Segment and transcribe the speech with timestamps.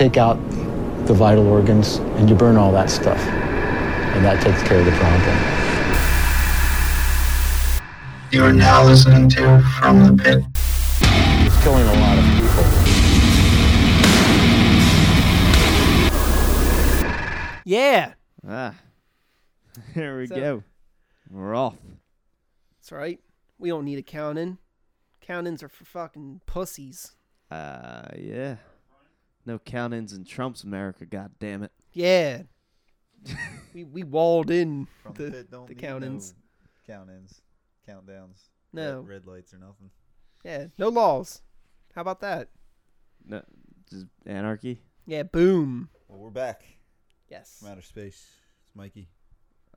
[0.00, 0.36] take out
[1.06, 3.18] the vital organs and you burn all that stuff.
[3.18, 5.36] And that takes care of the problem.
[8.32, 10.42] You are now listening to From the Pit.
[11.44, 12.64] It's killing a lot of people.
[17.66, 18.14] Yeah,
[18.48, 18.74] Ah,
[19.94, 20.62] there we So- go.
[21.30, 21.76] We're off.
[22.78, 23.20] that's right.
[23.58, 24.56] We don't need a count-in.
[25.20, 27.12] Count-ins are for fucking pussies.
[27.50, 28.56] Uh, yeah.
[29.50, 31.04] No count-ins in Trump's America.
[31.04, 31.72] God damn it.
[31.92, 32.42] Yeah.
[33.74, 36.34] we we walled in From the, the, pit don't the count-ins.
[36.86, 37.40] No count-ins,
[37.88, 38.44] countdowns.
[38.72, 39.00] No.
[39.00, 39.90] red, red lights or nothing.
[40.44, 41.42] Yeah, no laws.
[41.96, 42.50] How about that?
[43.26, 43.42] No,
[43.90, 44.82] just anarchy.
[45.04, 45.88] Yeah, boom.
[46.06, 46.62] Well, we're back
[47.28, 47.56] Yes.
[47.58, 48.28] from outer space.
[48.66, 49.08] It's Mikey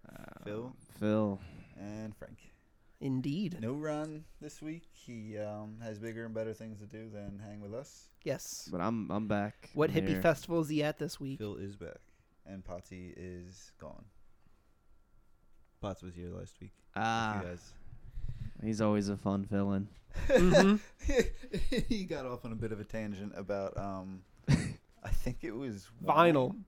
[0.08, 0.76] Uh, Phil?
[1.00, 1.40] Phil.
[1.80, 2.38] and Frank.
[3.04, 3.58] Indeed.
[3.60, 4.84] No run this week.
[4.94, 8.08] He um, has bigger and better things to do than hang with us.
[8.24, 8.70] Yes.
[8.72, 9.70] But I'm I'm back.
[9.74, 10.22] What I'm hippie here.
[10.22, 11.38] festival is he at this week?
[11.40, 12.00] Phil is back,
[12.46, 14.06] and Potsy is gone.
[15.82, 16.72] Potts was here last week.
[16.96, 17.74] Ah, you guys.
[18.64, 19.90] he's always a fun villain.
[20.30, 20.80] Mhm.
[21.90, 25.90] he got off on a bit of a tangent about um, I think it was
[26.02, 26.50] Vinyl.
[26.52, 26.66] wine?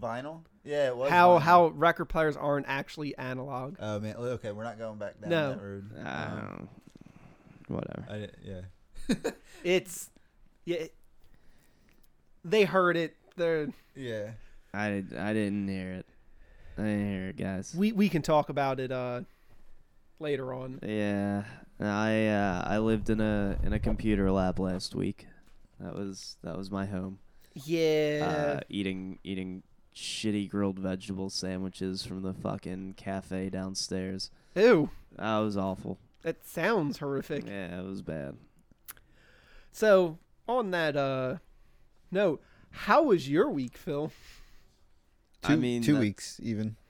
[0.00, 0.42] Vinyl?
[0.64, 1.10] Yeah, it was.
[1.10, 1.40] How vinyl.
[1.42, 3.76] how record players aren't actually analog.
[3.80, 5.50] Oh man, okay, we're not going back down No.
[5.50, 5.90] that road.
[6.04, 6.68] Ah, Um,
[7.68, 8.06] whatever.
[8.10, 9.30] I yeah,
[9.64, 10.10] It's
[10.64, 10.76] yeah.
[10.76, 10.94] it-
[12.44, 13.16] They heard it.
[13.36, 14.30] They're yeah.
[14.74, 16.06] I did, I didn't hear it.
[16.78, 17.74] I didn't hear it, guys.
[17.76, 19.22] we we can talk about it uh
[20.18, 20.78] later on.
[20.82, 21.44] Yeah,
[21.80, 25.26] I uh, I lived in a in a computer lab last week.
[25.80, 27.18] That was that was my home.
[27.54, 28.56] Yeah.
[28.58, 29.62] Uh, eating eating
[29.96, 34.30] shitty grilled vegetable sandwiches from the fucking cafe downstairs.
[34.54, 34.90] Ew.
[35.16, 35.98] That was awful.
[36.22, 37.46] That sounds horrific.
[37.46, 38.36] Yeah, it was bad.
[39.72, 41.36] So on that uh
[42.10, 44.12] note, how was your week, Phil?
[45.42, 46.76] Two, I mean, two that- weeks even.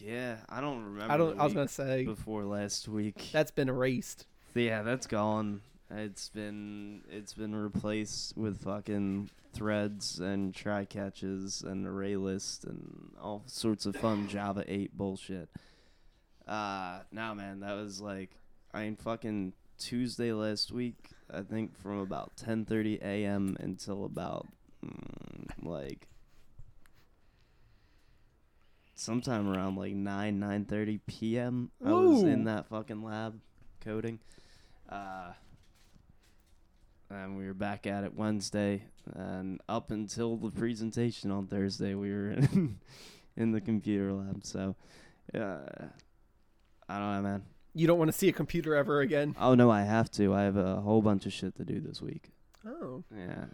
[0.00, 1.12] Yeah, I don't remember.
[1.12, 1.40] I don't.
[1.40, 3.30] I was gonna say before last week.
[3.32, 4.26] that's been erased.
[4.54, 5.60] Yeah, that's gone.
[5.90, 13.12] It's been it's been replaced with fucking threads and try catches and array list and
[13.20, 15.48] all sorts of fun Java 8 bullshit.
[16.46, 18.32] Uh now man, that was like
[18.74, 23.56] I mean fucking Tuesday last week, I think from about 10:30 a.m.
[23.60, 24.46] until about
[24.84, 26.08] mm, like
[28.94, 31.70] sometime around like 9 9:30 p.m.
[31.82, 33.40] I was in that fucking lab
[33.80, 34.18] coding.
[34.88, 35.32] Uh,
[37.10, 42.12] and we were back at it Wednesday, and up until the presentation on Thursday, we
[42.12, 42.78] were in,
[43.36, 44.44] in the computer lab.
[44.44, 44.76] So,
[45.34, 45.58] uh,
[46.88, 47.44] I don't know, man.
[47.74, 49.36] You don't want to see a computer ever again.
[49.38, 50.34] Oh no, I have to.
[50.34, 52.30] I have a whole bunch of shit to do this week.
[52.66, 53.04] Oh.
[53.16, 53.44] Yeah,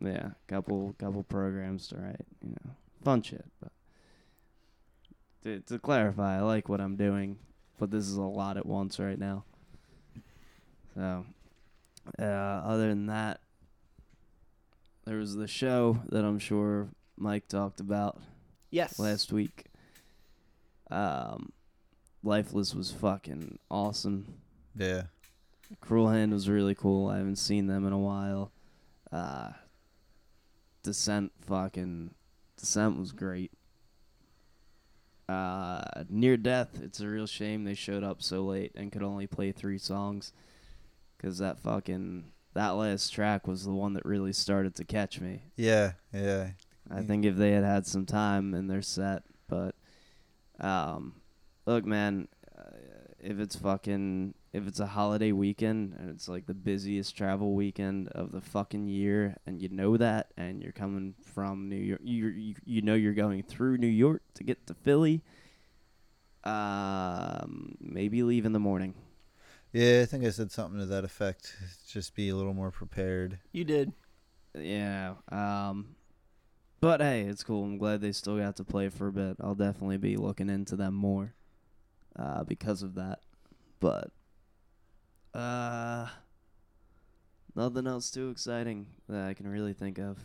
[0.00, 2.24] yeah, couple couple programs to write.
[2.42, 2.70] You know,
[3.04, 3.44] fun shit.
[3.60, 3.72] But
[5.42, 7.38] to to clarify, I like what I'm doing,
[7.78, 9.44] but this is a lot at once right now.
[10.94, 11.26] So,
[12.18, 13.40] uh, other than that,
[15.04, 18.18] there was the show that I'm sure Mike talked about
[18.70, 18.98] Yes.
[18.98, 19.66] last week.
[20.90, 21.52] Um,
[22.22, 24.34] Lifeless was fucking awesome.
[24.76, 25.04] Yeah.
[25.80, 27.08] Cruel Hand was really cool.
[27.08, 28.50] I haven't seen them in a while.
[29.12, 29.50] Uh,
[30.82, 32.14] Descent fucking
[32.56, 33.52] Descent was great.
[35.28, 39.26] Uh, Near Death, it's a real shame they showed up so late and could only
[39.26, 40.32] play three songs.
[41.24, 45.44] Cause that fucking that last track was the one that really started to catch me.
[45.56, 45.92] Yeah.
[46.12, 46.50] Yeah.
[46.90, 49.74] I think if they had had some time in their set, but
[50.60, 51.14] um,
[51.64, 52.76] look, man, uh,
[53.20, 58.08] if it's fucking if it's a holiday weekend and it's like the busiest travel weekend
[58.08, 62.26] of the fucking year, and you know that, and you're coming from New York, you
[62.26, 65.22] you you know you're going through New York to get to Philly.
[66.44, 68.94] Um, maybe leave in the morning.
[69.74, 71.56] Yeah, I think I said something to that effect.
[71.88, 73.40] Just be a little more prepared.
[73.50, 73.92] You did.
[74.56, 75.14] Yeah.
[75.32, 75.96] Um,
[76.80, 77.64] but hey, it's cool.
[77.64, 79.36] I'm glad they still got to play for a bit.
[79.40, 81.34] I'll definitely be looking into them more,
[82.16, 83.18] uh, because of that.
[83.80, 84.12] But,
[85.34, 86.06] uh,
[87.56, 90.18] nothing else too exciting that I can really think of.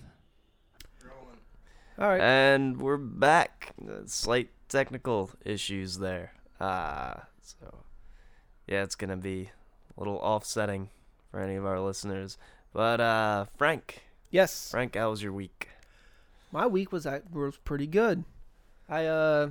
[1.97, 2.21] All right.
[2.21, 3.73] And we're back.
[3.81, 6.33] Uh, Slight technical issues there.
[6.59, 7.85] Uh, so,
[8.69, 9.49] yeah, it's going to be
[9.97, 10.89] a little offsetting
[11.31, 12.37] for any of our listeners.
[12.73, 14.69] But, uh, Frank, yes.
[14.71, 15.69] Frank, how was your week?
[16.51, 18.23] My week was act- was pretty good.
[18.87, 19.49] I uh,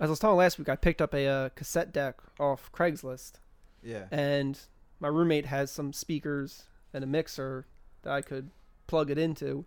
[0.00, 3.34] as I was telling last week, I picked up a uh, cassette deck off Craigslist,
[3.82, 4.06] Yeah.
[4.10, 4.58] and
[5.00, 7.66] my roommate has some speakers and a mixer
[8.02, 8.50] that I could
[8.86, 9.64] plug it into.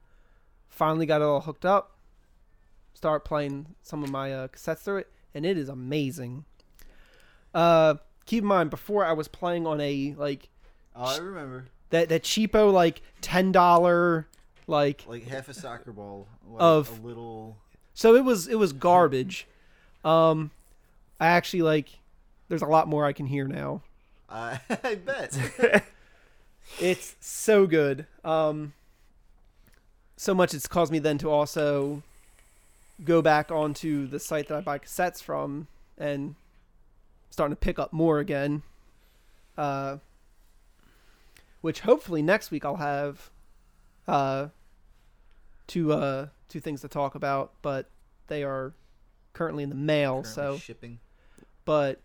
[0.68, 1.98] finally got it all hooked up.
[2.94, 6.44] Start playing some of my uh, cassettes through it, and it is amazing.
[7.54, 7.96] Uh,
[8.30, 10.50] keep in mind, before I was playing on a like
[10.96, 11.66] Oh, I remember.
[11.90, 14.28] that that cheapo like ten dollar
[14.68, 16.28] like Like half a soccer ball.
[16.48, 17.58] Like Of- a little.
[17.94, 19.48] so it was it was garbage.
[20.06, 20.52] Um,
[21.20, 21.90] I actually like.
[22.48, 23.82] There's a lot more I can hear now.
[24.30, 25.38] I I bet.
[26.80, 28.06] It's so good.
[28.24, 28.74] Um,
[30.18, 32.04] so much it's caused me then to also
[33.04, 35.68] go back onto the site that I buy cassettes from
[35.98, 36.36] and
[37.30, 38.64] starting to pick up more again.
[39.58, 39.98] Uh,
[41.62, 43.30] which hopefully next week I'll have
[44.08, 44.48] uh,
[45.68, 47.90] two uh, two things to talk about, but
[48.28, 48.74] they are
[49.34, 50.24] currently in the mail.
[50.24, 51.00] Currently so shipping.
[51.66, 52.00] but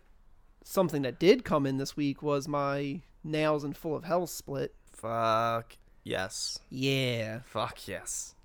[0.63, 4.73] something that did come in this week was my Nails and Full of Hell split.
[4.91, 6.59] Fuck yes.
[6.69, 7.39] Yeah.
[7.45, 8.35] Fuck yes.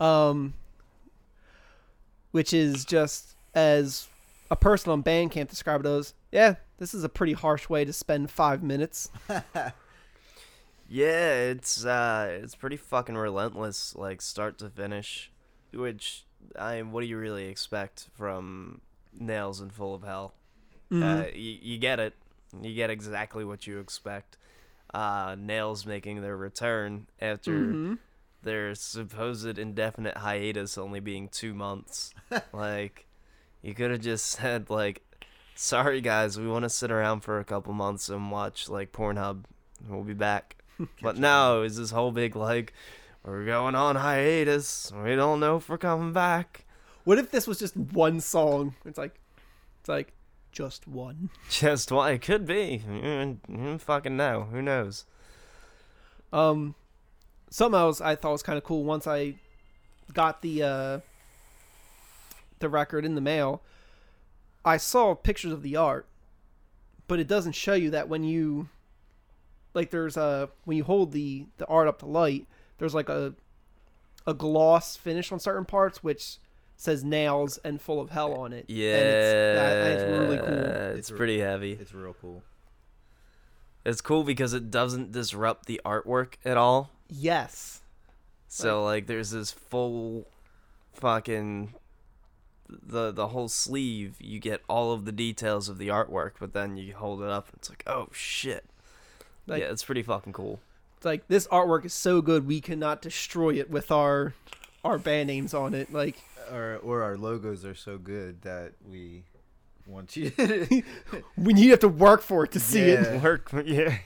[0.00, 0.54] Um
[2.32, 4.08] which is just as
[4.50, 7.92] a person on Bandcamp described it as, yeah, this is a pretty harsh way to
[7.92, 9.10] spend 5 minutes.
[10.88, 15.30] Yeah, it's uh it's pretty fucking relentless, like start to finish.
[15.72, 16.24] Which
[16.58, 18.80] I mean, what do you really expect from
[19.18, 20.34] Nails and Full of Hell?
[20.92, 22.14] Uh, you, you get it.
[22.60, 24.36] You get exactly what you expect.
[24.92, 27.98] Uh, Nails making their return after Mhm.
[28.42, 32.12] their supposed indefinite hiatus only being two months.
[32.52, 33.06] like,
[33.64, 35.02] you could have just said like,
[35.54, 39.44] "Sorry guys, we want to sit around for a couple months and watch like Pornhub.
[39.88, 40.56] We'll be back."
[41.02, 42.72] but no, it's this whole big like,
[43.24, 44.92] "We're going on hiatus.
[44.92, 46.66] We don't know if we're coming back."
[47.04, 48.74] What if this was just one song?
[48.84, 49.18] It's like
[49.80, 50.12] it's like
[50.52, 51.30] just one.
[51.50, 52.82] Just why it could be.
[52.88, 54.46] You you fucking know.
[54.52, 55.04] Who knows?
[56.32, 56.76] Um,
[57.50, 59.34] something else I thought was kind of cool once I
[60.12, 60.98] got the uh,
[62.64, 63.62] the record in the mail.
[64.64, 66.06] I saw pictures of the art,
[67.06, 68.68] but it doesn't show you that when you
[69.74, 72.46] like there's a when you hold the the art up to light,
[72.78, 73.34] there's like a
[74.26, 76.38] a gloss finish on certain parts which
[76.76, 78.64] says nails and full of hell on it.
[78.68, 80.48] Yeah, and it's, that- it's really cool.
[80.48, 81.72] It's, It's re- pretty heavy.
[81.72, 82.42] It's real cool.
[83.84, 86.90] It's cool because it doesn't disrupt the artwork at all.
[87.10, 87.82] Yes.
[88.48, 90.26] So like, there's this full
[90.94, 91.74] fucking
[92.68, 94.16] the the whole sleeve.
[94.20, 97.48] You get all of the details of the artwork, but then you hold it up
[97.48, 98.64] and it's like, oh shit.
[99.46, 100.60] Like- yeah, it's pretty fucking cool.
[100.96, 104.32] It's like this artwork is so good we cannot destroy it with our
[104.84, 105.92] our band names on it.
[105.92, 106.16] Like
[106.50, 109.24] Or or our logos are so good that we
[109.86, 110.30] want you.
[111.36, 113.22] when you have to work for it to see it.
[113.22, 113.98] Work, yeah.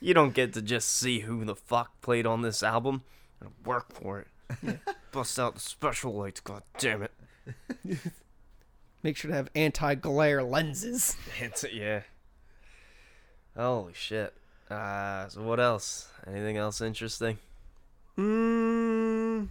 [0.00, 3.02] you don't get to just see who the fuck played on this album.
[3.40, 4.26] You gotta Work for it.
[5.12, 6.40] Bust out the special lights.
[6.40, 7.12] God damn it.
[9.02, 11.16] Make sure to have anti-glare lenses.
[11.40, 12.02] It's yeah.
[13.56, 14.34] Holy shit.
[14.70, 16.08] Uh, so what else?
[16.26, 17.38] Anything else interesting?
[18.16, 19.48] Mm.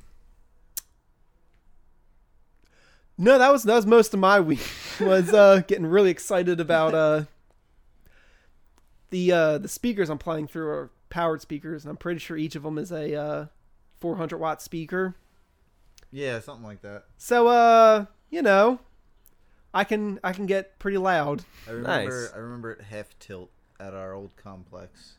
[3.17, 4.69] No, that was that was most of my week.
[4.99, 7.23] Was uh, getting really excited about uh,
[9.09, 12.55] the uh, the speakers I'm playing through are powered speakers, and I'm pretty sure each
[12.55, 13.45] of them is a uh,
[13.99, 15.15] 400 watt speaker.
[16.11, 17.05] yeah, something like that.
[17.17, 18.79] So uh, you know,
[19.73, 21.43] I can I can get pretty loud.
[21.67, 22.21] I remember.
[22.23, 22.31] Nice.
[22.33, 23.49] I remember at half tilt
[23.79, 25.17] at our old complex.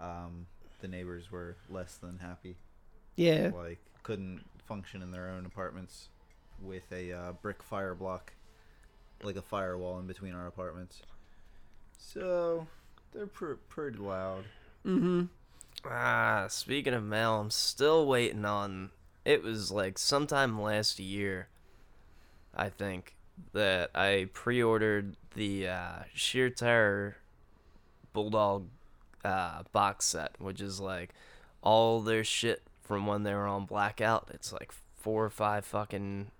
[0.00, 0.46] Um,
[0.80, 2.56] the neighbors were less than happy.
[3.16, 3.50] Yeah.
[3.54, 6.08] Like couldn't function in their own apartments
[6.60, 8.32] with a uh, brick fire block,
[9.22, 11.02] like a firewall in between our apartments.
[11.98, 12.66] So
[13.12, 14.44] they're pr- pretty loud.
[14.84, 15.24] Mm-hmm.
[15.84, 18.90] Ah, speaking of mail, I'm still waiting on.
[19.24, 21.48] It was like sometime last year,
[22.54, 23.16] I think,
[23.52, 27.16] that I pre-ordered the uh, Sheer Terror
[28.12, 28.68] Bulldog
[29.24, 31.14] uh, box set, which is like
[31.62, 34.28] all their shit from when they were on Blackout.
[34.32, 36.30] It's like four or five fucking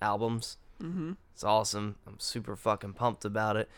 [0.00, 0.56] albums.
[0.82, 1.12] Mm-hmm.
[1.34, 1.96] It's awesome.
[2.06, 3.68] I'm super fucking pumped about it.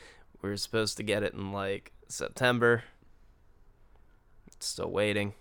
[0.43, 2.85] We were supposed to get it in like September.
[4.61, 5.35] Still waiting.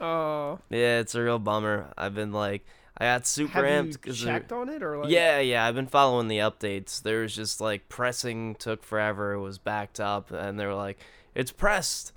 [0.00, 0.58] Oh.
[0.70, 1.92] Yeah, it's a real bummer.
[1.96, 2.64] I've been like,
[2.98, 5.10] I got super have amped you because checked on it or like?
[5.10, 5.64] yeah, yeah.
[5.64, 7.02] I've been following the updates.
[7.02, 9.32] There was just like pressing took forever.
[9.32, 10.98] It was backed up, and they were like,
[11.34, 12.12] "It's pressed."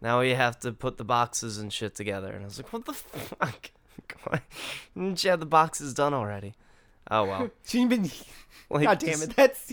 [0.00, 2.32] Now we have to put the boxes and shit together.
[2.32, 3.70] And I was like, "What the fuck?
[4.94, 6.54] Didn't you have the boxes done already?"
[7.10, 7.50] Oh well.
[7.64, 8.10] She been.
[8.68, 9.36] Like, God damn it!
[9.36, 9.72] That's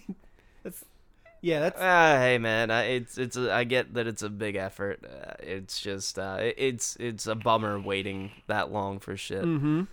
[1.44, 4.56] Yeah, that's Ah, hey man, I, it's it's a, I get that it's a big
[4.56, 5.04] effort.
[5.04, 9.44] Uh, it's just uh, it, it's it's a bummer waiting that long for shit.
[9.44, 9.84] mm-hmm.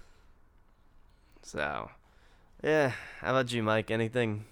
[1.42, 1.90] So,
[2.62, 2.92] yeah.
[3.18, 3.90] How about you, Mike?
[3.90, 4.44] Anything?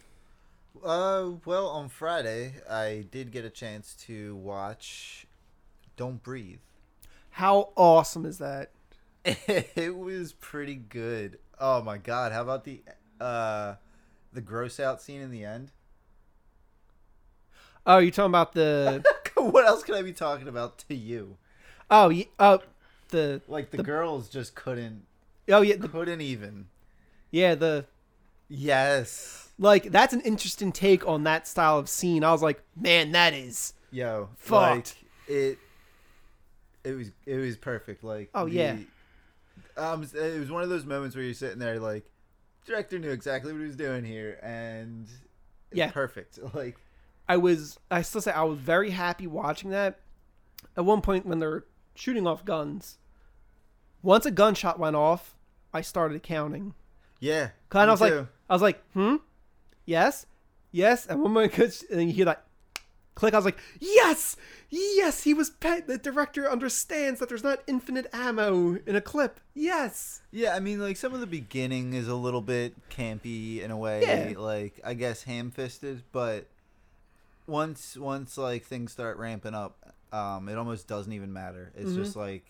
[0.84, 5.24] Uh, well, on Friday, I did get a chance to watch
[5.96, 6.58] Don't Breathe.
[7.30, 8.72] How awesome is that?
[9.24, 11.38] it was pretty good.
[11.60, 12.82] Oh my god, how about the
[13.20, 13.74] uh
[14.32, 15.70] the gross out scene in the end?
[17.88, 19.02] Oh, you talking about the?
[19.37, 21.37] what else could I be talking about to you?
[21.90, 22.61] oh, yeah, oh,
[23.09, 23.40] the.
[23.49, 25.07] Like the, The- girls just couldn't
[25.50, 26.66] Oh yeah, the, couldn't even.
[27.30, 27.87] yeah, the.
[28.49, 29.49] Yes.
[29.59, 32.23] Like that's an interesting take on that style of scene.
[32.25, 33.73] I was like, man, that is.
[33.90, 34.97] Yo, Fucked.
[34.97, 35.59] like it
[36.85, 38.04] it was it was perfect.
[38.04, 38.76] Like Oh, yeah.
[39.76, 42.04] Um it was one of those moments where you're sitting there like
[42.66, 45.09] director knew exactly what he was doing here and
[45.73, 45.90] Yeah.
[45.90, 46.38] perfect.
[46.54, 46.76] Like
[47.28, 47.78] I was.
[47.90, 50.00] I still say I was very happy watching that.
[50.76, 52.99] At one point, when they're shooting off guns,
[54.02, 55.35] once a gunshot went off,
[55.73, 56.75] I started counting.
[57.20, 57.50] yeah.
[57.68, 58.26] Kind of was like.
[58.49, 59.16] I was like, hmm,
[59.85, 60.25] yes,
[60.73, 61.06] yes.
[61.06, 62.44] And one moment, and then you hear that
[63.14, 63.35] click.
[63.35, 64.37] I was like, yes,
[64.70, 65.25] yes.
[65.25, 65.50] He was.
[65.50, 69.40] Pe- the director understands that there's not infinite ammo in a clip.
[69.54, 70.23] Yes.
[70.30, 73.76] Yeah, I mean, like some of the beginning is a little bit campy in a
[73.76, 74.38] way, Yeah.
[74.40, 76.04] like I guess ham-fisted.
[76.12, 76.47] But
[77.48, 81.72] once, once like things start ramping up, um, it almost doesn't even matter.
[81.74, 81.96] It's Mhm.
[81.96, 82.44] just like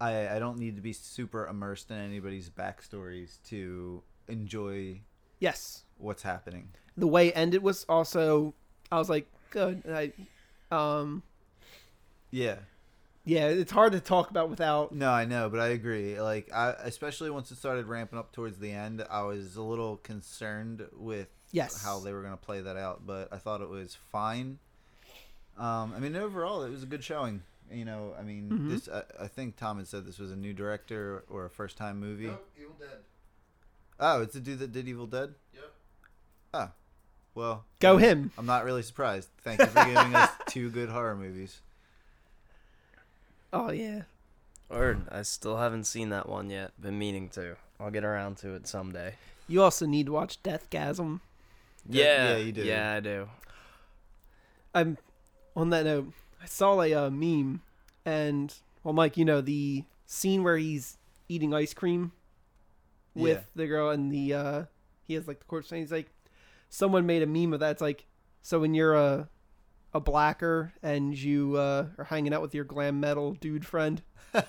[0.00, 5.00] I, I don't need to be super immersed in anybody's backstories to enjoy
[5.38, 5.84] Yes.
[5.96, 6.70] what's happening.
[6.96, 8.54] The way it ended was also.
[8.90, 9.82] I was like, good.
[9.84, 10.12] And I,
[10.74, 11.22] um,
[12.30, 12.56] Yeah,
[13.24, 13.46] yeah.
[13.48, 14.92] It's hard to talk about without.
[14.92, 16.20] no, I know, but I agree.
[16.20, 19.98] Like, I especially once it started ramping up towards the end, I was a little
[19.98, 21.82] concerned with Yes.
[21.84, 24.58] how they were going to play that out, but I thought it was fine.
[25.58, 27.42] Um, I mean, overall, it was a good showing.
[27.70, 28.68] You know, I mean, Mhm.
[28.70, 31.76] this I, I think Tom had said this was a new director or a first
[31.78, 32.32] time movie.
[32.58, 32.98] Evil Dead.
[34.00, 35.34] Oh, it's the dude that did Evil Dead.
[35.54, 35.72] Yep.
[36.54, 36.70] Oh,
[37.34, 38.32] well, Go I'm- him.
[38.36, 39.28] I'm not really surprised.
[39.42, 41.60] Thank you for giving us two good horror movies.
[43.52, 44.02] Oh yeah.
[44.68, 45.02] Word.
[45.10, 46.72] I still haven't seen that one yet.
[46.80, 47.56] Been meaning to.
[47.78, 49.14] I'll get around to it someday.
[49.48, 51.20] You also need to watch Deathgasm.
[51.88, 52.36] Yeah, Yeah.
[52.38, 52.62] you do.
[52.62, 53.28] Yeah, I do.
[54.74, 54.98] I'm
[55.56, 56.12] on that note.
[56.42, 57.60] I saw a uh, meme,
[58.04, 60.98] and well, Mike, you know the scene where he's
[61.28, 62.12] eating ice cream
[63.14, 63.42] with Yeah.
[63.54, 64.62] the girl, and the uh,
[65.06, 66.10] he has like the corpse, and he's like,
[66.68, 67.72] someone made a meme of that.
[67.72, 68.06] It's like,
[68.42, 69.28] so when you're a
[69.94, 74.00] a blacker and you uh, are hanging out with your glam metal dude friend.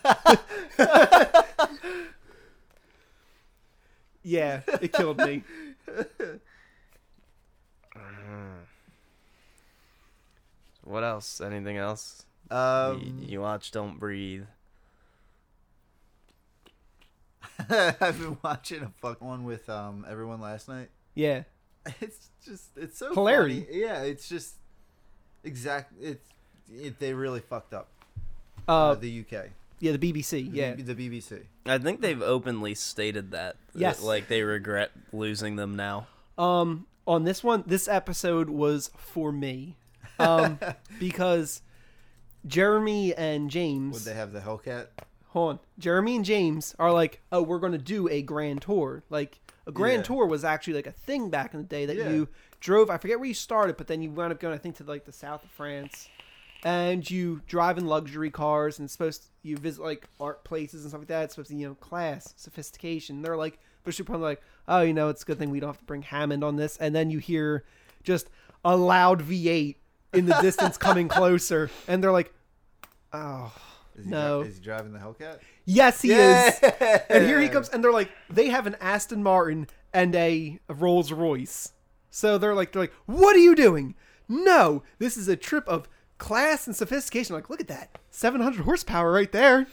[4.23, 5.43] yeah, it killed me.
[10.83, 11.39] What else?
[11.41, 12.25] Anything else?
[12.51, 14.43] Um, Y- you watch Don't Breathe.
[17.69, 20.89] I've been watching a fuck one with um everyone last night.
[21.15, 21.43] Yeah,
[22.01, 23.61] It's just it's so Hilarity.
[23.65, 23.79] funny.
[23.81, 24.55] Yeah, it's just
[25.43, 25.93] exact.
[26.01, 26.27] It's
[26.73, 27.87] it, they really fucked up.
[28.67, 29.45] uh, Uh, the UK.
[29.79, 30.49] yeah, the BBC.
[30.51, 31.43] Yeah, B- the BBC.
[31.65, 33.55] I think they've openly stated that.
[33.73, 34.01] that, Yes.
[34.01, 36.07] like they regret losing them now.
[36.37, 39.77] Um, on this one, this episode was for me,
[40.19, 40.59] um,
[40.99, 41.61] because
[42.45, 44.87] Jeremy and James, Would they have the Hellcat?
[45.27, 49.03] hold on, Jeremy and James are like, oh, we're going to do a grand tour.
[49.09, 50.03] Like a grand Yeah.
[50.03, 52.09] tour was actually like a thing back in the day that Yeah.
[52.11, 52.27] you
[52.59, 52.89] drove.
[52.89, 55.05] I forget where you started, but then you wound up going, I think, to like
[55.05, 56.07] the south of France,
[56.63, 60.91] and you drive in luxury cars, and it's supposed you visit like art places and
[60.91, 61.23] stuff like that.
[61.23, 63.21] It's supposed to, you know, class, sophistication.
[63.21, 65.69] They're like, but you're probably like, oh, you know, it's a good thing we don't
[65.69, 67.63] have to bring Hammond on this, and then you hear
[68.03, 68.27] just
[68.65, 69.75] a loud V8
[70.13, 72.33] in the distance coming closer, and they're like,
[73.11, 73.53] oh.
[73.95, 74.41] Is No.
[74.41, 75.39] Dri- is he driving the Hellcat?
[75.65, 76.59] Yes, he is.
[77.09, 80.73] And here he comes, and they're like, they have an Aston Martin and a, a
[80.73, 81.73] Rolls Royce.
[82.09, 83.95] So they're like, they're like, what are you doing?
[84.27, 85.87] No, this is a trip of
[86.17, 87.35] class and sophistication.
[87.35, 89.67] like, look at that, 700 horsepower right there.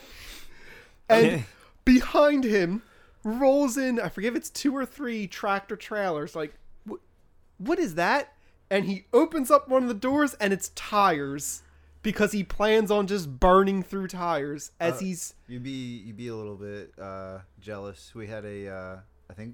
[1.09, 1.45] And
[1.83, 2.83] behind him
[3.23, 6.35] rolls in, I forget if it's two or three tractor trailers.
[6.35, 6.53] Like,
[7.57, 8.33] what is that?
[8.69, 11.63] And he opens up one of the doors, and it's tires.
[12.03, 15.69] Because he plans on just burning through tires as Uh, he's You'd be
[16.03, 18.15] you'd be a little bit uh, jealous.
[18.15, 18.97] We had a uh,
[19.29, 19.53] I think.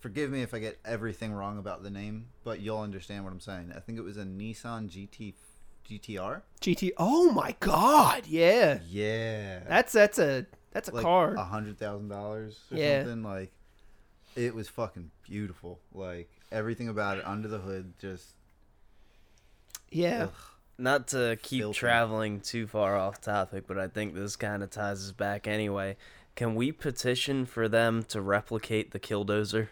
[0.00, 3.40] Forgive me if I get everything wrong about the name, but you'll understand what I'm
[3.40, 3.72] saying.
[3.74, 5.32] I think it was a Nissan GT
[5.88, 6.42] GTR.
[6.60, 6.90] GT.
[6.98, 8.80] Oh my god, yeah.
[8.86, 11.34] Yeah, That's that's a that's a like car.
[11.34, 13.02] a hundred thousand dollars or Yeah.
[13.04, 13.22] something.
[13.22, 13.52] Like
[14.34, 15.78] it was fucking beautiful.
[15.94, 18.34] Like everything about it under the hood, just
[19.90, 20.24] Yeah.
[20.24, 20.32] Ugh.
[20.78, 21.78] Not to keep Filthy.
[21.78, 25.96] traveling too far off topic, but I think this kind of ties us back anyway.
[26.34, 29.68] Can we petition for them to replicate the Killdozer?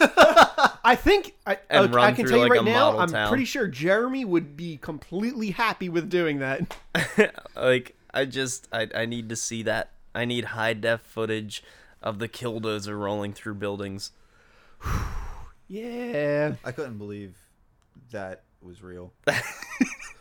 [0.00, 2.98] I think I, And okay, run I can through, tell you right now.
[2.98, 3.28] I'm town.
[3.28, 6.76] pretty sure Jeremy would be completely happy with doing that.
[7.56, 9.90] like, I just, I, I need to see that.
[10.18, 11.62] I need high def footage
[12.02, 14.12] of the Killdozer rolling through buildings.
[15.70, 16.54] Yeah.
[16.64, 17.36] I couldn't believe
[18.10, 19.12] that was real.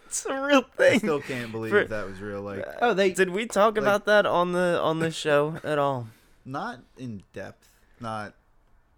[0.07, 0.93] It's a real thing.
[0.95, 2.41] I still can't believe For- that was real.
[2.41, 5.57] Like uh, Oh, they Did we talk Like- about that on the on the show
[5.65, 6.07] at all?
[6.45, 7.67] not in depth,
[7.99, 8.33] not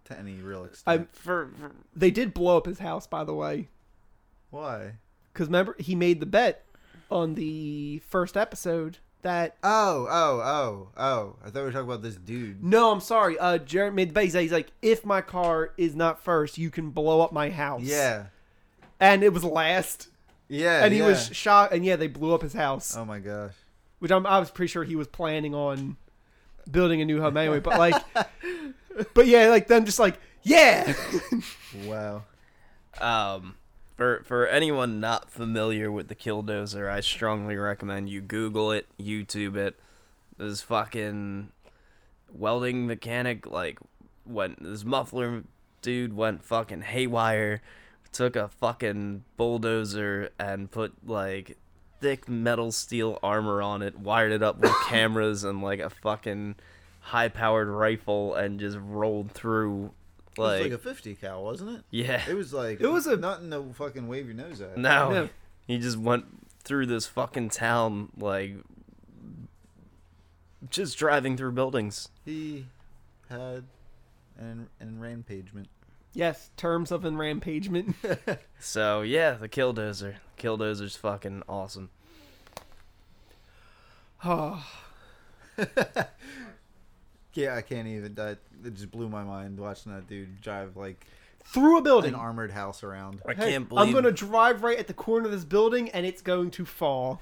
[0.04, 1.08] to any real I extent.
[1.14, 3.68] For, for they did blow up his house, by the way.
[4.50, 4.92] Why?
[5.32, 6.64] Because remember, he made the bet
[7.10, 9.56] on the first episode that.
[9.62, 11.36] Oh, oh, oh, oh!
[11.44, 12.62] I thought we were talking about this dude.
[12.62, 13.38] No, I'm sorry.
[13.38, 14.24] Uh, Jeremy made the bet.
[14.24, 17.50] He's like- He's like, if my car is not first, you can blow up my
[17.50, 17.82] house.
[17.82, 18.26] Yeah,
[18.98, 20.08] And it was last.
[20.48, 21.06] yeah, and he yeah.
[21.06, 21.72] was shocked.
[21.72, 22.96] And yeah, they blew up his house.
[22.96, 23.52] Oh my gosh!
[23.98, 25.96] which I'm, I was pretty sure he was planning on
[26.70, 27.60] building a new home anyway.
[27.60, 28.02] But like,
[29.14, 30.94] but yeah, like them just like, yeah,
[31.84, 32.22] Wow.
[33.00, 33.54] Um,
[34.00, 39.56] for for anyone not familiar with the Killdozer, I strongly recommend you Google it, YouTube
[39.56, 39.78] it.
[40.38, 41.50] This fucking
[42.32, 43.78] welding mechanic like
[44.24, 45.44] went this muffler
[45.82, 47.60] dude went fucking haywire,
[48.10, 51.58] took a fucking bulldozer and put like
[52.00, 56.54] thick metal steel armor on it, wired it up with cameras and like a fucking
[57.00, 59.92] high powered rifle and just rolled through
[60.36, 61.84] It was like, like a 50 cal, wasn't it?
[61.90, 62.22] yeah.
[62.28, 64.76] It was like It was a- nothing to fucking wave your nose at.
[64.78, 65.28] No, No.
[65.66, 66.24] he just went
[66.62, 68.54] through this fucking town like
[70.70, 72.08] just driving through buildings.
[72.24, 72.66] He
[73.28, 73.64] had
[74.38, 75.68] an an rampagement.
[76.12, 77.96] yes, terms of enrampagement.
[78.60, 80.16] So yeah, the Killdozer.
[80.38, 81.88] Killdozer's fucking awesome.
[84.24, 84.64] oh,
[87.34, 88.14] Yeah, I can't even.
[88.14, 91.06] That it just blew my mind watching that dude drive like
[91.44, 93.20] through a building, an armored house around.
[93.26, 96.04] I Hey, can't believe I'm gonna drive right at the corner of this building, and
[96.04, 97.20] it's going to fall.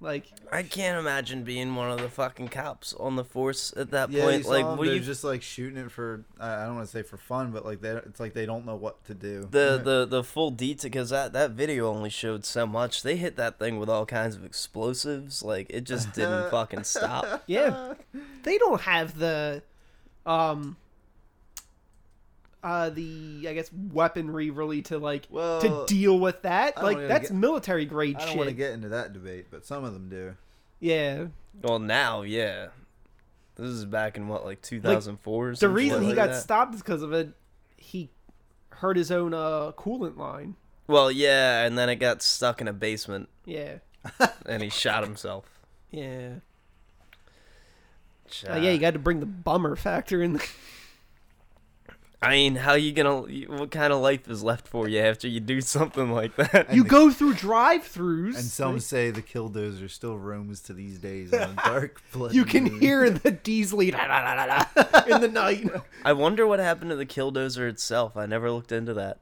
[0.00, 4.10] Like, I can't imagine being one of the fucking cops on the force at that
[4.12, 4.44] Yeah, you point.
[4.44, 6.24] saw Like, them, what they're you just like shooting it for.
[6.38, 8.64] I I don't want to say for fun, but like they, it's like they don't
[8.64, 9.48] know what to do.
[9.50, 13.02] the the the full detail because that that video only showed so much.
[13.02, 15.42] They hit that thing with all kinds of explosives.
[15.42, 17.42] Like it just didn't fucking stop.
[17.48, 17.94] yeah,
[18.44, 19.62] they don't have the,
[20.26, 20.76] um,
[22.62, 26.82] uh, the I guess weaponry really to like to deal with that.
[26.82, 28.36] Like that's get- military grade I don't shit.
[28.36, 30.34] want to get into that debate, but some of them do.
[30.80, 31.26] yeah,
[31.62, 32.68] Well, now, yeah.
[33.56, 36.40] This is back in what, like 2004 or the reason shit he like got that?
[36.42, 37.30] stopped is because of it.
[37.76, 38.08] He
[38.70, 40.54] hurt his own uh coolant line.
[40.86, 43.78] Well, yeah, and then it got stuck in a basement Yeah,
[44.46, 45.44] and he shot himself.
[45.90, 46.34] yeah,
[48.48, 48.70] Uh, yeah.
[48.70, 50.40] You got to bring the bummer factor in.
[52.20, 53.20] I mean, how you gonna?
[53.46, 56.74] What kind of life is left for you after you do something like that?
[56.74, 58.34] you the- go through drive-throughs.
[58.34, 62.34] And some like, say the killdozer still roams to these days on dark blood.
[62.34, 62.80] you can moon.
[62.80, 65.64] hear the diesel in the night.
[66.04, 68.16] I wonder what happened to the killdozer itself.
[68.16, 69.18] I never looked into that.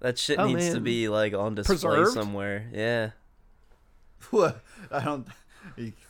[0.00, 2.12] That shit Oh, needs to be like on display Preserved?
[2.14, 2.68] somewhere.
[2.72, 3.10] Yeah.
[4.30, 4.62] What?
[4.90, 5.26] I don't.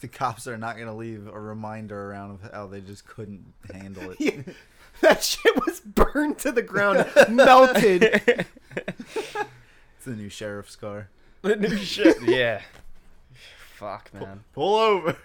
[0.00, 4.10] The cops are not gonna leave a reminder around of how they just couldn't handle
[4.12, 4.16] it.
[4.20, 4.52] Yeah,
[5.00, 8.46] that shit was burned to the ground, melted.
[9.96, 11.08] It's the new sheriff's car.
[11.42, 12.16] The new shit.
[12.28, 12.60] Yeah.
[13.74, 14.44] Fuck, man.
[14.54, 15.16] Pull over.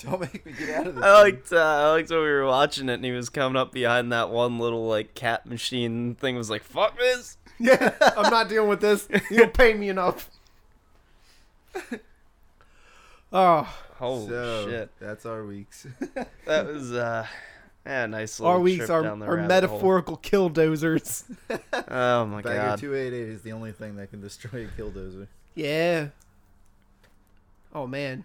[0.00, 1.04] don't make me get out of this.
[1.04, 1.34] I thing.
[1.34, 4.12] liked uh, I liked when we were watching it and he was coming up behind
[4.12, 8.68] that one little like cat machine thing was like fuck this Yeah, I'm not dealing
[8.68, 9.08] with this.
[9.30, 10.30] You don't pay me enough.
[13.32, 15.86] Oh, holy so, shit That's our weeks.
[16.46, 17.26] that was uh
[17.84, 21.24] yeah, a nice little our weeks trip are, down the are rabbit metaphorical killdozers.
[21.48, 21.58] hole.
[21.88, 25.26] oh my Bagger god 288 is the only thing that can destroy a killdozer.
[25.54, 26.08] Yeah.
[27.74, 28.24] Oh man.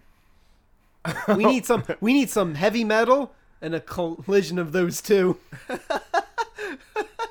[1.28, 1.84] We need some.
[2.00, 5.38] We need some heavy metal and a collision of those two.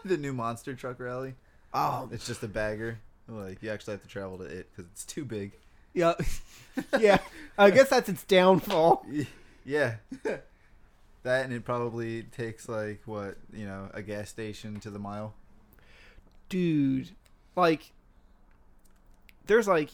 [0.05, 1.35] the new monster truck rally.
[1.73, 2.99] Oh It's just a bagger.
[3.27, 5.53] Like you actually have to travel to it because it's too big.
[5.93, 6.13] Yeah,
[6.99, 7.17] yeah.
[7.57, 9.05] I guess that's its downfall.
[9.65, 9.95] Yeah.
[11.23, 15.35] that and it probably takes like what you know a gas station to the mile.
[16.49, 17.11] dude
[17.55, 17.91] like
[19.47, 19.91] there's like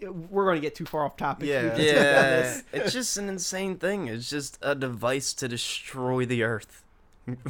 [0.00, 1.62] we're gonna get too far off topic Yeah.
[1.62, 5.46] We can talk about yeah it's just an insane thing it's just a device to
[5.46, 6.82] destroy the earth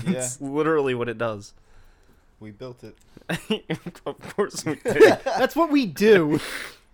[0.05, 1.55] it's literally what it does
[2.41, 2.97] We built it.
[4.07, 5.19] of course we did.
[5.25, 6.41] That's what we do.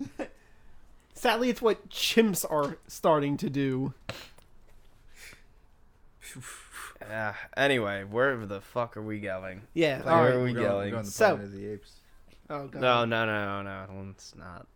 [1.14, 3.94] Sadly, it's what chimps are starting to do.
[7.10, 9.62] uh, anyway, where the fuck are we going?
[9.74, 10.02] Yeah.
[10.02, 10.84] Where All are we We're going, going?
[10.86, 11.92] we're going to So- Planet of the Apes.
[12.50, 12.82] Oh god.
[12.82, 14.66] No, no, no, no, no, it's not.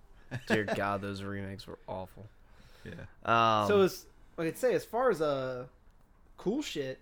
[0.46, 2.24] Dear God, those remakes were awful.
[2.85, 2.92] Yeah.
[3.26, 4.07] Um, so as
[4.38, 5.66] like I'd say, as far as uh,
[6.38, 6.98] cool shit.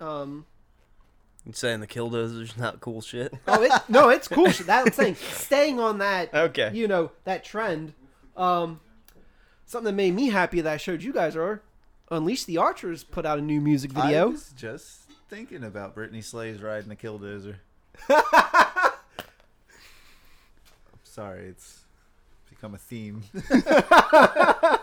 [0.00, 0.46] Um.
[1.48, 3.32] You saying the Killdozer's not cool shit?
[3.48, 4.66] Oh, it, no, it's cool shit.
[4.66, 6.34] That I'm saying, staying on that.
[6.34, 6.70] Okay.
[6.74, 7.94] You know that trend.
[8.36, 8.80] Um.
[9.64, 11.62] Something that made me happy that I showed you guys are
[12.10, 14.22] Unleash the Archers put out a new music video.
[14.22, 17.56] I was just thinking about Brittney Slayes riding a killdozer.
[18.08, 18.22] I'm
[21.02, 21.80] sorry, it's
[22.48, 23.24] become a theme.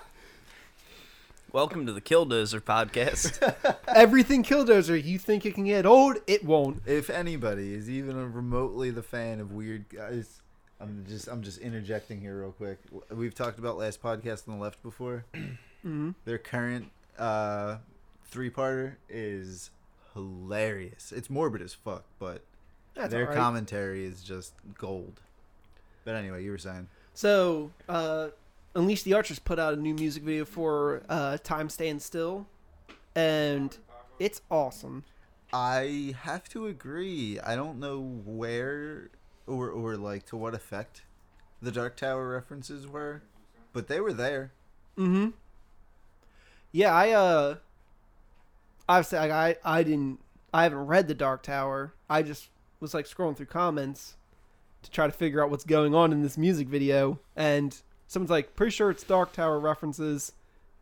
[1.56, 3.40] Welcome to the Killdozer podcast.
[3.88, 6.82] Everything Killdozer, you think it can get old, it won't.
[6.86, 10.42] if anybody is even remotely the fan of weird guys,
[10.82, 12.80] I'm just I'm just interjecting here real quick.
[13.10, 15.24] We've talked about last podcast on the left before.
[15.82, 17.78] hmm Their current uh,
[18.26, 19.72] three-parter is
[20.14, 21.14] hilarious.
[21.14, 22.42] It's morbid as fuck, but
[22.96, 23.38] That's their alright.
[23.38, 25.22] commentary is just gold.
[26.04, 26.90] But anyway, you were saying.
[27.14, 28.28] So, uh,
[28.76, 32.46] Unleash the Archers put out a new music video for uh, Time Stand Still,
[33.16, 33.76] and
[34.20, 35.06] it's awesome.
[35.54, 37.40] I have to agree.
[37.40, 39.12] I don't know where
[39.48, 41.04] or or like to what effect
[41.62, 43.24] the Dark Tower references were,
[43.72, 44.52] but they were there.
[44.98, 45.30] Mm-hmm.
[46.74, 47.56] Yeah, I uh,
[48.90, 50.20] obviously like, I I didn't
[50.54, 51.94] I haven't read the Dark Tower.
[52.10, 52.50] I just
[52.82, 54.18] was like scrolling through comments
[54.82, 58.56] to try to figure out what's going on in this music video, and someone's like,
[58.56, 60.32] pretty sure it's Dark Tower references,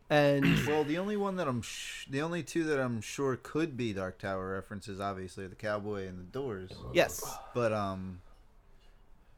[0.09, 3.75] and Well, the only one that I'm sh- the only two that I'm sure could
[3.77, 6.71] be Dark Tower references obviously are the Cowboy and the Doors.
[6.93, 8.21] yes, But um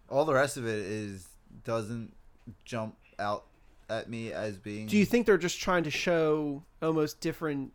[0.09, 1.27] all the rest of it is
[1.63, 2.13] doesn't
[2.63, 3.45] jump out
[3.89, 7.71] at me as being do you think they're just trying to show almost different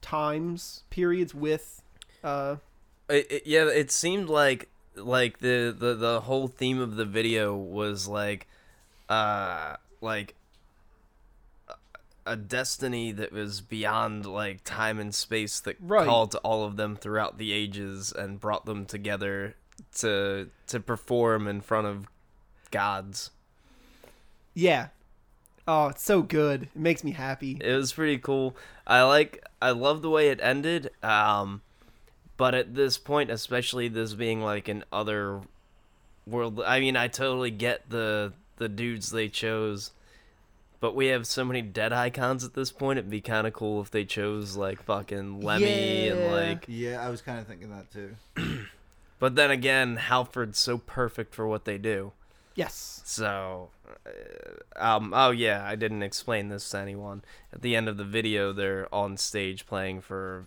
[0.00, 1.82] times periods with
[2.24, 2.56] uh
[3.08, 7.54] It, it, yeah, it seemed like like the, the the whole theme of the video
[7.56, 8.46] was like
[9.12, 10.34] uh like
[12.26, 16.06] a- destiny that was beyond like time and space that Right.
[16.06, 19.56] called to all of them throughout the ages and brought them together
[19.96, 22.06] to to perform in front of
[22.70, 23.30] gods.
[24.54, 24.88] yeah
[25.66, 28.56] oh it's so good it makes me happy It was pretty cool.
[28.86, 30.90] I like I love the way it ended.
[31.02, 31.62] Um
[32.36, 35.40] but at this point, especially this being like an other
[36.26, 39.90] world I mean, I totally get the the dudes they chose.
[40.80, 42.98] But we have so many dead icons at this point.
[42.98, 46.64] It'd be kind of cool if they chose like fucking Lemmy and like.
[46.66, 48.16] Yeah, I was kind of thinking that too.
[49.22, 52.10] But then again, Halford's so perfect for what they do.
[52.56, 53.70] yes So,
[54.04, 57.22] uh, um, oh yeah, I didn't explain this to anyone.
[57.52, 60.46] At the end of the video, they're on stage playing for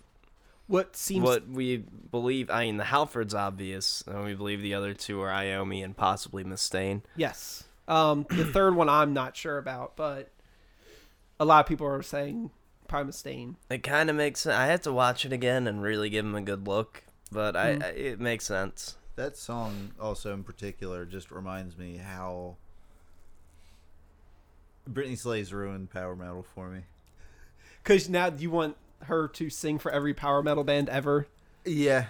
[0.66, 1.78] what seems what we
[2.10, 2.50] believe.
[2.50, 6.44] I mean, the Halford's obvious, and we believe the other two are Iommi and possibly
[6.44, 7.00] Mustaine.
[7.16, 7.64] Yes.
[7.88, 10.30] Um, the third one I'm not sure about, but
[11.38, 12.50] a lot of people are saying
[12.88, 13.54] probably Mustaine.
[13.70, 14.56] It kind of makes sense.
[14.56, 17.76] I had to watch it again and really give him a good look, but I,
[17.76, 17.84] Mm.
[17.84, 18.96] I it makes sense.
[19.16, 22.56] That song also in particular just reminds me how
[24.90, 26.82] Brittney Slayes ruined power metal for me.
[27.82, 31.26] Because now you want her to sing for every power metal band ever.
[31.64, 32.06] Yeah,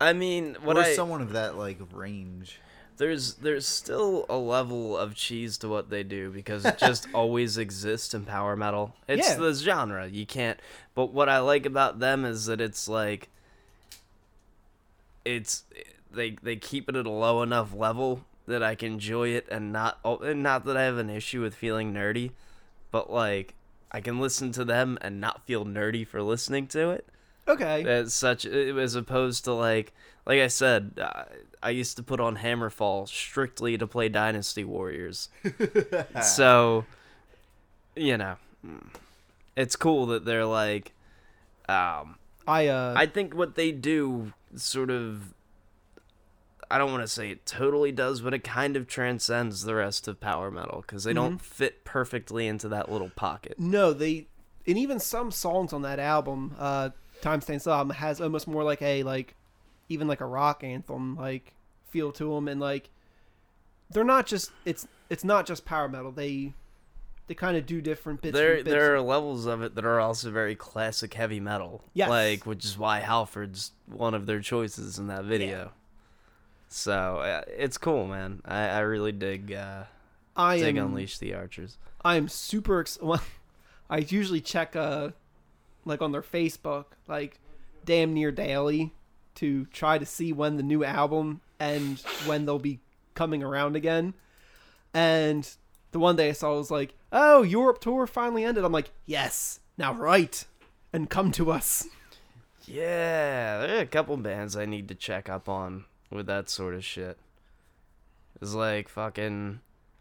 [0.00, 2.60] I mean, what or I someone of that like range.
[2.96, 7.58] There's there's still a level of cheese to what they do because it just always
[7.58, 8.94] exists in power metal.
[9.08, 9.36] It's Yeah.
[9.36, 10.06] the genre.
[10.08, 10.58] You can't
[10.94, 13.28] but what I like about them is that it's like
[15.24, 15.64] it's
[16.10, 19.72] they they keep it at a low enough level that I can enjoy it and
[19.72, 22.30] not oh, and not that I have an issue with feeling nerdy,
[22.90, 23.54] but like
[23.90, 27.06] I can listen to them and not feel nerdy for listening to it
[27.48, 27.84] Okay.
[27.84, 29.92] as such as opposed to like
[30.26, 31.24] like i said uh,
[31.62, 35.28] i used to put on hammerfall strictly to play dynasty warriors.
[36.22, 36.84] So
[37.94, 38.36] you know
[39.56, 40.92] it's cool that they're like
[41.68, 45.32] um I uh i think what they do sort of
[46.70, 50.08] i don't want to say it totally does but it kind of transcends the rest
[50.08, 53.54] of power metal because they don't fit perfectly into that little pocket.
[53.58, 54.26] No they
[54.66, 56.90] and even some songs on that album, uh,
[57.22, 59.35] Time Stands Still album has almost more like a like
[59.88, 61.54] even like a rock anthem like
[61.88, 62.90] feel to them, and like
[63.90, 66.12] they're not just it's it's not just power metal.
[66.12, 66.52] They
[67.26, 68.36] they kind of do different bits.
[68.36, 68.68] there bits.
[68.68, 71.82] there are levels of it that are also very classic heavy metal.
[71.94, 72.08] Yes.
[72.08, 75.72] Like which is why Halford's one of their choices in that video.
[76.68, 78.42] So uh, it's cool, man.
[78.44, 79.84] I, I really dig uh,
[80.36, 81.78] I dig am Unleash the Archers.
[82.04, 82.80] I am super.
[82.80, 83.22] Ex- well,
[83.88, 85.10] I usually check uh,
[85.84, 87.40] like on their Facebook, like
[87.84, 88.92] damn near daily,
[89.36, 92.80] to try to see when the new album and when they'll be
[93.14, 94.14] coming around again.
[94.92, 95.48] And
[95.92, 99.60] the one day I saw was like, "Oh, Europe tour finally ended." I'm like, "Yes,
[99.78, 100.44] now write
[100.92, 101.86] and come to us."
[102.66, 106.74] Yeah, there are a couple bands I need to check up on with that sort
[106.74, 107.16] of shit.
[108.40, 109.60] It's like fucking.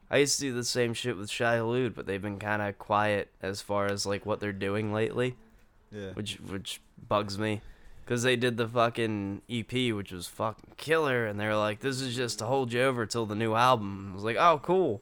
[0.09, 2.77] I used to do the same shit with Shai Hulud, but they've been kind of
[2.77, 5.35] quiet as far as like what they're doing lately,
[5.91, 6.11] Yeah.
[6.13, 7.61] which which bugs me.
[8.05, 12.01] Cause they did the fucking EP, which was fucking killer, and they were like, "This
[12.01, 15.01] is just to hold you over till the new album." I was like, "Oh, cool."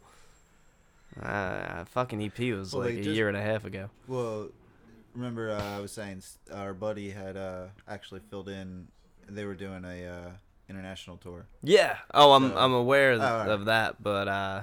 [1.22, 3.90] Uh, fucking EP was Well, like a just- year and a half ago.
[4.08, 4.50] Well,
[5.14, 8.88] remember uh, I was saying our buddy had uh, actually filled in.
[9.30, 10.30] They were doing a uh,
[10.70, 11.46] international tour.
[11.62, 11.98] Yeah.
[12.14, 13.50] Oh, I'm So- I'm aware of, Oh, alright.
[13.50, 14.62] of that, but uh,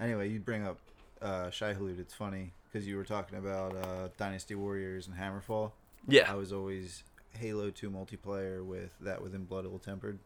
[0.00, 0.78] Anyway, you bring up
[1.22, 1.98] uh, Shai Hulud.
[2.00, 5.72] It's funny because you were talking about uh, Dynasty Warriors and Hammerfall.
[6.08, 6.30] yeah.
[6.30, 7.02] I was always
[7.36, 10.18] Halo 2 multiplayer with that within Blood Ill Tempered.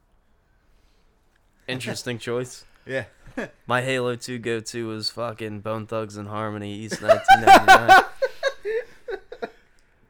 [1.69, 2.65] Interesting choice.
[2.87, 3.05] Yeah.
[3.67, 8.05] My Halo 2 go to was fucking Bone Thugs-n-Harmony East 1999.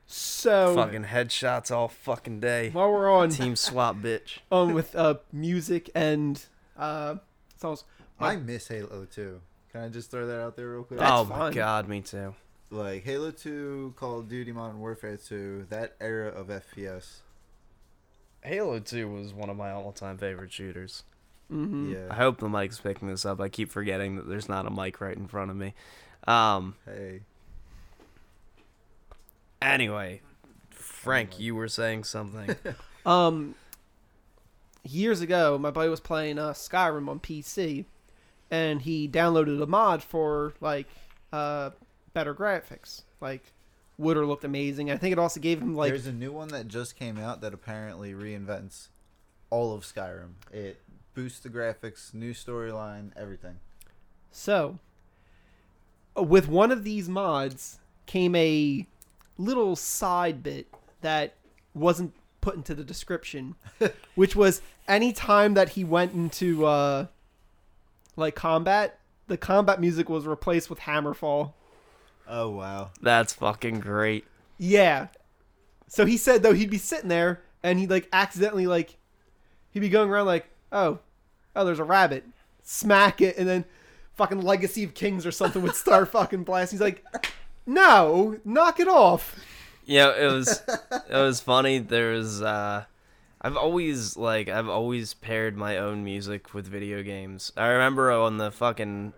[0.07, 2.71] So fucking headshots all fucking day.
[2.71, 4.39] while we're on Team swap bitch.
[4.51, 6.43] on with uh music and
[6.79, 7.17] uh
[7.59, 7.85] songs,
[8.19, 9.41] I miss Halo 2.
[9.71, 10.99] Can I just throw that out there real quick?
[10.99, 11.53] That's oh my fun.
[11.53, 12.35] god, me too.
[12.71, 17.19] Like Halo 2, Call of Duty Modern Warfare 2, that era of FPS.
[18.43, 21.03] Halo 2 was one of my all-time favorite shooters.
[21.49, 23.41] hmm I hope the mic's picking this up.
[23.41, 25.75] I keep forgetting that there's not a mic right in front of me.
[26.27, 27.21] Um Hey.
[29.61, 30.21] anyway,
[30.71, 32.57] Frank, you were saying something.
[33.07, 33.55] Um,
[34.85, 37.87] years ago, my buddy was playing uh, Skyrim on PC,
[38.51, 40.87] and he downloaded a mod for like
[41.33, 41.71] uh
[42.13, 43.03] better graphics.
[43.21, 43.53] Like,
[43.99, 44.91] Wooder looked amazing.
[44.91, 47.41] I think it also gave him like There's a new one that just came out
[47.43, 48.89] that apparently reinvents
[49.51, 50.33] all of Skyrim.
[50.53, 50.81] It
[51.15, 53.57] boosts the graphics, new storyline, everything.
[54.31, 54.79] so.
[56.17, 58.87] uh, With one of these mods came a
[59.39, 60.67] little side bit
[61.03, 61.35] that
[61.75, 63.55] wasn't put into the description,
[64.15, 67.07] which was any time that he went into uh
[68.17, 71.53] like combat, the combat music was replaced with Hammerfall.
[72.31, 72.93] Oh wow.
[73.03, 74.25] That's fucking great.
[74.57, 75.09] Yeah.
[75.89, 78.97] So he said though he'd be sitting there and he'd like accidentally like
[79.73, 81.01] he'd be going around like, oh,
[81.57, 82.25] oh, there's a rabbit,
[82.63, 83.65] smack it, and then
[84.15, 86.77] fucking Legacy of Kings or something would start fucking blasting.
[86.77, 87.05] He's like,
[87.67, 89.37] no, knock it off.
[89.85, 90.63] Yeah, it was
[91.09, 91.79] it was funny.
[91.79, 92.85] There was uh
[93.43, 97.53] I've always like I've always paired my own music with video games.
[97.57, 99.15] I remember on the fucking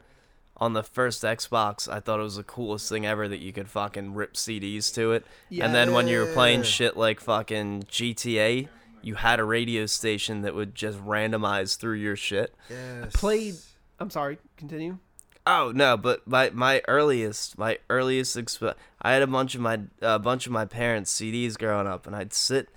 [0.62, 3.68] on the first Xbox, I thought it was the coolest thing ever that you could
[3.68, 5.26] fucking rip CDs to it.
[5.48, 5.66] Yeah.
[5.66, 8.68] And then when you were playing shit like fucking GTA,
[9.02, 12.54] you had a radio station that would just randomize through your shit.
[12.70, 13.10] Yes.
[13.12, 13.56] Played.
[13.98, 14.38] I'm sorry.
[14.56, 14.98] Continue.
[15.44, 19.80] Oh no, but my my earliest my earliest exp- I had a bunch of my
[20.00, 22.68] a bunch of my parents' CDs growing up, and I'd sit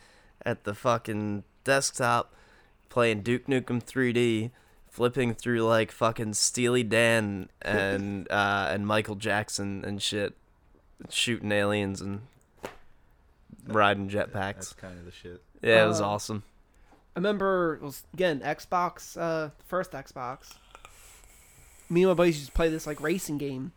[0.44, 2.34] at the fucking desktop
[2.90, 4.50] playing Duke Nukem 3D,
[4.96, 10.34] flipping through like fucking Steely Dan and uh, and Michael Jackson and shit,
[11.10, 12.22] shooting aliens and
[13.68, 14.32] riding jetpacks.
[14.32, 14.78] That's jetpacks.
[14.78, 15.42] kind of the shit.
[15.62, 16.44] Yeah, it was Uh, awesome.
[17.16, 20.54] I remember it was again Xbox, uh, first Xbox.
[21.90, 23.74] Me and my buddies used to play this like racing game,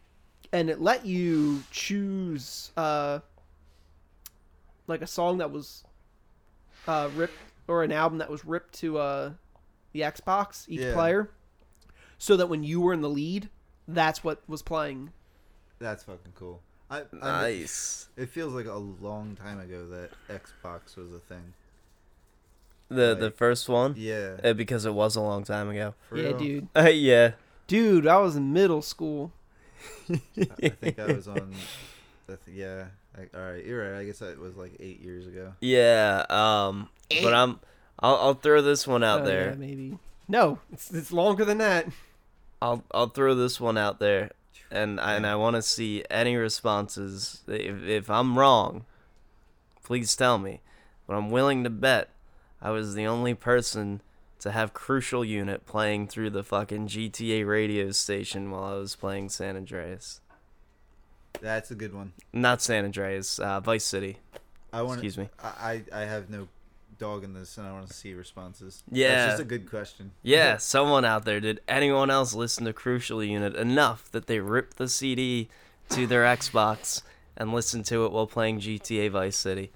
[0.53, 3.19] and it let you choose uh,
[4.87, 5.83] like a song that was
[6.87, 7.35] uh, ripped
[7.67, 9.33] or an album that was ripped to uh,
[9.99, 10.93] the Xbox each Yeah.
[10.95, 11.31] player,
[12.19, 13.49] so that when you were in the lead,
[13.87, 15.13] that's what was playing.
[15.79, 16.61] That's fucking cool.
[16.91, 17.05] I, I
[17.43, 18.09] Nice.
[18.17, 21.53] It feels like a long time ago that Xbox was a thing.
[22.89, 24.37] The the like- first one, Yeah.
[24.43, 25.95] uh, because it was a long time ago.
[26.09, 26.39] For yeah, real.
[26.39, 27.33] dude, Uh, yeah.
[27.67, 29.33] dude, I was in middle school.
[30.11, 30.21] I,
[30.63, 31.55] I think I was on.
[32.29, 32.87] I th- yeah.
[33.17, 34.01] I, all right, you're right.
[34.01, 35.53] I guess that was like eight years ago.
[35.61, 36.89] Yeah, um,
[37.23, 37.61] but I'm
[38.01, 39.49] I'll I'll throw this one out Oh, there.
[39.51, 39.99] yeah, maybe.
[40.29, 41.87] No, it's it's longer than that.
[42.61, 44.31] I'll I'll throw this one out there,
[44.71, 47.43] and I, and I want to see any responses.
[47.49, 48.85] If if I'm wrong,
[49.83, 50.61] please tell me.
[51.07, 52.11] But I'm willing to bet
[52.61, 54.03] I was the only person
[54.41, 59.31] to have Crucial Unit playing through the fucking GTA radio station while I was playing
[59.31, 60.21] San Andreas.
[61.41, 62.13] That's a good one.
[62.33, 64.19] Not San Andreas, uh, Vice City.
[64.73, 64.99] I want.
[65.03, 65.29] Excuse me.
[65.43, 66.49] I I I have no
[66.99, 68.83] dogging this, and I want to see responses.
[68.91, 69.09] Yeah.
[69.09, 70.13] That's just a good question.
[70.23, 71.41] Yeah, someone out there.
[71.41, 75.49] Did anyone else listen to Crucial Unit enough that they ripped the CD
[75.91, 77.03] to their Xbox
[77.37, 79.71] and listened to it while playing GTA Vice City?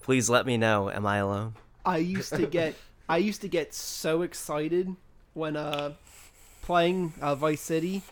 [0.00, 0.90] Please let me know.
[0.90, 1.54] Am I alone?
[1.84, 2.74] I used to get
[3.08, 4.94] I used to get so excited
[5.34, 5.92] when uh
[6.62, 8.02] playing uh, Vice City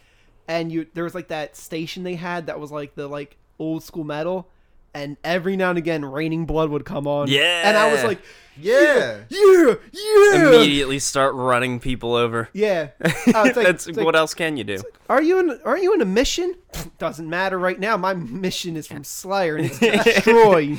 [0.49, 3.85] and you there was like that station they had that was like the like old
[3.85, 4.49] school metal
[4.95, 7.29] and every now and again Raining Blood would come on.
[7.29, 7.69] Yeah.
[7.69, 8.21] And I was like,
[8.59, 9.21] Yeah.
[9.29, 10.47] yeah, yeah.
[10.49, 12.49] Immediately start running people over.
[12.53, 12.89] Yeah.
[13.27, 14.83] Like- That's it's like, what else can you do?
[15.09, 16.55] Are you in aren't you in a mission?
[16.99, 17.97] Doesn't matter right now.
[17.97, 20.77] My mission is from Slayer and it's to destroy.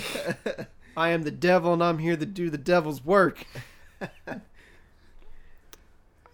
[0.97, 3.45] I am the devil and I'm here to do the devil's work.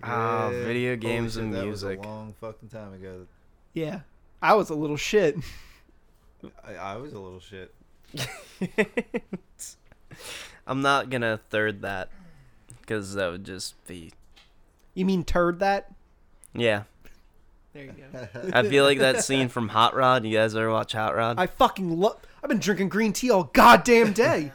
[0.04, 0.64] Ah, Yeah.
[0.64, 2.06] video Holy games shit, and that was a music.
[2.06, 3.26] long fucking time ago.
[3.74, 4.02] Yeah.
[4.42, 5.36] I was a little shit.
[6.66, 7.74] I, I was a little shit.
[10.68, 12.10] I'm not gonna third that
[12.82, 14.12] because that would just be
[14.94, 15.92] You mean turd that?
[16.54, 16.84] yeah.
[17.74, 18.28] There you go.
[18.54, 20.26] I feel like that scene from Hot Rod.
[20.26, 21.38] You guys ever watch Hot Rod?
[21.38, 22.18] I fucking love.
[22.42, 24.52] I've been drinking green tea all goddamn day.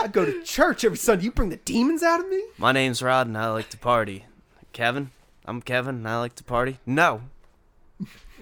[0.00, 1.24] I go to church every Sunday.
[1.24, 2.42] You bring the demons out of me?
[2.58, 4.26] My name's Rod and I like to party.
[4.72, 5.10] Kevin,
[5.44, 6.78] I'm Kevin and I like to party.
[6.86, 7.22] No.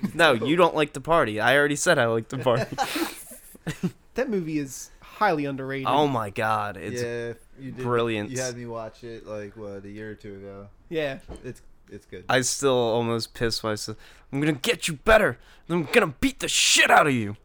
[0.14, 1.40] No, you don't like to party.
[1.40, 2.76] I already said I like to party.
[4.14, 5.86] That movie is highly underrated.
[5.86, 7.84] oh my god, it's yeah, you did.
[7.84, 8.30] brilliant.
[8.30, 10.68] You had me watch it like what a year or two ago.
[10.88, 11.18] yeah.
[11.44, 12.24] It's it's good.
[12.28, 13.96] I still almost pissed myself.
[14.32, 15.38] I'm gonna get you better.
[15.68, 17.36] I'm gonna beat the shit out of you.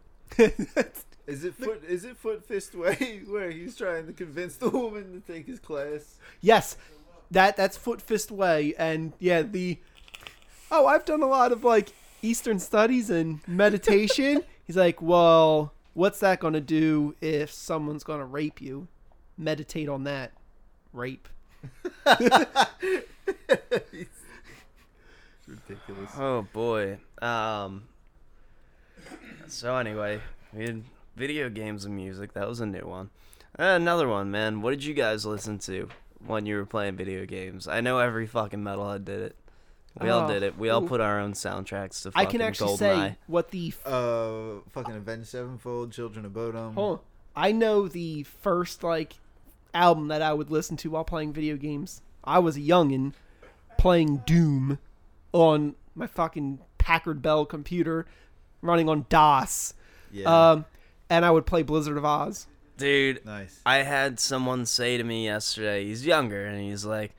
[1.27, 1.83] Is it foot?
[1.87, 5.59] Is it foot fist way where he's trying to convince the woman to take his
[5.59, 6.15] class?
[6.41, 6.75] Yes,
[7.31, 9.77] that that's Foot Fist Way, and yeah, the
[10.71, 14.41] oh, I've done a lot of like Eastern studies and meditation.
[14.65, 18.87] He's like, well, what's that gonna do if someone's gonna rape you?
[19.37, 20.31] Meditate on that,
[20.93, 21.27] rape.
[23.91, 24.21] It's
[25.47, 26.11] ridiculous.
[26.17, 26.97] Oh boy.
[27.21, 27.83] Um.
[29.47, 30.21] So anyway,
[30.53, 30.83] we had
[31.15, 32.33] video games and music.
[32.33, 33.09] That was a new one.
[33.59, 34.61] Uh, another one, man.
[34.61, 35.89] What did you guys listen to
[36.25, 37.67] when you were playing video games?
[37.67, 39.35] I know every fucking metalhead did it.
[40.01, 40.57] We all Oh, did it.
[40.57, 42.77] We all put our own soundtracks to I fucking can actually GoldenEye.
[42.77, 46.73] say what the f- Uh, fucking Avenged Sevenfold, Children of Bodom.
[46.73, 47.05] Hold on.
[47.35, 49.13] I know the first like
[49.73, 52.01] album that I would listen to while playing video games.
[52.23, 53.13] I was a youngin
[53.77, 54.79] playing Doom
[55.31, 58.05] on my fucking Packard Bell computer,
[58.61, 59.73] running on DOS.
[60.11, 60.51] Yeah.
[60.51, 60.65] Um,
[61.09, 62.45] and I would play Blizzard of Ozz.
[62.77, 63.59] Dude, nice.
[63.65, 67.11] I had someone say to me yesterday, he's younger, and he's like,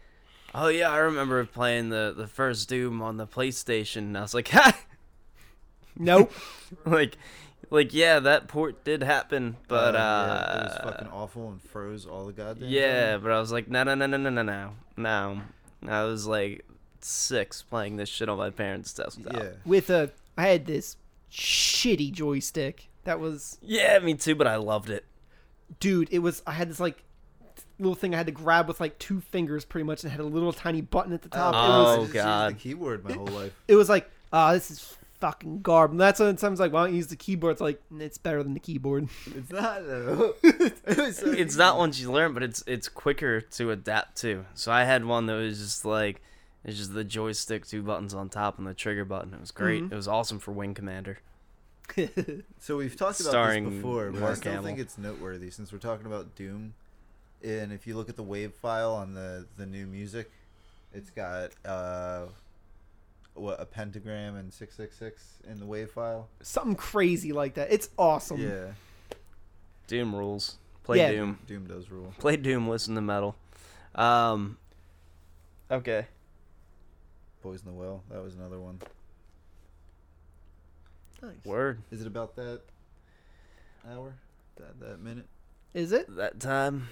[0.54, 3.98] Oh yeah, I remember playing the, the first Doom on the PlayStation.
[3.98, 4.76] And I was like, Ha!
[5.96, 6.32] Nope.
[6.86, 7.18] like,
[7.70, 12.06] like yeah, that port did happen, but uh, yeah, it was fucking awful and froze
[12.06, 12.68] all the goddamn.
[12.68, 13.22] yeah, time.
[13.22, 15.42] but I was like, no, no, no, no, no, no, no, no.
[15.92, 16.64] I was like
[17.00, 19.32] six playing this shit on my parents' desktop.
[19.34, 19.48] Yeah.
[19.64, 20.96] With a, I had this
[21.32, 25.04] shitty joystick that was, yeah, me too, but I loved it.
[25.80, 26.08] dude.
[26.10, 26.42] It was.
[26.46, 27.02] I had this like
[27.78, 30.24] little thing I had to grab with like two fingers, pretty much, and had a
[30.24, 31.54] little tiny button at the top.
[31.54, 32.50] it was Oh, I just used God.
[32.54, 33.52] the keyboard my whole life.
[33.68, 35.90] it was like, ah, this is fucking garb.
[35.92, 37.52] And that's when sometimes like, why don't you use the keyboard?
[37.52, 39.08] It's like, it's better than the keyboard.
[39.34, 40.34] It's not though.
[40.42, 40.76] It
[41.16, 44.44] so It's not once you learn, but it's it's quicker to adapt to.
[44.54, 46.20] So I had one that was just like
[46.64, 49.34] it's just the joystick, two buttons on top, and the trigger button.
[49.34, 49.82] It was great.
[49.82, 49.92] Mhm.
[49.92, 51.18] It was awesome for Wing Commander.
[52.58, 54.66] So we've talked about Starring this before, but I Mark still Hamill.
[54.66, 56.74] think it's noteworthy since we're talking about Doom.
[57.44, 60.30] And if you look at the wave file on the the new music,
[60.94, 62.22] it's got uh,
[63.34, 66.28] what a pentagram and six six six in the wave file.
[66.40, 67.70] Something crazy like that.
[67.70, 68.40] It's awesome.
[68.40, 68.68] Yeah,
[69.88, 70.56] Doom rules.
[70.84, 71.12] Play Yeah.
[71.12, 71.38] Doom.
[71.46, 72.14] Doom does rule.
[72.18, 72.68] Play Doom.
[72.68, 73.36] Listen to metal.
[73.94, 74.56] Um.
[75.70, 76.06] Okay.
[77.42, 78.80] Boys in the Well, that was another one.
[81.22, 81.32] Nice.
[81.44, 81.82] Word.
[81.90, 82.60] Is it about that
[83.90, 84.14] hour?
[84.56, 85.26] That that minute?
[85.74, 86.14] Is it?
[86.16, 86.88] That time.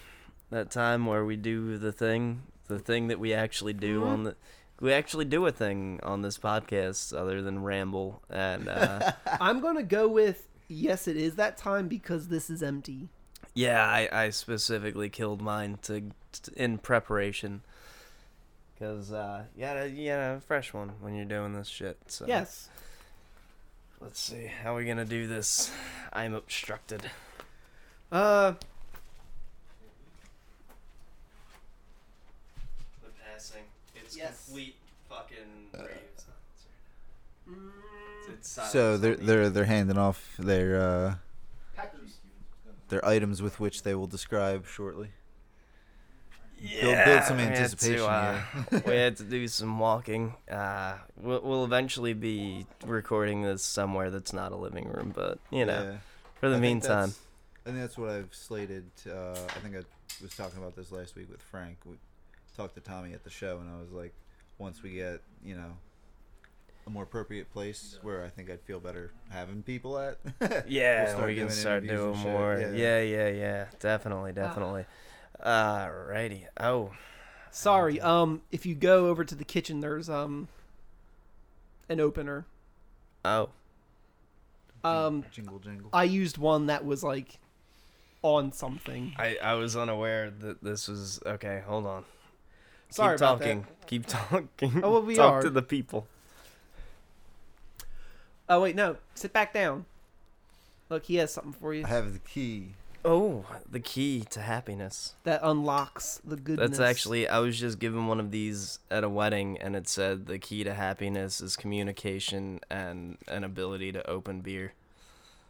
[0.52, 2.42] That time where we do the thing.
[2.68, 4.06] The thing that we actually do Mhm.
[4.06, 4.36] on the.
[4.80, 9.82] We actually do a thing on this podcast other than ramble and uh, I'm gonna
[9.82, 11.08] go with yes.
[11.08, 13.08] It is that time because this is empty.
[13.54, 16.00] Yeah, I, I specifically killed mine to,
[16.32, 17.62] t in preparation.
[18.78, 21.96] Cause uh, you gotta you gotta a fresh one when you're doing this shit.
[22.08, 22.68] So Yes.
[24.02, 25.70] Let's see how we gonna do this.
[26.12, 27.10] I'm obstructed.
[28.10, 28.54] Uh,
[33.02, 33.62] The passing.
[34.12, 34.44] It's Yes.
[34.44, 34.76] complete
[35.08, 36.66] fucking radio silence.
[38.28, 41.14] It's silence So they're they're they're handing off their uh,
[42.88, 45.08] their items with which they will describe shortly.
[46.60, 48.40] Yeah, build some we had to, uh,
[48.70, 48.82] here.
[48.86, 50.34] we had to do some walking.
[50.48, 55.64] Uh, we'll, we'll eventually be recording this somewhere that's not a living room, but you
[55.64, 55.96] know, Yeah.
[56.38, 57.18] for the I meantime, that's-
[57.64, 58.84] I think that's what I've slated.
[59.08, 59.80] Uh, I think I
[60.22, 61.78] was talking about this last week with Frank.
[61.86, 61.94] We
[62.56, 64.12] talked to Tommy at the show, and I was like,
[64.58, 65.72] once we get, you know,
[66.86, 70.18] a more appropriate place where I think I'd feel better having people at.
[70.68, 72.58] yeah, we'll start we can start doing more.
[72.58, 72.72] Yeah.
[72.72, 74.86] Yeah, yeah, yeah, definitely, definitely.
[75.44, 76.46] Alrighty.
[76.58, 76.90] Oh,
[77.50, 78.00] Sorry.
[78.00, 80.48] Um, if you go over to the kitchen, there's um
[81.88, 82.46] an opener.
[83.24, 83.50] oh,
[84.82, 85.90] Um, jingle jingle.
[85.92, 87.38] I used one that was like
[88.22, 89.14] on something.
[89.18, 91.62] I I was unaware that this was okay.
[91.66, 92.04] Hold on.
[92.92, 93.66] Sorry Keep about talking.
[93.86, 94.80] Keep talking.
[94.84, 95.42] Oh, well, we Talk are.
[95.42, 96.06] to the people.
[98.48, 98.96] Oh wait, no.
[99.14, 99.86] Sit back down.
[100.90, 102.74] Look, he has something for you I have the key.
[103.04, 105.14] Oh, the key to happiness.
[105.24, 106.76] that unlocks the goodness.
[106.76, 110.26] That's actually I was just given one of these at a wedding and it said
[110.26, 114.74] the key to happiness is communication and an ability to open beer.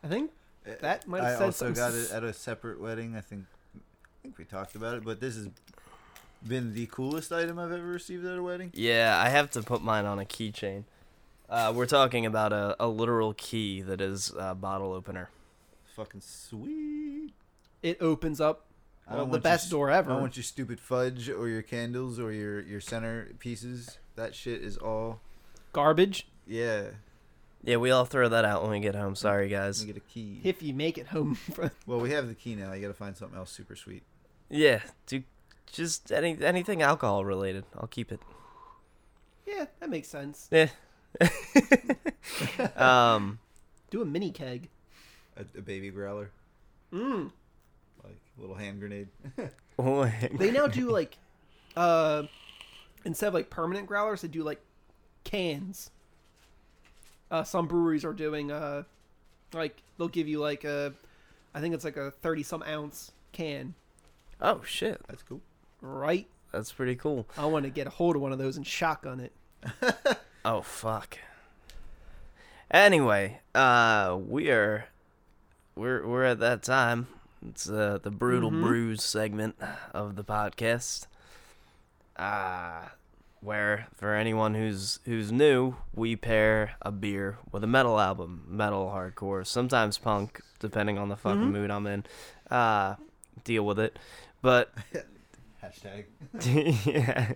[0.04, 0.30] I think
[0.64, 3.16] eh, That might have I said also something got it at a separate wedding.
[3.16, 3.44] I think.
[3.74, 5.48] I think we talked about it, but this has
[6.46, 8.70] been the coolest item I've ever received at a wedding.
[8.74, 10.84] Yeah, I have to put mine on a keychain.
[11.48, 15.28] Uh, we're talking about a, a literal key that is a bottle opener.
[15.96, 17.32] Fucking sweet.
[17.82, 18.64] it opens up
[19.06, 20.10] I well, don't the best your, door I ever.
[20.10, 23.98] don't want your stupid fudge or your candles or your your center pieces.
[24.16, 25.20] That shit is all.
[25.72, 26.84] Garbage Yeah.
[27.64, 29.14] Yeah, we all throw that out when we get home.
[29.14, 29.80] Sorry, guys.
[29.80, 30.40] Let me get a key.
[30.42, 31.38] if you make it home.
[31.86, 32.72] Well, we have the key now.
[32.72, 34.02] You gotta find something else super sweet.
[34.50, 35.22] Yeah, do
[35.70, 37.64] just any anything alcohol related.
[37.76, 38.20] I'll keep it.
[39.46, 40.48] yeah, that makes sense.
[40.52, 40.68] Yeah.
[42.76, 43.38] um.
[43.90, 44.68] Do a mini keg.
[45.36, 46.30] A, a baby growler,
[46.92, 47.30] Mm.
[48.04, 49.08] like a little hand grenade.
[50.38, 51.16] They now do like,
[51.76, 52.24] uh,
[53.04, 54.60] instead of like permanent growlers, they do like
[55.24, 55.90] cans.
[57.30, 58.82] Uh, some breweries are doing uh,
[59.54, 60.92] like they'll give you like a,
[61.54, 63.74] I think it's like a thirty some ounce can.
[64.40, 65.40] oh shit, That's cool.
[65.82, 66.26] Right.
[66.52, 67.26] that's pretty cool.
[67.36, 69.32] I want to get a hold of one of those and shotgun it.
[70.44, 71.18] Oh fuck.
[72.70, 74.86] Anyway, uh, we are
[75.76, 77.06] we're we're at that time.
[77.48, 78.62] It's uh, the brutal Mhm.
[78.62, 79.56] brews segment
[79.92, 81.06] of the podcast.
[82.16, 82.88] Uh
[83.40, 88.86] where for anyone who's who's new, we pair a beer with a metal album, metal
[88.94, 91.52] hardcore, sometimes punk, depending on the fucking Mhm.
[91.52, 92.04] mood I'm in.
[92.50, 92.96] Uh
[93.44, 93.98] deal with it.
[94.40, 94.72] But
[95.62, 96.04] Hashtag.
[96.86, 97.32] yeah.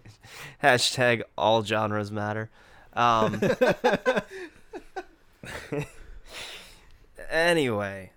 [0.62, 2.50] Hashtag all genres matter.
[2.92, 3.40] Um,
[7.30, 8.12] anyway,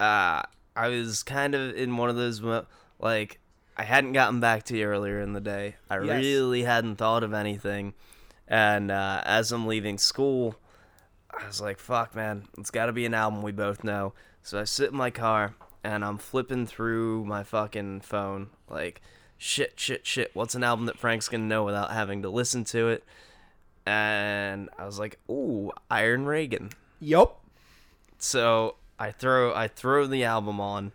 [0.00, 0.42] uh,
[0.76, 2.66] I was kind of in one of those mo-
[2.98, 3.40] like
[3.76, 5.76] I hadn't gotten back to you earlier in the day.
[5.90, 6.22] I Yes.
[6.22, 7.94] really hadn't thought of anything,
[8.48, 10.56] and uh, as I'm leaving school,
[11.30, 14.60] I was like, "Fuck, man, it's got to be an album we both know." So
[14.60, 19.00] I sit in my car and I'm flipping through my fucking phone, like,
[19.42, 20.30] shit, shit, shit.
[20.34, 23.04] What's an album that Frank's gonna know without having to listen to it?
[23.84, 26.70] And I was like, "Ooh, Iron Reagan."
[27.00, 27.44] Yup.
[28.18, 30.92] So I throw I throw the album on,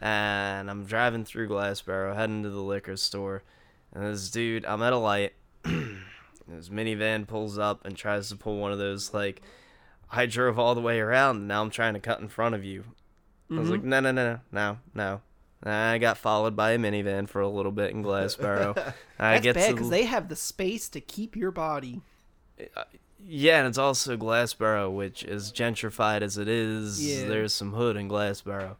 [0.00, 3.42] and I'm driving through Glassboro, heading to the liquor store,
[3.92, 5.34] and this dude, I'm at a light.
[5.64, 9.42] his minivan pulls up and tries to pull one of those like,
[10.10, 12.64] I drove all the way around, and now I'm trying to cut in front of
[12.64, 12.84] you.
[13.50, 13.70] I was mm-hmm.
[13.72, 15.20] like, no, no, no, no, no, no.
[15.64, 18.76] I got followed by a minivan for a little bit in Glassboro.
[19.18, 22.02] I That's get bad because the- they have the space to keep your body.
[22.76, 22.84] Uh,
[23.26, 27.26] yeah, and it's also Glassboro, which as gentrified as it is, Yeah.
[27.26, 28.76] there's some hood in Glassboro.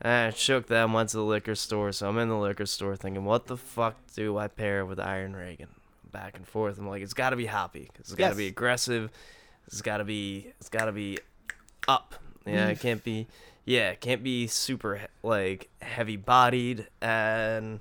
[0.00, 3.24] I shook them, went to the liquor store, so I'm in the liquor store thinking,
[3.24, 5.68] what the fuck do I pair with Iron Reagan?
[6.12, 6.78] Back and forth.
[6.78, 8.36] I'm like, it's got to be hoppy, 'cause it's got to Yes.
[8.36, 9.10] be aggressive.
[9.66, 11.18] It's got to be, it's got to be
[11.88, 12.14] up.
[12.46, 13.26] Yeah, it can't be,
[13.66, 16.86] yeah, it can't be super like heavy bodied.
[17.02, 17.80] And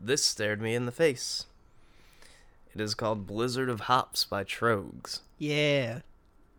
[0.00, 1.46] this stared me in the face.
[2.74, 5.20] It is called Blizzard of Hops by Trogs.
[5.38, 6.00] Yeah.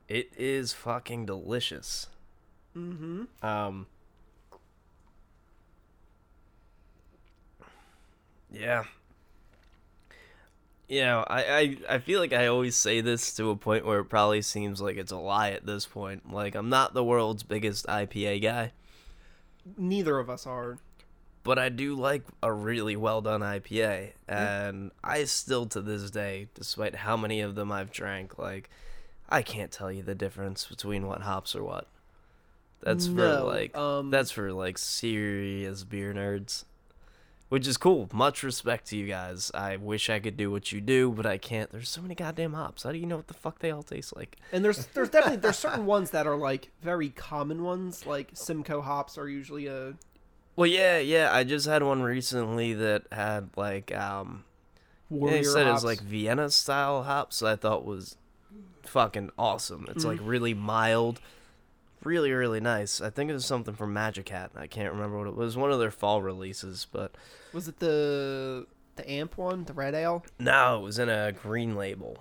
[0.07, 2.07] It is fucking delicious.
[2.75, 3.23] Mm-hmm.
[3.45, 3.85] Um.
[8.51, 8.85] Yeah.
[10.87, 13.99] You know, I, I, I feel like I always say this to a point where
[13.99, 16.31] it probably seems like it's a lie at this point.
[16.31, 18.71] Like, I'm not the world's biggest IPA guy,
[19.77, 20.77] Neither of us are.
[21.43, 24.11] but I do like a really well done IPA.
[24.27, 28.69] And I still, to this day, despite how many of them I've drank, like,
[29.27, 31.87] I can't tell you the difference between what hops are what.
[32.81, 36.65] That's No, for like um, that's for like serious beer nerds.
[37.49, 38.09] Which is cool.
[38.11, 39.51] Much respect to you guys.
[39.53, 41.71] I wish I could do what you do, but I can't.
[41.71, 42.83] There's so many goddamn hops.
[42.83, 44.37] How do you know what the fuck they all taste like?
[44.51, 48.81] And there's there's definitely there's certain ones that are like very common ones, like Simcoe
[48.81, 49.93] hops are usually a
[50.55, 51.29] Well, yeah, yeah.
[51.31, 54.43] I just had one recently that had like um.
[55.09, 55.83] warrior they said hops.
[55.83, 57.43] was like Vienna style hops.
[57.43, 58.17] I thought was
[58.83, 59.85] fucking awesome.
[59.89, 61.19] It's like really mild,
[62.05, 63.01] really really nice.
[63.01, 64.51] I think it was something from Magic Hat.
[64.55, 65.57] I can't remember what it was.
[65.57, 67.15] One of their fall releases, but
[67.53, 70.23] was it the the amp one, the red ale?
[70.39, 72.17] no, it was in a green label.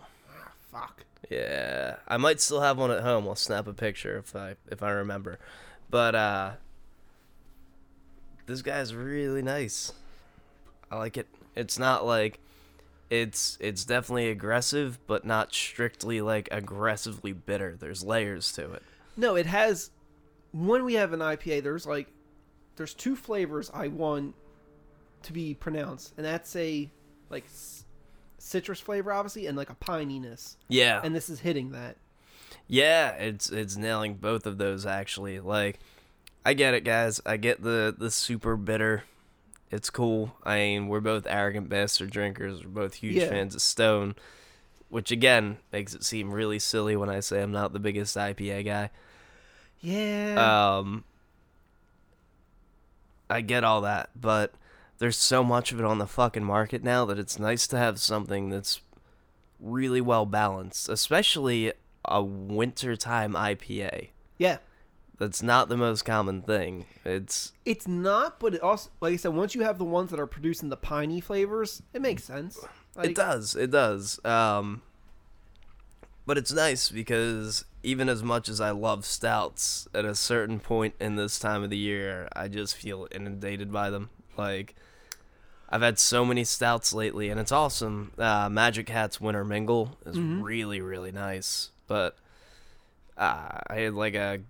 [0.72, 1.04] Fuck.
[1.30, 3.26] Yeah, I might still have one at home.
[3.28, 5.38] I'll snap a picture if I if I remember.
[5.90, 6.52] But uh
[8.46, 9.92] this guy's really nice.
[10.90, 11.28] I like it.
[11.56, 12.40] It's not like
[13.10, 17.76] it's it's definitely aggressive, but not strictly like aggressively bitter.
[17.78, 18.82] There's layers to it.
[19.16, 19.90] No, it has.
[20.52, 22.08] When we have an IPA, there's like,
[22.76, 24.34] there's two flavors I want
[25.22, 26.90] to be pronounced, and that's a
[27.30, 27.44] like
[28.38, 31.00] citrus flavor, obviously, and like a pininess, Yeah.
[31.02, 31.96] and this is hitting that.
[32.66, 35.40] Yeah, it's it's nailing both of those actually.
[35.40, 35.78] Like
[36.46, 37.20] I get it guys.
[37.26, 39.04] I get the the super bitter.
[39.70, 40.36] It's cool.
[40.44, 42.62] I mean, we're both arrogant bastard drinkers.
[42.64, 43.28] We're both huge Yeah.
[43.28, 44.14] fans of Stone,
[44.94, 48.64] which again makes it seem really silly when I say I'm not the biggest IPA
[48.64, 48.90] guy.
[49.80, 50.76] Yeah.
[50.78, 51.02] Um
[53.28, 54.54] I get all that, but
[54.98, 57.98] there's so much of it on the fucking market now that it's nice to have
[57.98, 58.82] something that's
[59.58, 61.72] really well balanced, especially
[62.04, 64.10] a wintertime IPA.
[64.38, 64.58] yeah.
[65.18, 66.86] That's not the most common thing.
[67.04, 70.20] It's It's not, but it also, like I said, once you have the ones that
[70.20, 72.64] are producing the piney flavors, it makes sense.
[72.96, 74.24] Like, it does, it does.
[74.24, 74.82] Um
[76.26, 80.94] but it's nice because even as much as I love stouts, at a certain point
[80.98, 84.08] in this time of the year, I just feel inundated by them.
[84.36, 84.74] Like
[85.68, 88.12] I've had so many stouts lately, and it's awesome.
[88.16, 91.70] Uh, Magic Hat's Winter Mingle is really, really nice.
[91.86, 92.16] But
[93.16, 94.40] uh, I had like a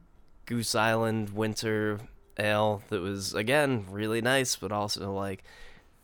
[0.46, 2.00] Goose Island Winter
[2.38, 5.44] Ale that was again really nice, but also like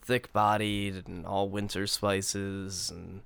[0.02, 3.20] thick bodied and all winter spices and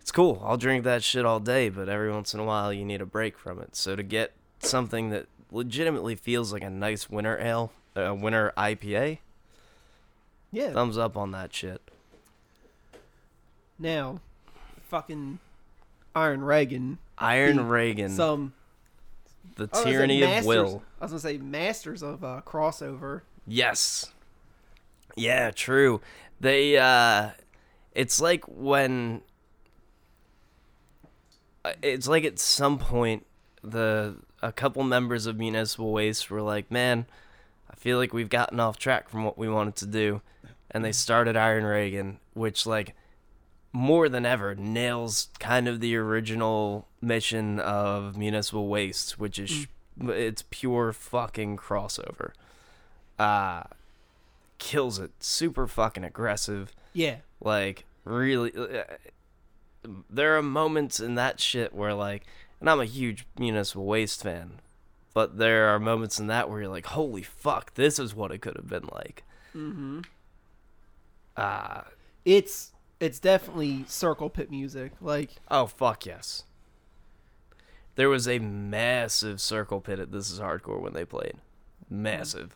[0.00, 0.42] it's cool.
[0.44, 3.06] I'll drink that shit all day, but every once in a while you need a
[3.06, 3.76] break from it.
[3.76, 9.18] So to get something that legitimately feels like a nice winter ale, a winter IPA,
[10.52, 10.72] Yeah.
[10.72, 11.80] thumbs up on that shit.
[13.78, 14.20] now,
[14.88, 15.38] fucking
[16.14, 18.52] Iron Reagan, Iron Reagan, some
[19.56, 20.82] the was tyranny of masters- will.
[21.00, 23.22] I was gonna say masters of uh, crossover.
[23.46, 24.12] Yes.
[25.16, 26.00] Yeah, true.
[26.40, 27.30] They uh
[27.92, 29.22] it's like when
[31.64, 33.26] uh, it's like at some point
[33.62, 37.06] the a couple members of Municipal Waste were like, "Man,
[37.70, 40.22] I feel like we've gotten off track from what we wanted to do."
[40.70, 42.94] And they started Iron Reagan, which like
[43.72, 49.66] more than ever nails kind of the original mission of Municipal Waste, which is sh
[50.02, 52.30] it's pure fucking crossover.
[53.18, 53.64] Uh
[54.60, 55.10] kills it.
[55.18, 56.72] Super fucking aggressive.
[56.92, 57.16] Yeah.
[57.40, 58.84] Like really uh,
[60.08, 62.24] there are moments in that shit where like
[62.60, 64.60] and I'm a huge municipal waste fan,
[65.14, 68.38] but there are moments in that where you're like, "Holy fuck, this is what it
[68.42, 69.24] could have been like."
[69.56, 70.00] Mm-hmm.
[71.36, 71.86] Ah,
[72.24, 74.92] It's it's definitely circle pit music.
[75.00, 76.44] Like oh fuck yes.
[77.96, 81.34] There was a massive circle pit at This Is Hardcore when they played.
[81.88, 82.54] Massive.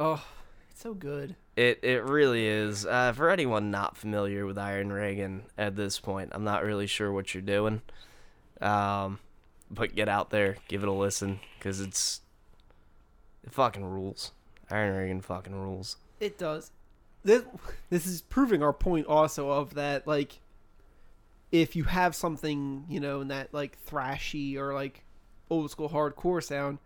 [0.00, 0.24] Oh,
[0.70, 1.36] it's so good.
[1.54, 2.86] It it really is.
[2.86, 7.12] Uh, for anyone not familiar with Iron Reagan at this point, I'm not really sure
[7.12, 7.82] what you're doing.
[8.60, 9.20] Um,
[9.70, 12.22] but get out there, give it a listen, cause it's
[13.44, 14.32] it fucking rules.
[14.70, 15.96] Iron Reagan fucking rules.
[16.18, 16.72] It does.
[17.22, 17.44] This
[17.90, 20.40] this is proving our point also of that like
[21.52, 25.04] if you have something, you know, in that like thrashy or like
[25.50, 26.78] old school hardcore sound,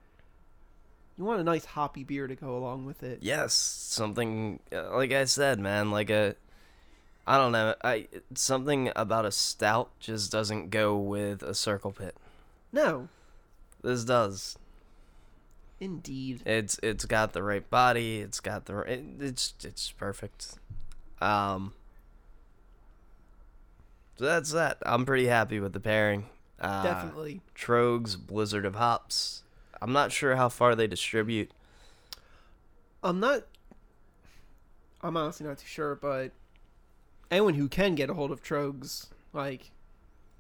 [1.16, 3.18] you want a nice hoppy beer to go along with it.
[3.22, 5.90] Yes, something uh, like I said, man.
[5.90, 6.34] Like a,
[7.26, 7.74] I don't know.
[7.84, 12.16] I something about a stout just doesn't go with a circle pit.
[12.72, 13.08] No,
[13.82, 14.58] This does.
[15.78, 16.42] indeed.
[16.44, 18.18] It's it's got the right body.
[18.20, 20.58] It's got the right, it's it's perfect.
[21.20, 21.72] Um.
[24.18, 24.78] So that's that.
[24.84, 26.26] I'm pretty happy with the pairing.
[26.60, 27.40] Uh, Definitely.
[27.56, 29.42] Trogs Blizzard of Hops.
[29.84, 31.50] I'm not sure how far they distribute.
[33.02, 33.42] I'm not.
[35.02, 36.32] I'm honestly not too sure, but
[37.30, 39.72] anyone who can get a hold of Trogs, like,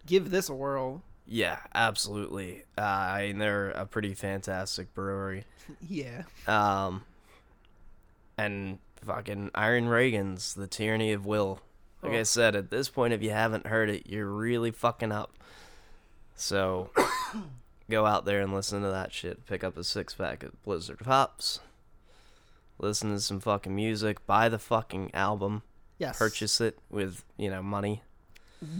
[0.06, 1.02] give this a whirl.
[1.26, 2.64] Yeah, absolutely.
[2.78, 5.44] Uh, I mean, they're a pretty fantastic brewery.
[5.86, 6.22] yeah.
[6.46, 7.04] Um,
[8.38, 11.60] and fucking Iron Reagan's The Tyranny of Will.
[12.02, 12.22] Like I Oh.
[12.24, 15.32] said, at this point, if you haven't heard it, you're really fucking up.
[16.34, 16.88] So
[17.90, 19.46] go out there and listen to that shit.
[19.46, 21.60] Pick up a six pack of Blizzard Hops.
[22.78, 24.26] Listen to some fucking music.
[24.26, 25.62] Buy the fucking album.
[25.98, 26.18] Yes.
[26.18, 28.02] Purchase it with, you know, money.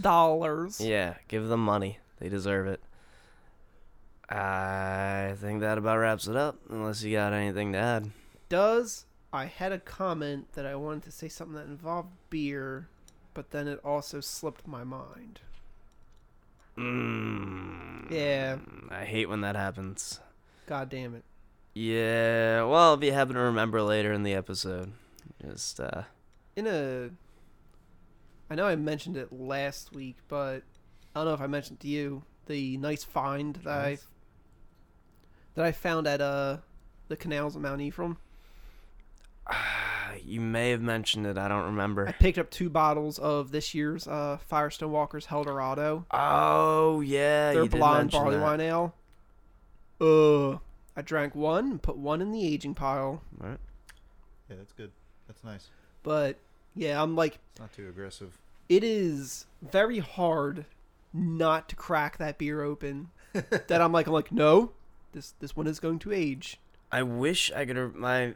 [0.01, 0.81] dollars.
[0.81, 1.99] Yeah, give them money.
[2.19, 2.81] They deserve it.
[4.29, 6.57] I think that about wraps it up.
[6.69, 8.09] Unless you got anything to add.
[8.49, 12.87] Does I had a comment that I wanted to say something that involved beer,
[13.33, 15.41] but then it also slipped my mind.
[16.77, 18.57] Mm, Yeah.
[18.89, 20.19] I hate when that happens.
[20.67, 21.23] God damn it.
[21.73, 24.93] Yeah, well, if you happen to remember later in the episode,
[25.45, 26.03] just uh,
[26.55, 27.09] In a
[28.49, 30.63] I know I mentioned it last week, but
[31.13, 33.97] I don't know if I mentioned to you the nice find that I
[35.55, 36.57] that I found at uh
[37.07, 38.17] the canals of Mount Ephraim.
[40.23, 41.37] you may have mentioned it.
[41.37, 42.07] I don't remember.
[42.07, 46.05] I picked up two bottles of this year's uh Firestone Walker's Helldorado.
[46.11, 48.43] Oh yeah, Their you blonde mention barley that.
[48.43, 48.93] wine ale.
[50.01, 50.57] Uh
[50.97, 53.21] I drank one and put one in the aging pile.
[53.37, 53.57] Right.
[54.49, 54.91] Yeah, that's good.
[55.27, 55.67] That's nice.
[56.03, 56.37] But
[56.75, 58.37] yeah, I'm like It's not too aggressive.
[58.69, 60.65] it is very hard
[61.13, 63.09] not to crack that beer open.
[63.33, 64.71] that I'm like I'm like no,
[65.11, 66.59] this this one is going to age.
[66.91, 67.77] I wish I could.
[67.77, 68.33] Re- my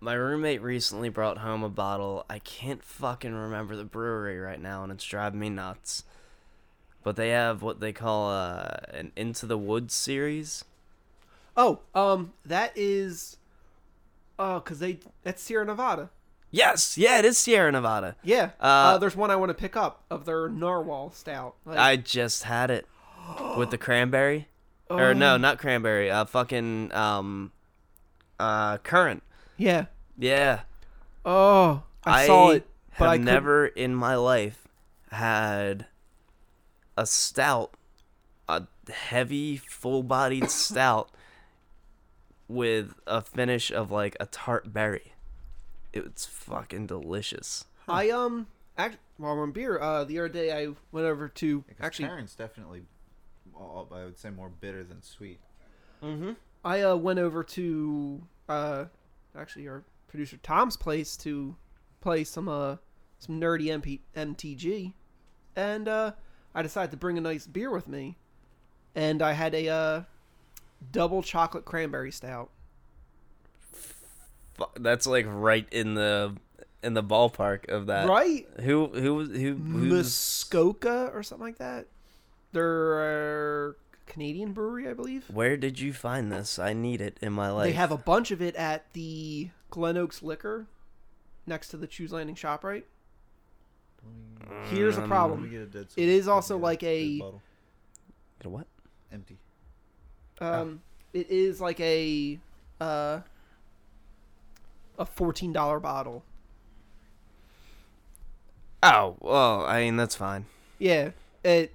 [0.00, 2.24] my roommate recently brought home a bottle.
[2.28, 6.04] I can't fucking remember the brewery right now, and it's driving me nuts.
[7.02, 10.64] But they have what they call uh, an Into the Woods series.
[11.56, 13.36] Oh, um, that is,
[14.38, 16.10] oh, cause they that's Sierra Nevada.
[16.50, 18.16] Yes, yeah, it is Sierra Nevada.
[18.22, 18.50] Yeah.
[18.60, 21.54] Uh, Uh, there's one I want to pick up of their narwhal stout.
[21.64, 22.86] Like, I just had it
[23.56, 24.48] with the cranberry,
[24.88, 26.10] or no, not cranberry.
[26.10, 27.52] Uh, fucking um,
[28.38, 29.22] uh, currant.
[29.60, 29.86] Yeah.
[30.18, 30.60] Yeah,
[31.24, 32.66] Oh, I, saw it,
[32.98, 34.66] but have I couldn't- never in my life
[35.10, 35.86] had
[36.96, 37.74] a stout,
[38.48, 41.10] a heavy, full-bodied stout
[42.48, 45.12] with a finish of like a tart berry.
[45.92, 47.64] It's fucking delicious.
[47.88, 48.46] I um,
[48.76, 52.06] act while we're on beer, uh, the other day I went over to Because actually
[52.08, 52.82] Terran's definitely,
[53.58, 55.40] uh, I would say, more bitter than sweet.
[56.02, 56.32] Mm-hmm.
[56.64, 58.84] I uh went over to uh,
[59.36, 61.56] actually our producer Tom's place to
[62.00, 62.76] play some uh
[63.18, 64.94] some nerdy MP- MTG,
[65.54, 66.12] and uh,
[66.54, 68.16] I decided to bring a nice beer with me,
[68.94, 70.02] and I had a uh,
[70.90, 72.50] double chocolate cranberry stout.
[74.76, 76.34] That's like right in the
[76.82, 78.08] in the ballpark of that.
[78.08, 78.48] right?
[78.60, 81.86] Who who was who who's Muskoka or something like that.
[82.52, 83.76] They're
[84.10, 85.24] Canadian brewery, I believe.
[85.30, 86.58] Where did you find this?
[86.58, 87.66] I need it in my life.
[87.66, 90.66] They have a bunch of it at the Glen Oaks Liquor
[91.46, 92.84] next to the Choose Landing shop, right?
[94.64, 95.50] Here's a Let me problem.
[95.50, 98.66] get a dead It is also get like dead a- Get a what?
[99.12, 99.38] empty.
[100.40, 100.80] Um,
[101.12, 102.38] it is like a
[102.80, 103.20] uh,
[104.98, 106.24] a fourteen dollar bottle.
[108.82, 110.46] Oh well, I mean that's fine.
[110.78, 111.10] Yeah,
[111.44, 111.74] it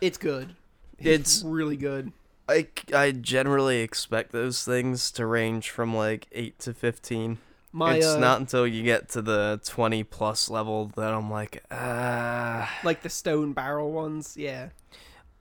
[0.00, 0.54] it's good.
[0.98, 2.12] It's- really good.
[2.48, 7.36] I, I generally expect those things to range from like 8 to 15.
[7.72, 11.62] My it's uh, not until you get to the 20 plus level that I'm like,
[11.70, 12.72] ah.
[12.82, 14.34] like the stone barrel ones.
[14.38, 14.70] Yeah,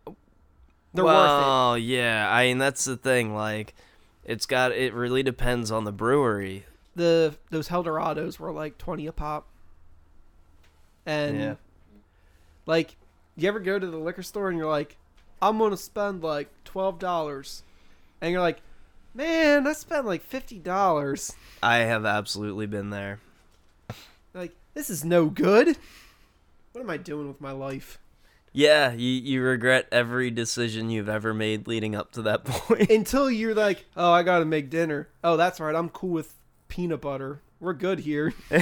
[0.06, 1.46] they're worth it.
[1.46, 2.30] well, yeah.
[2.30, 3.34] I mean, that's the thing.
[3.34, 3.74] Like,
[4.26, 6.66] it's got, it really depends on the brewery.
[6.98, 9.48] The those Helldorados were like twenty a pop,
[11.06, 11.56] and Yeah.
[12.66, 12.98] like,
[13.38, 14.98] you ever go to the liquor store and you're like,
[15.42, 17.64] I'm gonna spend like twelve dollars,
[18.22, 18.62] and you're like,
[19.14, 21.36] man, I spent like fifty dollars.
[21.62, 23.20] I have absolutely been there.
[24.34, 25.78] Like, this is no good.
[26.72, 27.98] What am I doing with my life?
[28.54, 32.90] Yeah, you, you regret every decision you've ever made leading up to that point.
[32.90, 35.10] Until you're like, oh, I gotta make dinner.
[35.24, 35.76] Oh, that's right.
[35.76, 36.34] I'm cool with
[36.68, 37.42] peanut butter.
[37.60, 38.34] We're good here.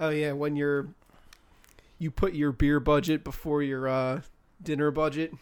[0.00, 0.88] oh yeah, when you're
[2.02, 4.22] you put your beer budget before your uh,
[4.60, 5.32] dinner budget.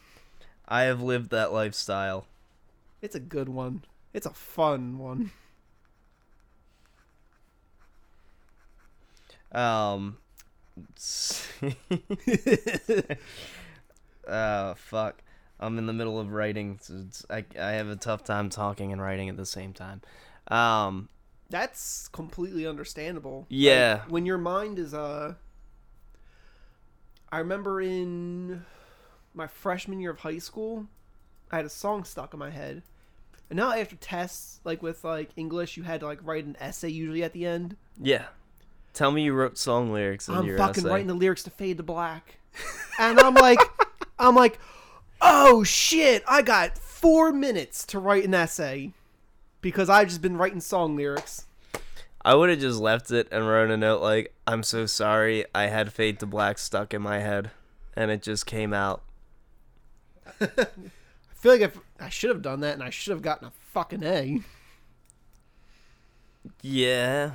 [0.68, 2.26] I have lived that lifestyle.
[3.00, 3.82] It's a good one.
[4.12, 5.30] It's a fun one.
[9.52, 10.18] Um.
[14.28, 15.22] oh fuck!
[15.58, 16.78] I'm in the middle of writing.
[16.82, 20.02] So it's, I I have a tough time talking and writing at the same time.
[20.48, 21.08] Um.
[21.48, 23.46] That's completely understandable.
[23.48, 24.02] Yeah.
[24.04, 25.34] Like, when your mind is uh
[27.32, 28.64] I remember in
[29.34, 30.86] my freshman year of high school,
[31.50, 32.82] I had a song stuck in my head.
[33.48, 36.88] And now after tests, like with like English, you had to like write an essay
[36.88, 37.76] usually at the end.
[38.00, 38.26] Yeah.
[38.92, 40.88] Tell me you wrote song lyrics in I'm your fucking essay.
[40.90, 42.38] writing the lyrics to Fade to Black.
[42.98, 43.58] and I'm like,
[44.18, 44.58] I'm like,
[45.20, 48.92] oh shit, I got four minutes to write an essay
[49.60, 51.46] because I've just been writing song lyrics.
[52.22, 55.44] I would have just left it and wrote a note like, "I'm so sorry.
[55.54, 57.50] I had Fade to Black stuck in my head,
[57.96, 59.02] and it just came out."
[60.40, 60.66] I
[61.34, 64.02] feel like if I should have done that and I should have gotten a fucking
[64.02, 64.40] A.
[66.62, 67.32] Yeah,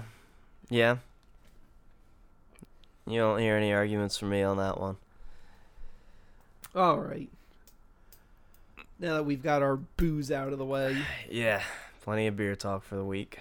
[0.69, 0.97] yeah.
[3.07, 4.97] You don't hear any arguments from me on that one.
[6.75, 7.29] All right.
[8.99, 10.97] Now that we've got our booze out of the way.
[11.29, 11.61] Yeah,
[12.01, 13.39] plenty of beer talk for the week.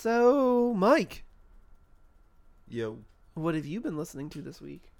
[0.00, 1.24] So, Mike,
[2.68, 2.98] Yo,
[3.34, 4.92] what have you been listening to this week?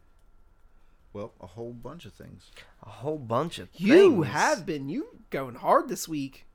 [1.12, 2.50] well, a whole bunch of things.
[2.82, 3.88] A whole bunch of things.
[3.88, 6.46] You have been you going hard this week.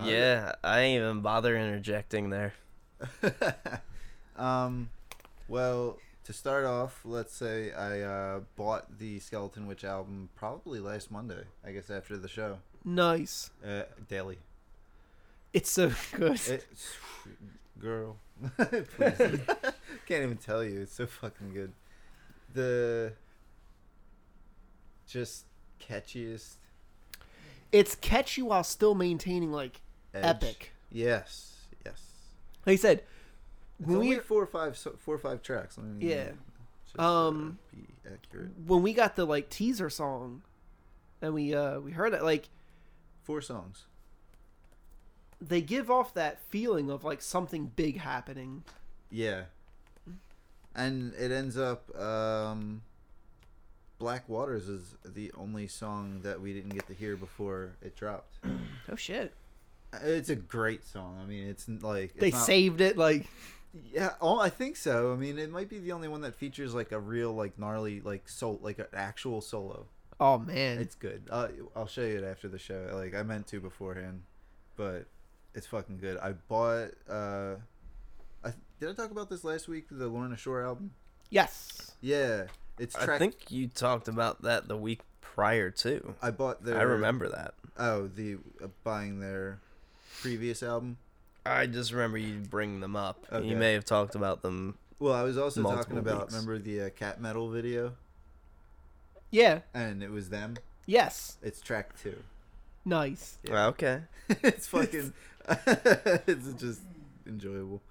[0.00, 2.54] Yeah, I ain't even bother interjecting there.
[4.36, 4.90] um,
[5.48, 11.42] well, to start off, let's say I uh, bought the Skeletonwitch album probably last Monday.
[11.64, 12.58] I guess after the show.
[12.84, 13.50] Nice.
[13.66, 14.38] Uh, daily.
[15.56, 16.38] It's so good.
[16.48, 16.66] It,
[17.78, 18.18] girl.
[18.58, 20.82] Can't even tell you.
[20.82, 21.72] It's so fucking good.
[22.52, 23.12] The
[25.06, 25.46] just
[25.80, 26.56] catchiest
[27.72, 29.80] It's catchy while still maintaining like
[30.12, 30.24] edge.
[30.24, 30.72] epic.
[30.90, 31.54] Yes,
[31.86, 32.02] yes.
[32.66, 33.02] Like I said,
[33.80, 35.78] It's when we four or five, so- four or five tracks.
[35.78, 36.32] Let me, Yeah.
[36.98, 38.50] Um, uh, be accurate.
[38.66, 40.42] when we got the like teaser song,
[41.22, 42.48] and we uh we heard it like
[43.24, 43.86] Four songs.
[45.40, 48.64] They give off that feeling of like something big happening.
[49.10, 49.44] Yeah.
[50.74, 52.82] And it ends up um
[53.98, 58.38] Black Waters is the only song that we didn't get to hear before it dropped.
[58.88, 59.34] Oh shit!
[60.00, 61.18] It's a great song.
[61.20, 63.26] I mean, it's like it's They not- saved it like
[63.92, 65.12] Yeah, oh, I think so.
[65.12, 68.00] I mean, it might be the only one that features like a real like gnarly
[68.00, 69.86] like soul like an actual solo.
[70.20, 70.78] oh man.
[70.78, 71.22] It's good.
[71.28, 72.90] Uh, I'll show you it after the show.
[72.94, 74.22] Like I meant to beforehand,
[74.76, 75.06] but
[75.56, 76.18] it's fucking good.
[76.18, 76.90] I bought.
[77.10, 77.56] uh
[78.44, 79.86] I did I talk about this last week?
[79.90, 80.92] The Lorna Shore album.
[81.30, 81.92] yes.
[82.00, 82.44] Yeah,
[82.78, 83.08] it's track.
[83.08, 86.14] I think you talked about that the week prior too.
[86.22, 86.78] I bought their.
[86.78, 87.54] I remember that.
[87.78, 89.58] Oh, the uh, buying their
[90.20, 90.98] previous album.
[91.44, 93.24] I just remember you bring them up.
[93.32, 93.46] Okay.
[93.46, 94.76] You may have talked about them.
[94.98, 96.32] Well, I was also talking about weeks.
[96.34, 97.92] remember the uh, cat metal video,
[99.30, 99.60] Yeah.
[99.74, 100.56] and it was them.
[100.86, 101.36] Yes.
[101.42, 102.16] It's track two.
[102.84, 103.38] Nice.
[103.42, 103.66] Yeah.
[103.66, 104.00] Okay.
[104.28, 105.12] it's fucking
[106.26, 106.80] it's just
[107.26, 107.82] enjoyable.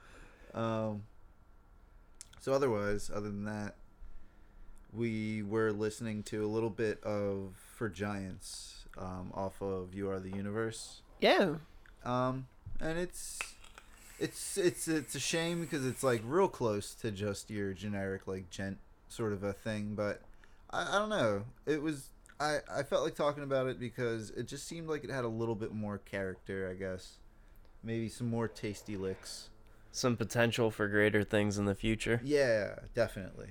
[0.53, 1.03] Um
[2.39, 3.76] so otherwise other than that
[4.93, 10.20] we were listening to a little bit of for giants um off of you are
[10.20, 11.01] the universe.
[11.20, 11.56] Yeah.
[12.03, 12.47] um
[12.80, 13.39] and it's
[14.20, 18.49] it's it's it's a shame because it's like real close to just your generic like
[18.49, 18.78] djent
[19.10, 20.22] sort of a thing but
[20.72, 21.43] i, I don't know.
[21.66, 25.10] It was I, I felt like talking about it because it just seemed like it
[25.10, 27.18] had a little bit more character i guess
[27.86, 29.49] maybe some more tasty licks
[29.91, 32.19] Some potential for greater things in the future.
[32.23, 33.49] yeah definitely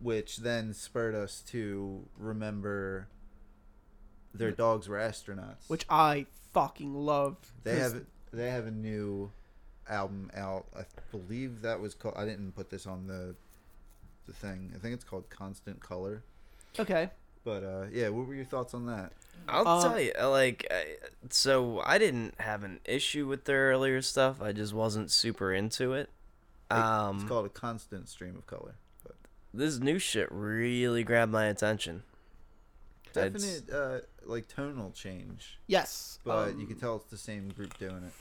[0.00, 3.08] which then spurred us to remember
[4.34, 7.36] their dogs were astronauts Which I fucking love.
[7.64, 9.30] They have they have a new
[9.88, 10.66] album out.
[10.76, 12.14] I believe that was called.
[12.16, 13.34] I didn't put this on the
[14.26, 14.72] the thing.
[14.74, 16.22] I think it's called Constant Color.
[16.78, 17.10] Okay.
[17.44, 19.12] But uh, yeah, what were your thoughts on that?
[19.48, 20.96] I'll Um, tell you, like, I,
[21.30, 24.40] so I didn't have an issue with their earlier stuff.
[24.40, 26.08] I just wasn't super into it.
[26.70, 28.76] Um, it's called a constant stream of color.
[29.02, 29.16] But
[29.52, 32.04] this new shit really grabbed my attention.
[33.14, 36.18] It's- definite uh, like tonal change, Yes.
[36.24, 38.12] but um, you can tell it's the same group doing it.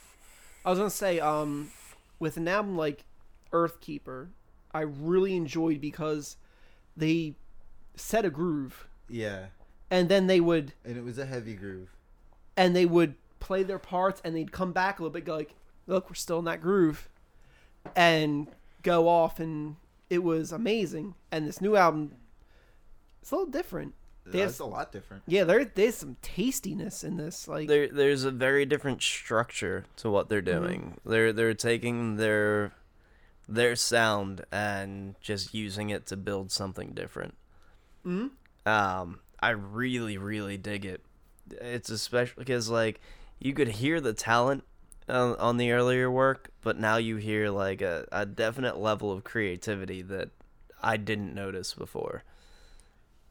[0.65, 1.71] I was gonna say, um,
[2.19, 3.05] with an album like
[3.53, 4.27] Earthkeeper,
[4.73, 6.35] I really enjoyed because
[6.97, 7.35] they
[7.95, 9.47] set a groove, Yeah,
[9.89, 11.89] and then they would and it was a heavy groove.
[12.57, 15.55] and they would play their parts, and they'd come back a little bit, go like,
[15.87, 17.09] "Look, we're still in that groove,"
[17.95, 18.47] and
[18.83, 19.75] go off, and
[20.09, 21.15] it was amazing.
[21.31, 22.11] And this new album,
[23.21, 23.93] it's a little different.
[24.25, 25.23] They That's a lot different.
[25.25, 27.47] Yeah, there there's some tastiness in this.
[27.47, 30.99] Like, there there's a very different structure to what they're doing.
[31.03, 32.71] They're they're taking their
[33.49, 37.33] their sound and just using it to build something different.
[38.05, 38.29] Mhm.
[38.65, 41.01] Um, I really really dig it.
[41.49, 43.01] It's especially because like
[43.39, 44.63] you could hear the talent
[45.09, 49.23] on, on the earlier work, but now you hear like a, a definite level of
[49.23, 50.29] creativity that
[50.81, 52.23] I didn't notice before.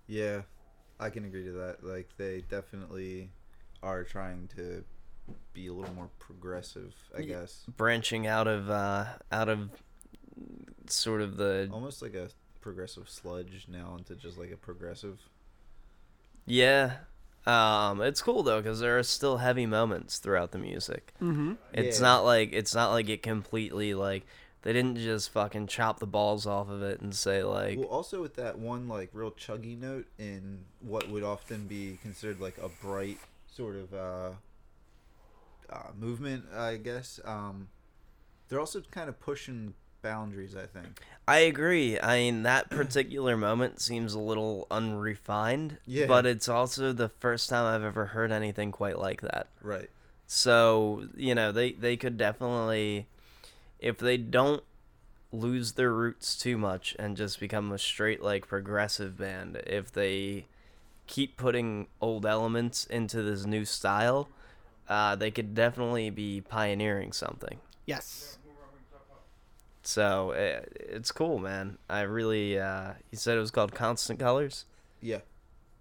[0.06, 0.42] Yeah,
[0.98, 1.84] I can agree to that.
[1.84, 3.30] Like they definitely
[3.82, 4.84] are trying to
[5.52, 7.64] be a little more progressive, I guess.
[7.76, 9.70] branching out of uh, out of
[10.88, 12.28] sort of the Almost like a
[12.60, 15.18] progressive sludge now into just like a progressive.
[16.46, 16.96] yeah.
[17.46, 21.14] Um, it's cool though because there are still heavy moments throughout the music.
[21.22, 21.54] Mm-hmm.
[21.72, 22.06] It's Yeah.
[22.06, 24.26] not like it's not like it completely like
[24.62, 28.20] they didn't just fucking chop the balls off of it and say like Well, also
[28.20, 32.68] with that one like real chuggy note in what would often be considered like a
[32.68, 33.18] bright
[33.50, 34.30] sort of uh,
[35.70, 37.20] uh, movement, I guess.
[37.24, 37.68] Um,
[38.48, 39.72] they're also kind of pushing
[40.02, 40.54] boundaries.
[40.56, 41.00] I think.
[41.30, 41.98] I agree.
[42.00, 45.78] I mean, that particular moment seems a little unrefined.
[45.86, 46.06] Yeah.
[46.06, 49.46] But it's also the first time I've ever heard anything quite like that.
[49.62, 49.88] Right.
[50.26, 53.06] So, you know, they, they could definitely,
[53.78, 54.64] if they don't
[55.32, 60.46] lose their roots too much and just become a straight, like, progressive band, if they
[61.06, 64.28] keep putting old elements into this new style,
[64.88, 67.58] uh, they could definitely be pioneering something.
[67.86, 68.38] Yes.
[69.82, 71.78] So eh, it's cool, man.
[71.88, 72.58] I really.
[72.58, 74.66] Uh, you said it was called Constant Colors,
[75.00, 75.20] Yeah.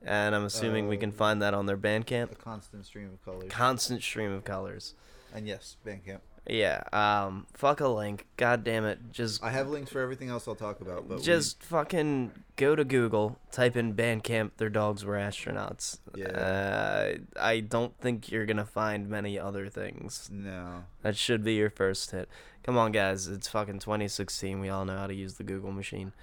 [0.02, 2.32] and I'm assuming we can Um, find that on their Bandcamp.
[2.32, 3.50] A constant stream of colors.
[3.52, 4.94] Constant stream of colors.
[5.34, 6.20] And yes, Bandcamp.
[6.48, 6.82] Yeah.
[6.92, 7.46] Um.
[7.54, 8.26] Fuck a link.
[8.38, 9.00] God damn it.
[9.12, 9.44] Just.
[9.44, 12.84] I have links for everything else I'll talk about, but we- just fucking go to
[12.84, 14.52] Google, type in Bandcamp.
[14.58, 16.00] Their dogs were astronauts.
[16.16, 16.28] Yeah.
[16.30, 20.30] Uh, I don't think you're gonna find many other things.
[20.32, 20.86] no.
[21.04, 22.30] That should be your first hit.
[22.64, 23.28] Come on, guys.
[23.28, 24.60] It's fucking 2016.
[24.60, 26.14] We all know how to use the Google machine.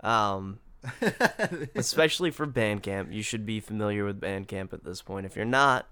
[0.00, 0.58] Um.
[1.74, 3.12] especially for Bandcamp.
[3.12, 5.26] You should be familiar with Bandcamp at this point.
[5.26, 5.88] If you're not,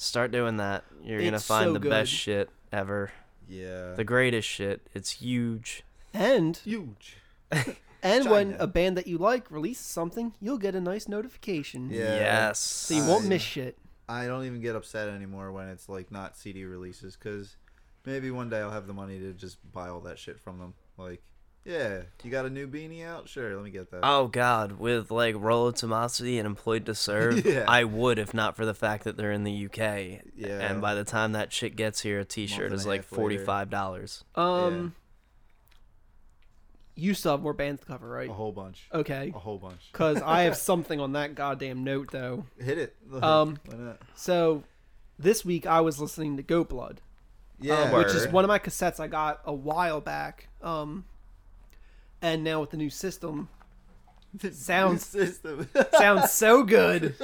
[0.00, 0.84] start doing that.
[1.04, 3.12] You're gonna find so the best shit ever,
[3.48, 3.94] yeah.
[3.94, 4.86] the greatest shit.
[4.94, 5.84] It's huge.
[6.12, 7.16] And huge.
[8.02, 11.90] and when a band that you like releases something, you'll get a nice notification.
[11.90, 12.16] Yeah.
[12.16, 12.58] Yes.
[12.58, 13.78] So you won't I- miss shit.
[14.08, 17.54] I don't even get upset anymore when it's like not CD releases because
[18.04, 20.74] maybe one day I'll have the money to just buy all that shit from them.
[20.98, 21.22] Like,
[21.64, 23.28] yeah, you got a new beanie out?
[23.28, 24.00] Sure, let me get that.
[24.02, 27.64] Oh God, with like Rollo Tomasi and Employed to Serve, Yeah.
[27.68, 30.22] I would if not for the fact that they're in the UK.
[30.36, 30.58] Yeah.
[30.60, 33.38] And by the time that shit gets here, a T-shirt and is a like forty
[33.38, 34.24] five dollars.
[34.34, 34.94] Um,
[36.96, 38.28] you still have more bands to cover, right?
[38.28, 38.88] a whole bunch.
[38.92, 39.32] Okay.
[39.34, 39.90] A whole bunch.
[39.92, 42.44] Because I have something on that goddamn note though.
[42.58, 42.96] Hit it.
[43.08, 43.98] Like, Um, why not?
[44.14, 44.64] So,
[45.18, 47.00] this week I was listening to Goat Blood,
[47.60, 47.74] Yeah.
[47.82, 50.48] um, which is one of my cassettes I got a while back.
[50.62, 51.04] Um,
[52.22, 53.48] and now with the new system,
[54.34, 55.68] the sounds- system.
[55.98, 57.14] sounds so good.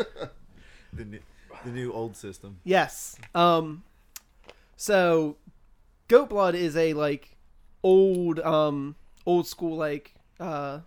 [0.92, 1.20] the new,
[1.64, 2.58] the new old system.
[2.64, 3.16] Yes.
[3.34, 3.82] Um
[4.76, 5.36] so
[6.08, 7.36] Goat Blood is a like
[7.82, 10.80] old um old school like uh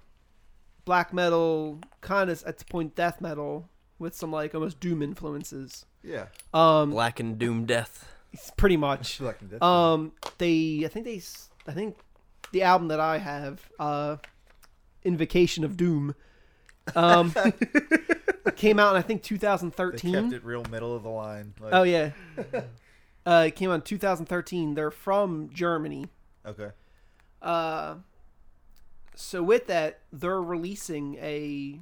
[0.86, 5.86] black metal kind of at the point death metal with some like almost doom influences.
[6.04, 6.28] Yeah.
[6.54, 8.08] Um Black and Doom Death.
[8.32, 9.20] it's pretty much.
[9.20, 9.62] Black and Death.
[9.62, 11.22] Um they I think they
[11.68, 11.98] I think
[12.52, 14.18] the album that I have uh
[15.04, 16.16] Invocation of Doom
[16.96, 17.34] um
[18.56, 20.14] came out in I think they 2013.
[20.14, 21.54] kept it real middle of the line.
[21.60, 22.12] Like, Oh yeah.
[23.26, 24.74] uh, it came out in 2013.
[24.76, 26.08] They're from Germany.
[26.46, 26.70] Okay.
[27.42, 27.96] Uh,
[29.16, 31.80] so with that, they're releasing a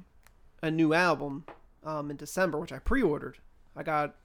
[0.62, 1.44] a new album
[1.84, 3.38] um, in December, which I pre-ordered.
[3.76, 4.16] I got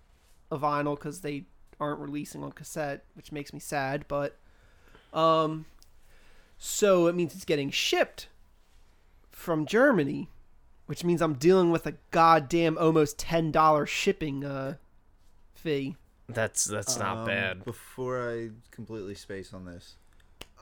[0.52, 1.46] a vinyl because they
[1.80, 4.06] aren't releasing on cassette, which makes me sad.
[4.08, 4.38] But
[5.14, 5.66] um,
[6.58, 8.28] so it means it's getting shipped
[9.32, 10.30] from Germany,
[10.86, 14.76] which means I'm dealing with a goddamn almost ten dollar shipping uh,
[15.56, 15.96] fee.
[16.30, 17.66] That's that's not Um, bad.
[17.66, 19.98] Before I completely space on this,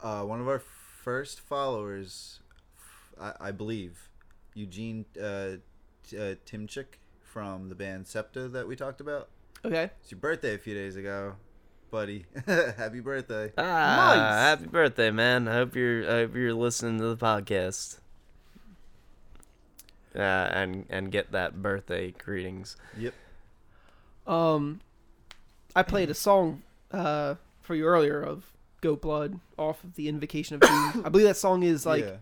[0.02, 2.40] uh, one of our first followers,
[3.20, 4.10] I, I believe,
[4.54, 5.56] Eugene uh,
[6.08, 9.28] T- uh, Timchik from the band Septa that we talked about.
[9.64, 9.90] Okay.
[10.00, 11.36] It's your birthday a few days ago,
[11.92, 12.24] buddy.
[12.46, 13.52] Happy birthday.
[13.56, 13.62] Ah,
[14.16, 14.18] Nice.
[14.58, 15.46] happy birthday, man!
[15.46, 17.98] I hope you're I hope you're listening to the podcast.
[20.14, 22.76] Uh, and and get that birthday greetings.
[22.98, 23.14] Yep.
[24.26, 24.80] Um,
[25.76, 30.56] I played a song uh, for you earlier of Goat Blood off of the Invocation
[30.56, 31.02] of Doom.
[31.06, 32.16] I believe that song is like yeah.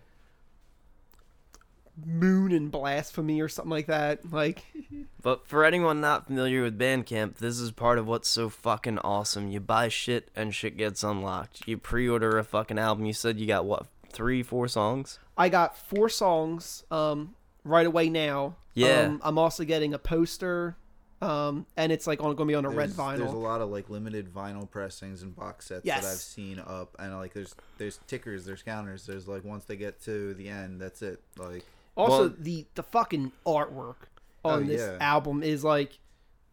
[2.06, 4.30] Moon and Blasphemy or something like that.
[4.30, 4.64] Like,
[5.22, 9.48] But for anyone not familiar with Bandcamp, this is part of what's so fucking awesome.
[9.50, 11.68] You buy shit and shit gets unlocked.
[11.68, 13.04] You pre-order a fucking album.
[13.04, 15.18] You said you got what three, four songs?
[15.36, 17.34] I got four songs um,
[17.64, 18.56] right away now.
[18.74, 19.00] Yeah.
[19.02, 20.76] Um, I'm also getting a poster,
[21.20, 23.18] um, and it's like on, going to be on a red vinyl.
[23.18, 26.02] there's a lot of like limited vinyl pressings and box sets Yes.
[26.02, 29.76] that I've seen up, and like there's there's tickers, there's counters, there's like once they
[29.76, 31.20] get to the end, that's it.
[31.36, 31.64] Like
[32.00, 33.96] Also, Well- the the fucking artwork
[34.44, 34.96] on Oh, this yeah.
[35.00, 35.98] album is like,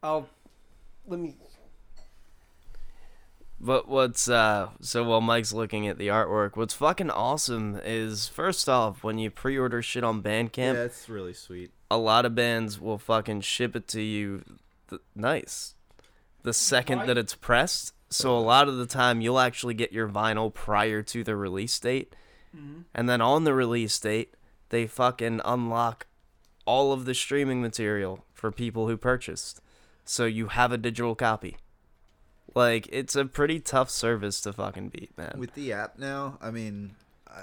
[0.02, 0.28] I'll
[1.06, 1.36] let me.
[3.60, 8.68] But what's uh so while Mike's looking at the artwork, what's fucking awesome is first
[8.68, 11.72] off when you pre-order shit on Bandcamp, yeah, it's really sweet.
[11.90, 14.44] a lot of bands will fucking ship it to you
[14.88, 15.74] th- nice
[16.44, 17.94] the second that it's pressed.
[18.10, 21.78] So a lot of the time you'll actually get your vinyl prior to the release
[21.80, 22.14] date.
[22.94, 24.34] And then on the release date,
[24.70, 26.06] they fucking unlock
[26.64, 29.60] all of the streaming material for people who purchased.
[30.04, 31.56] So you have a digital copy.
[32.54, 35.34] Like it's a pretty tough service to fucking beat, man.
[35.36, 36.94] With the app now, I mean,
[37.28, 37.42] I,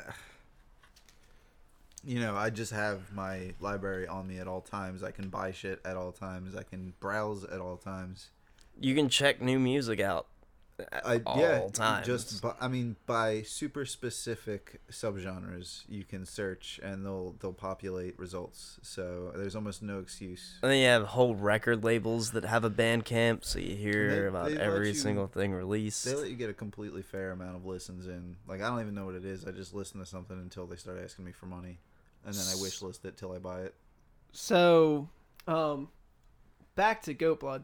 [2.04, 5.04] you know, I just have my library on me at all times.
[5.04, 6.56] I can buy shit at all times.
[6.56, 8.30] I can browse at all times.
[8.80, 10.28] you can check new music out
[11.06, 12.06] I all yeah, times.
[12.06, 18.20] just bu- I mean, by super specific subgenres, you can search and they'll they'll populate
[18.20, 18.78] results.
[18.82, 20.60] So there's almost no excuse.
[20.62, 24.28] And then you have whole record labels that have a Bandcamp, so you hear They-
[24.28, 26.04] about they every you- single thing released.
[26.04, 28.36] They let you get a completely fair amount of listens in.
[28.48, 29.46] Like I don't even know what it is.
[29.46, 31.80] I just listen to something until they start asking me for money,
[32.26, 33.76] and then I wish list it till I buy it.
[34.34, 35.08] So,
[35.48, 35.88] um,
[36.76, 37.64] back to Goat Blood.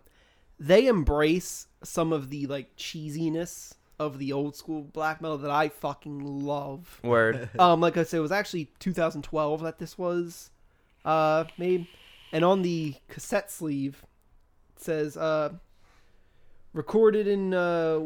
[0.61, 5.69] They embrace some of the like cheesiness of the old school black metal that I
[5.69, 6.99] fucking love.
[7.03, 7.49] Word.
[7.59, 10.51] um, like I said, it was actually 2012 that this was
[11.03, 11.87] uh made,
[12.31, 14.05] and on the cassette sleeve
[14.75, 15.49] it says uh
[16.73, 18.01] recorded in uh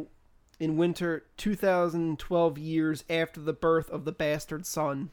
[0.57, 5.11] in winter 2012 years after the birth of the bastard son.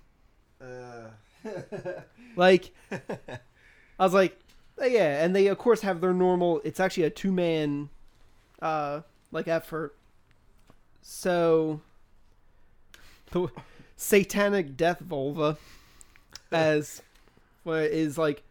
[0.60, 1.08] Uh.
[2.34, 3.38] Like, I
[3.98, 4.41] was like, "Oh,
[4.80, 6.60] yeah, and they of course have their normal.
[6.64, 7.88] It's actually a two man,
[8.60, 9.00] uh,
[9.30, 9.94] like effort.
[11.02, 11.80] So,
[13.30, 13.48] the
[13.96, 15.56] satanic death vulva,
[16.50, 17.02] as
[17.64, 18.42] what is like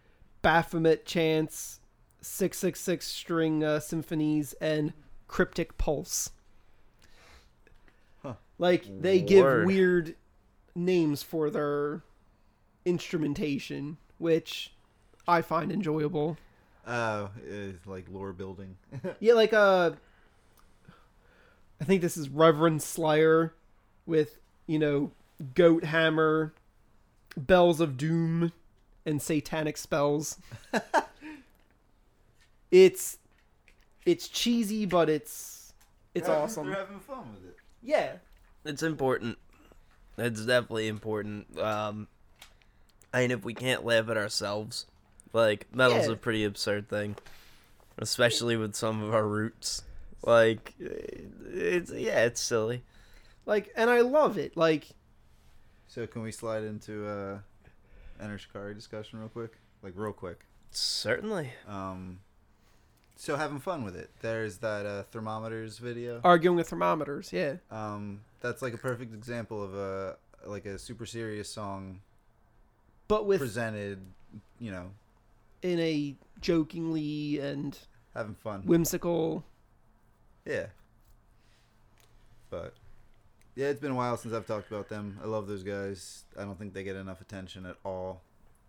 [0.42, 1.80] Baphomet chants,
[2.22, 4.94] six six six string uh, symphonies, and
[5.28, 6.32] cryptic pulse.
[8.22, 8.36] Huh.
[8.58, 10.16] Like they give weird
[10.76, 12.04] names for their
[12.86, 14.74] instrumentation, which
[15.28, 16.38] I find enjoyable.
[16.88, 18.76] Oh, it's like lore building.
[19.20, 19.92] Yeah, like uh
[21.80, 23.54] I think this is Reverend Slayer
[24.06, 25.12] with, you know,
[25.56, 26.54] goat hammer,
[27.36, 28.52] bells of doom,
[29.06, 30.38] and satanic spells.
[32.72, 33.18] it's
[34.06, 35.74] it's cheesy, but it's
[36.14, 36.68] it's awesome.
[36.68, 37.58] They're having fun with it.
[37.82, 38.14] Yeah.
[38.66, 39.38] It's important.
[40.18, 41.58] It's definitely important.
[41.60, 42.08] Um,
[43.14, 44.86] I mean, if we can't laugh at ourselves,
[45.34, 46.14] like metal's Yeah.
[46.14, 47.16] a pretty absurd thing,
[47.98, 49.84] especially with some of our roots.
[50.24, 52.84] Like, it's yeah, it's silly.
[53.46, 54.56] Like and I love it.
[54.56, 54.90] Like
[55.88, 57.40] So can we slide into uh,
[58.22, 59.54] Enter Shikari discussion real quick?
[59.82, 60.46] Like real quick.
[60.70, 61.52] Certainly.
[61.68, 62.20] Um,
[63.16, 64.10] so having fun with it.
[64.22, 66.22] There's that uh, thermometers video.
[66.24, 67.56] arguing with thermometers, yeah.
[67.72, 72.02] Um, that's like a perfect example of a like a super serious song
[73.08, 74.00] But with presented.
[74.60, 74.92] You know,
[75.62, 77.78] in a jokingly and
[78.14, 78.64] having fun.
[78.66, 79.46] whimsical
[80.46, 80.68] Yeah.
[82.50, 82.74] But
[83.56, 85.20] yeah, it's been a while since I've talked about them.
[85.24, 86.26] I love those guys.
[86.38, 88.22] I don't think they get enough attention at all,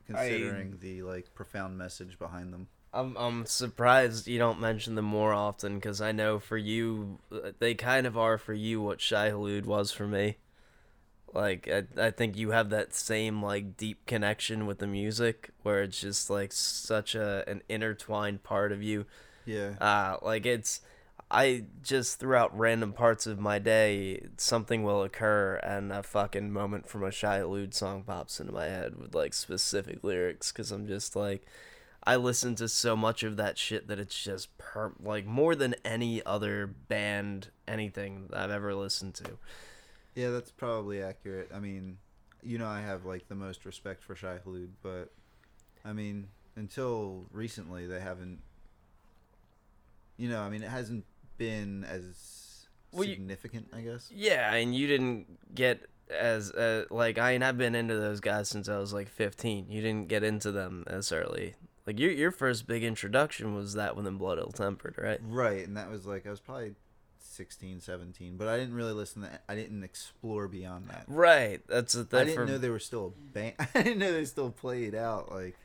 [0.07, 2.69] considering the like profound message behind them.
[2.95, 7.53] I'm I'm surprised you don't mention them more often because I know for you uh,
[7.59, 10.37] they kind of are for you what Shai Hulud was for me.
[11.33, 15.83] Like I I think you have that same like deep connection with the music where
[15.83, 19.07] it's just like such a an intertwined part of you.
[19.47, 19.75] Yeah.
[19.81, 20.81] Uh like it's
[21.31, 26.87] I just throughout random parts of my day something will occur and a fucking moment
[26.89, 30.87] from a Shai Hulud song pops into my head with like specific lyrics because I'm
[30.87, 31.47] just like
[32.05, 35.75] I listen to so much of that shit that it's just per like more than
[35.85, 39.39] any other band anything I've ever listened to.
[40.15, 41.51] Yeah, that's probably accurate.
[41.55, 41.99] I mean,
[42.43, 45.11] you know, I have like the most respect for Shai Hulud, but
[45.85, 48.41] I mean, until recently, they haven't.
[50.17, 51.05] You know, I mean, it hasn't
[51.39, 54.11] been as Well, you- significant, I guess.
[54.15, 58.49] Yeah, and you didn't get as uh, like I mean I've been into those guys
[58.49, 59.71] since I was like 15.
[59.71, 61.55] You didn't get into them as early.
[61.87, 65.19] Like your your first big introduction was that one in Blood Ill Tempered, right?
[65.27, 66.75] Right, and that was like I was probably
[67.33, 69.31] 16, 17, but I didn't really listen to.
[69.49, 71.05] I didn't explore beyond that.
[71.07, 71.61] Right.
[71.67, 73.55] That's a I that didn't for, know they were still a band.
[73.75, 75.31] I didn't know they still played out.
[75.33, 75.57] Like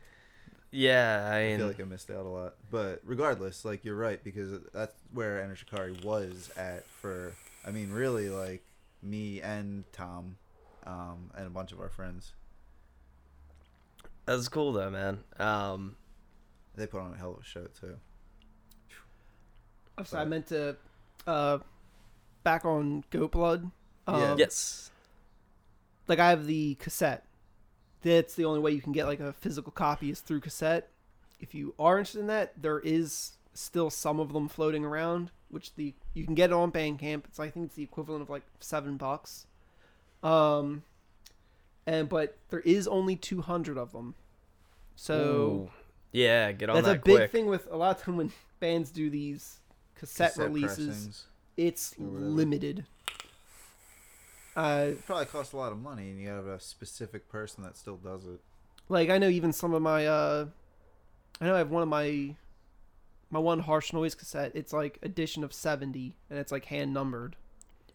[0.72, 2.56] Yeah, I I feel like I missed out a lot.
[2.72, 7.34] But regardless, like you're right because that's where Enter Shikari was at for.
[7.66, 8.64] I mean, really, like
[9.04, 10.38] me and Tom,
[10.86, 12.34] um, and a bunch of our friends.
[14.26, 15.20] that's cool though, man.
[15.40, 15.96] Um
[16.76, 17.98] They put on a hell of a show too.
[19.98, 20.76] I'm sorry, I meant to.
[21.28, 21.60] Uh,
[22.44, 23.70] back on Goat Blood.
[24.08, 24.36] Um, Yeah.
[24.38, 24.92] Yes.
[26.08, 27.26] Like I have the cassette.
[28.02, 30.90] That's the only way you can get like a physical copy is through cassette.
[31.42, 35.76] If you are interested in that, there is still some of them floating around, which
[35.76, 37.26] the you can get it on Bandcamp.
[37.26, 39.46] It's I think it's the equivalent of like seven bucks.
[40.24, 40.84] Um,
[41.86, 44.16] and but there is only two hundred of them.
[44.96, 45.70] So Ooh.
[46.12, 48.90] yeah, get on that's that a big thing with a lot of time when bands
[48.92, 49.60] do these
[49.98, 51.26] cassette, Cassette releases.
[51.58, 52.86] It's limited.
[54.56, 57.78] Uh, It probably costs a lot of money, and you have a specific person that
[57.78, 58.40] still does it.
[58.90, 60.46] like I know even some of my uh,
[61.40, 62.36] I know I have one of my
[63.30, 64.52] my one harsh noise cassette.
[64.56, 67.36] It's like edition of seventy, and it's like hand numbered.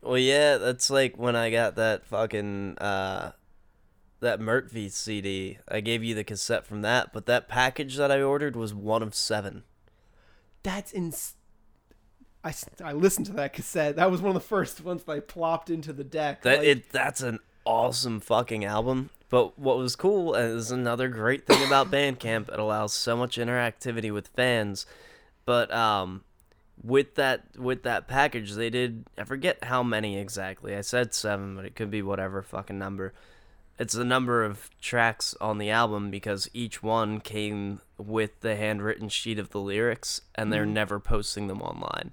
[0.01, 3.33] Well, yeah, that's like when I got that fucking uh,
[4.21, 5.59] that Mertv CD.
[5.69, 9.03] I gave you the cassette from that, but that package that I ordered was one
[9.03, 9.63] of seven.
[10.63, 11.35] That's ins.
[12.45, 13.97] I, I listened to that cassette.
[13.97, 16.43] That was one of the first ones that I plopped into the deck.
[16.43, 19.11] That like, it that's an awesome fucking album.
[19.29, 22.53] But what was cool is another great thing about Bandcamp.
[22.53, 24.85] It allows so much interactivity with fans.
[25.47, 26.25] But um,
[26.83, 30.75] with that with that package, they did I forget how many exactly.
[30.75, 33.15] I said seven, but it could be whatever fucking number.
[33.79, 39.09] It's the number of tracks on the album because each one came with the handwritten
[39.09, 42.13] sheet of the lyrics, and they're never posting them online.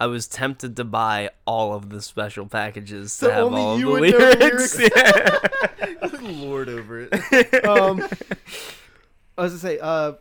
[0.00, 3.78] I was tempted to buy all of the special packages to So have only all
[3.78, 4.80] you the would know the lyrics.
[4.80, 6.20] Yeah.
[6.42, 7.64] Lord over it.
[7.66, 8.00] um,
[9.38, 10.12] I was gonna say, uh,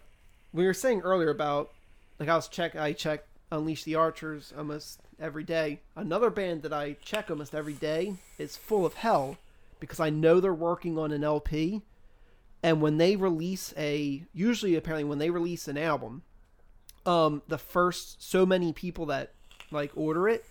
[0.52, 1.72] we were saying earlier about
[2.20, 5.80] like I was check, I check Unleash the Archers almost every day.
[5.96, 9.38] Another band that I check almost every day is Full of Hell
[9.80, 11.84] because I know they're working on an LP,
[12.62, 16.24] and when they release a, usually apparently when they release an album,
[17.06, 19.32] um, the first so many people that
[19.72, 20.46] like order it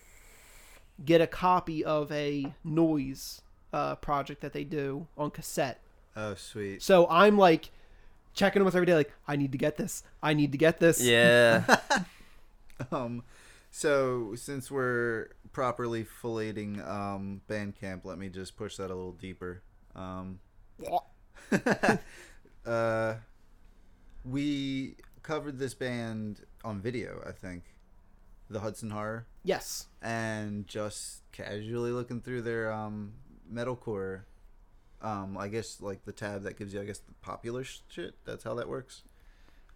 [1.04, 3.42] get a copy of a noise
[3.72, 5.80] uh, project that they do on cassette.
[6.16, 6.82] oh, sweet.
[6.82, 7.70] So I'm like
[8.34, 10.02] checking them with every day, like, I need to get this.
[10.22, 11.00] I need to get this.
[11.00, 11.64] yeah.
[12.92, 13.24] Um,
[13.72, 19.62] so since we're properly filleting um Bandcamp, let me just push that a little deeper.
[19.96, 20.38] Um,
[22.64, 23.14] uh,
[24.24, 24.94] we
[25.24, 27.64] covered this band on video, I think,
[28.50, 29.86] the Hudson Horror, Yes.
[30.02, 33.12] and just casually looking through their um
[33.52, 34.22] metalcore.
[35.00, 38.14] Um, I guess like the tab that gives you, I guess, the popular shit.
[38.24, 39.02] That's how that works.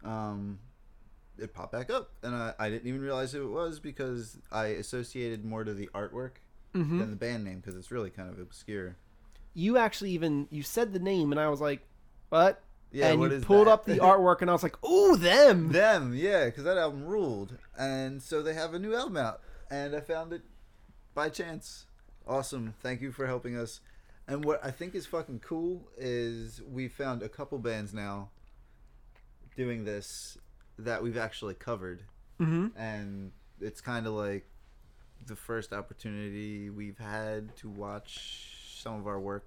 [0.04, 0.58] Um,
[1.38, 4.66] it popped back up, and I, I didn't even realize who it was because I
[4.66, 6.32] associated more to the artwork
[6.74, 8.96] hmm than the band name because it's really kind of obscure.
[9.54, 11.86] You actually even you said the name, and I was like,
[12.30, 12.60] what?
[12.90, 13.72] Yeah, and what you pulled that?
[13.72, 15.70] up the artwork, and I was like, ooh, them.
[15.70, 19.94] Them, yeah, because that album ruled, and so they have a new album out, and
[19.94, 20.42] I found it
[21.14, 21.86] by chance.
[22.26, 23.80] Awesome, thank you for helping us.
[24.28, 28.30] And what I think is fucking cool is we found a couple bands now
[29.56, 30.38] doing this
[30.78, 32.02] that we've actually covered,
[32.38, 34.46] hmm and it's kind of like
[35.26, 39.44] the first opportunity we've had to watch some of our work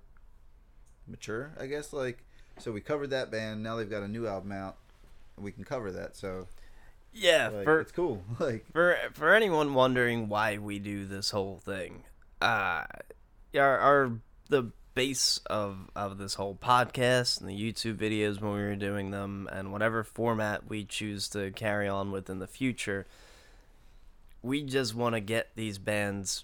[1.07, 1.51] mature.
[1.59, 2.23] I guess like
[2.59, 3.63] so we covered that band.
[3.63, 4.77] Now they've got a new album out.
[5.35, 6.15] and We can cover that.
[6.15, 6.47] So
[7.15, 8.23] Yeah, like, for it's cool.
[8.39, 12.03] Like for for anyone wondering why we do this whole thing,
[12.41, 12.83] uh,
[13.55, 14.11] our, our
[14.49, 19.11] the base of of this whole podcast and the YouTube videos when we were doing
[19.11, 23.05] them and whatever format we choose to carry on with in the future,
[24.41, 26.43] we just want to get these bands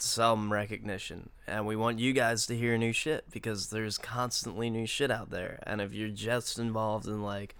[0.00, 4.86] some recognition and we want you guys to hear new shit because there's constantly new
[4.86, 7.56] shit out there and if you're just involved in like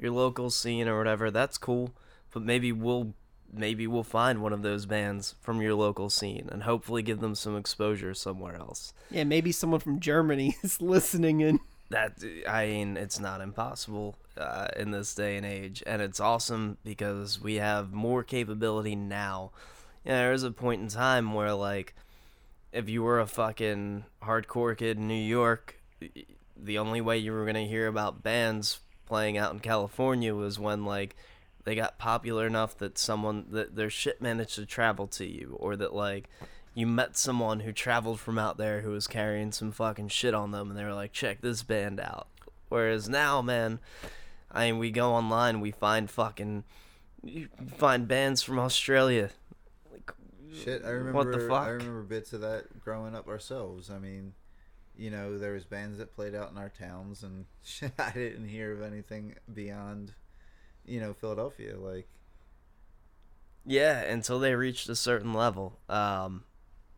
[0.00, 1.92] your local scene or whatever that's cool.
[2.32, 3.14] But maybe we'll
[3.52, 7.34] maybe we'll find one of those bands from your local scene and hopefully give them
[7.34, 8.92] some exposure somewhere else.
[9.10, 11.60] Yeah, maybe someone from Germany is listening in.
[11.90, 15.82] that i mean it's not impossible uh, in this day and age.
[15.86, 19.50] And it's awesome because we have more capability now.
[20.04, 21.94] Yeah there was a point in time where like
[22.72, 25.80] if you were a fucking hardcore kid in new york
[26.56, 28.78] the only way you were going to hear about bands
[29.10, 31.16] playing out in california was when like
[31.64, 35.74] they got popular enough that someone that their shit managed to travel to you or
[35.74, 36.28] that like
[36.74, 40.52] you met someone who traveled from out there who was carrying some fucking shit on
[40.52, 42.28] them and they were like check this band out
[42.68, 43.80] whereas now man
[44.52, 46.62] i mean we go online we find fucking
[47.24, 49.28] you find bands from australia
[49.92, 50.12] like
[50.54, 51.18] shit, I remember.
[51.18, 53.90] what the fuck I remember bits of that growing up ourselves.
[53.90, 54.34] I mean,
[55.00, 57.46] you know, there was bands that played out in our towns, and
[57.98, 60.12] I didn't hear of anything beyond,
[60.84, 61.78] you know, Philadelphia.
[61.78, 62.06] Like,
[63.64, 65.78] Yeah, until they reached a certain level.
[65.88, 66.44] Um,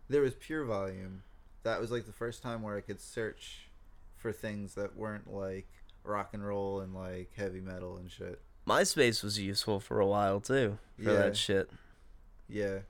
[0.08, 1.18] There was PureVolume.
[1.62, 3.68] That was like the first time where I could search
[4.16, 5.68] for things that weren't like
[6.02, 8.40] rock and roll and like heavy metal and shit.
[8.66, 11.12] MySpace was useful for a while too for Yeah.
[11.18, 11.70] that shit.
[12.48, 12.80] Yeah.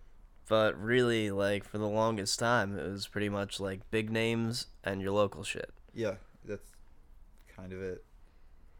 [0.48, 5.00] But really, like for the longest time, it was pretty much like big names and
[5.00, 5.70] your local shit.
[5.94, 6.14] Yeah.
[6.44, 6.68] That's
[7.56, 8.04] kind of it.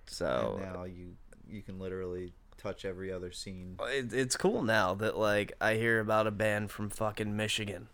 [0.07, 1.15] So and now you
[1.49, 3.77] you can literally touch every other scene.
[3.89, 7.89] it, it's cool now that like I hear about a band from fucking Michigan.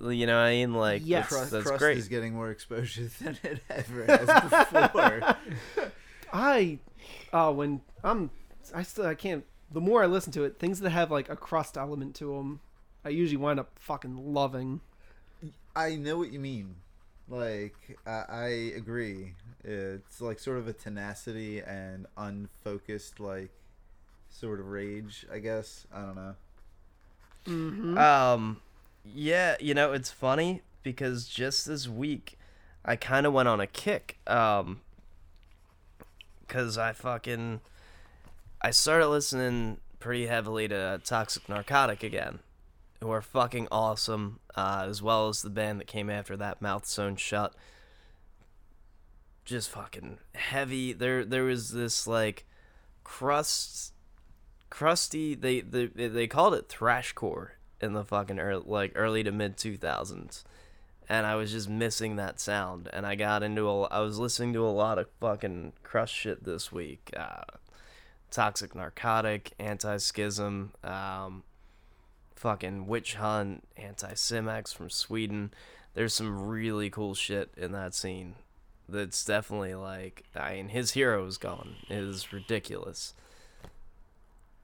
[0.00, 0.74] You know what I mean?
[0.74, 1.28] Like Yes.
[1.30, 1.98] that's, Crust, that's Crust great.
[1.98, 5.36] is getting more exposure than it ever has before.
[6.32, 6.78] I,
[7.32, 8.30] oh, when I'm,
[8.74, 9.44] I still I can't.
[9.70, 12.60] The more I listen to it, things that have like a crust element to them,
[13.04, 14.80] I usually wind up fucking loving.
[15.76, 16.76] I know what you mean.
[17.28, 19.34] Like I, I agree.
[19.62, 23.50] It's like sort of a tenacity and unfocused like
[24.28, 25.26] sort of rage.
[25.32, 26.34] I guess I don't know.
[27.46, 27.98] Mm-hmm.
[27.98, 28.60] Um,
[29.04, 32.38] yeah, you know it's funny because just this week,
[32.84, 34.18] I kind of went on a kick.
[34.26, 34.80] Um,
[36.48, 37.60] cause I fucking,
[38.62, 42.40] I started listening pretty heavily to Toxic Narcotic again,
[43.00, 44.40] who are fucking awesome.
[44.54, 47.54] Uh, as well as the band that came after that, Mouth Sewn Shut.
[49.44, 50.92] Just fucking heavy.
[50.92, 52.44] There, there was this like
[53.04, 53.92] crust
[54.68, 57.50] crusty they they they called it thrashcore
[57.80, 60.44] in the fucking early, like early to mid 2000s
[61.08, 64.52] and I was just missing that sound and I got into a I was listening
[64.52, 67.42] to a lot of fucking crust shit this week uh
[68.30, 71.42] toxic narcotic anti-schism um
[72.36, 75.52] fucking witch hunt Anti-Cimex from Sweden
[75.94, 78.34] there's some really cool shit in that scene
[78.88, 83.14] that's definitely like I mean his hero is gone it is ridiculous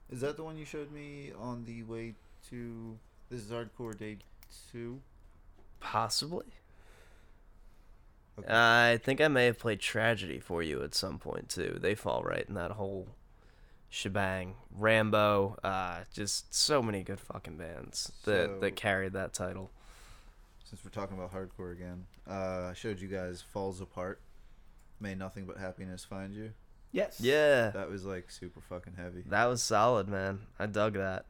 [0.09, 2.15] Is that the one you showed me on the way
[2.49, 2.97] to
[3.29, 4.17] this is hardcore day
[4.71, 5.01] two?
[5.79, 6.45] Possibly.
[8.39, 8.47] Okay.
[8.49, 11.77] I think I may have played Tragedy for you at some point too.
[11.81, 13.07] They fall right in that whole
[13.89, 14.55] shebang.
[14.71, 19.71] Rambo, uh, just so many good fucking bands that So- that carried that title.
[20.65, 24.19] Since we're talking about hardcore again, uh, I showed you guys Falls Apart.
[24.99, 26.51] May nothing but happiness find you.
[26.91, 27.21] Yes.
[27.21, 29.23] Yeah, That was like super fucking heavy.
[29.27, 30.39] that was solid, man.
[30.59, 31.25] I dug that.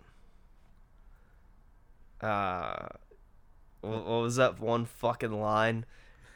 [2.22, 2.88] Uh,
[3.82, 5.86] what, what was that one fucking line?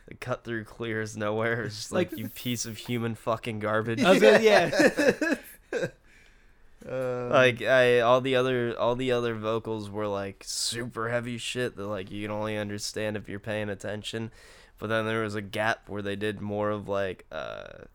[0.08, 1.64] that cut through clear as nowhere.
[1.64, 4.04] It's just like, Like- you piece of human fucking garbage.
[4.04, 5.36] I was gonna, yeah.
[6.90, 11.76] Uh, like I all the other all the other vocals were like super heavy shit
[11.76, 14.32] that like you can only understand if you're paying attention.
[14.80, 17.86] But then there was a gap where they did more of like uh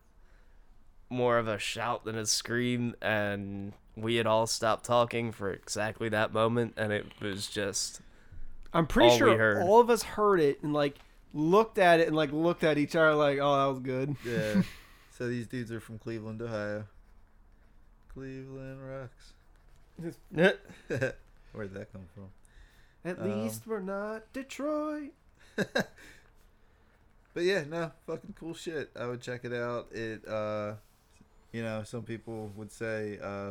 [1.10, 6.08] more of a shout than a scream and we had all stopped talking for exactly
[6.10, 8.00] that moment and it was just
[8.72, 9.62] I'm pretty All we sure heard.
[9.62, 10.96] all of us heard it and like
[11.32, 14.16] looked at it and like looked at each other like, oh, that was good.
[14.24, 14.62] yeah.
[15.16, 16.84] so these dudes are from Cleveland, Ohio.
[18.16, 19.34] Cleveland rocks.
[21.52, 22.28] Where'd that come from?
[23.05, 25.12] At Um, least we're not Detroit.
[27.34, 28.90] But yeah, no, fucking cool shit.
[28.98, 29.88] I would check it out.
[29.93, 30.76] It, uh,
[31.52, 33.51] you know, some people would say uh,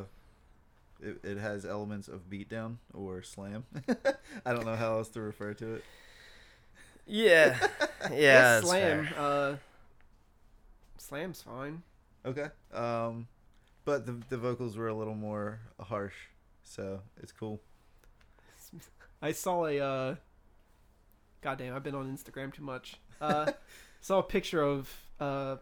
[1.00, 3.66] it, it has elements of beatdown or slam.
[4.44, 5.84] I don't know how else to refer to it.
[7.06, 7.60] yeah
[8.12, 9.06] yeah slam.
[9.06, 9.14] fair.
[9.20, 9.56] Uh,
[10.98, 11.84] slam's fine.
[12.26, 12.48] Okay.
[12.74, 13.28] Um,
[13.86, 16.16] but the the vocals were a little more harsh,
[16.64, 17.62] so it's cool.
[19.22, 19.80] I saw a.
[19.80, 20.16] Uh,
[21.42, 23.00] goddamn, I've been on Instagram too much.
[23.22, 23.52] Uh,
[24.02, 25.58] saw a picture of uh,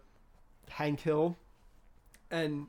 [0.70, 1.38] Hank Hill,
[2.32, 2.68] and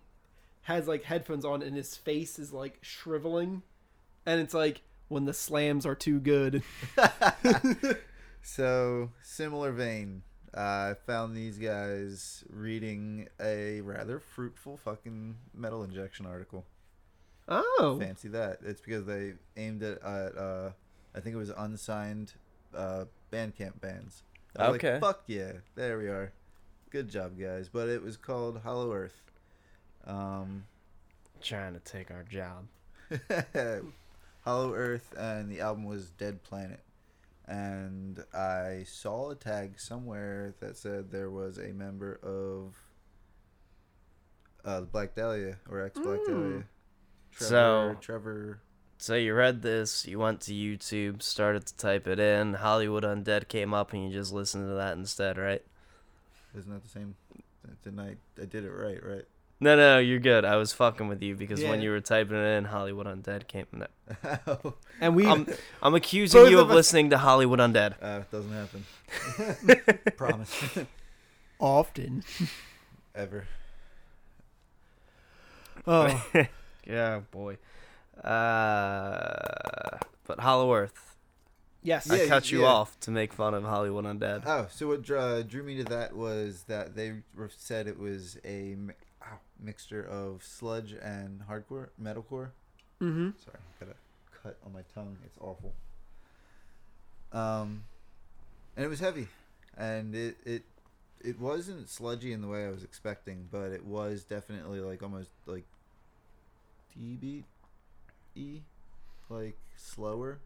[0.63, 3.63] has like headphones on, and his face is like shriveling,
[4.27, 6.63] and it's like when the slams are too good.
[8.45, 10.23] So similar vein.
[10.57, 16.65] Uh, I found these guys reading a rather fruitful fucking metal injection article.
[17.49, 18.59] Oh, Fancy that.
[18.65, 20.71] It's because they aimed it at, uh,
[21.15, 22.33] I think it was unsigned
[22.75, 24.23] uh, Bandcamp bands.
[24.59, 24.93] Okay.
[24.93, 25.53] Like, Fuck yeah.
[25.75, 26.33] There we are.
[26.91, 27.69] Good job, guys.
[27.69, 29.21] But it was called Hollow Earth.
[30.07, 30.65] Um,
[31.43, 32.67] trying to take our job
[34.45, 36.81] Hollow Earth, and the album was Dead Planet.
[37.47, 42.75] And I saw a tag somewhere that said there was a member of
[44.65, 46.27] uh, Black Dahlia or ex Black Mm.
[46.27, 46.65] Dahlia.
[47.33, 48.61] Trevor, So- Trevor.
[48.97, 53.49] So you read this, you went to YouTube, started to type it in, Hollywood Undead
[53.49, 55.63] came up, and you just listened to that instead, right?
[56.57, 57.17] Isn't that the same?
[57.83, 58.17] Didn't I?
[58.41, 59.25] I did it right, right?
[59.65, 60.45] No, no, you're good.
[60.45, 61.85] I was fucking with you because when Yeah.
[61.87, 63.67] you were typing it in, Hollywood Undead came.
[63.73, 64.75] No.
[65.01, 65.47] And we I'm,
[65.83, 67.95] I'm accusing Both you of of us- listening to Hollywood Undead.
[68.03, 68.85] uh, it doesn't happen.
[70.17, 70.79] Promise.
[71.59, 72.23] often.
[73.15, 73.47] Ever.
[75.87, 76.27] Oh,
[76.87, 77.57] Yeah, boy.
[78.23, 81.17] Uh, but Hollow Earth.
[81.83, 82.11] yes.
[82.11, 82.67] I cut you yeah.
[82.69, 84.43] off to make fun of Hollywood Undead.
[84.47, 87.99] Oh, so what dr- uh, drew me to that was that they re- said it
[87.99, 89.04] was a mi- ow,
[89.61, 92.51] mixture of sludge and hardcore metalcore.
[93.01, 93.31] Mm-hmm.
[93.45, 93.95] Sorry, got a
[94.43, 95.17] cut on my tongue.
[95.25, 95.75] It's awful.
[97.33, 97.85] Um,
[98.77, 99.29] and it was heavy,
[99.77, 100.63] and it it
[101.21, 105.31] it wasn't sludgy in the way I was expecting, but it was definitely like almost
[105.47, 105.65] like
[106.97, 107.45] D beat
[108.37, 108.61] e,
[109.29, 110.39] like slower,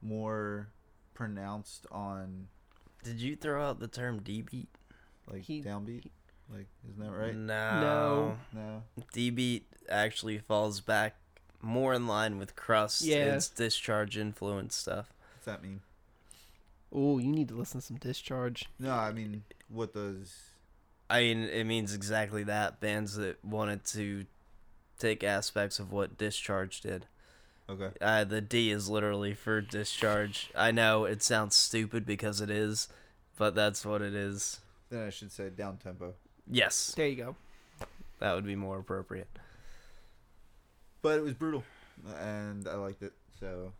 [0.00, 0.68] more
[1.14, 2.46] pronounced on
[3.02, 4.68] Did you throw out the term D beat?
[5.30, 6.06] like He- downbeat.
[6.52, 7.34] Like, isn't that right?
[7.34, 8.36] No.
[8.52, 8.82] No.
[9.12, 11.16] D beat actually falls back
[11.60, 13.02] more in line with crust.
[13.02, 13.34] Yeah.
[13.34, 15.12] It's discharge influence stuff.
[15.34, 15.80] What's that mean?
[16.92, 18.66] Oh, you need to listen to some Discharge.
[18.78, 20.34] No, I mean, what does?
[21.10, 22.80] I mean, it means exactly that.
[22.80, 24.24] Bands that wanted to
[24.98, 27.06] take aspects of what Discharge did.
[27.70, 27.90] Okay.
[28.00, 30.50] Uh, the D is literally for discharge.
[30.56, 32.88] I know it sounds stupid because it is,
[33.36, 34.60] but that's what it is.
[34.88, 36.14] Then I should say down tempo.
[36.50, 37.36] Yes, There you go.
[38.20, 39.28] that would be more appropriate.
[41.02, 41.62] But it was brutal,
[42.18, 43.12] and I liked it.
[43.38, 43.72] So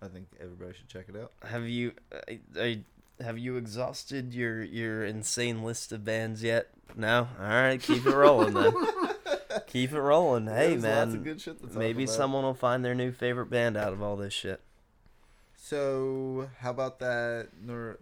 [0.00, 1.32] I think everybody should check it out.
[1.46, 1.92] Have you,
[2.28, 2.78] I, I,
[3.22, 6.70] have you exhausted your your insane list of bands yet?
[6.96, 7.28] No.
[7.40, 8.72] All right, keep it rolling then.
[9.66, 10.46] keep it rolling.
[10.46, 12.14] Hey There's man, lots of good shit to talk maybe about.
[12.14, 14.60] someone will find their new favorite band out of all this shit.
[15.56, 17.48] So how about that?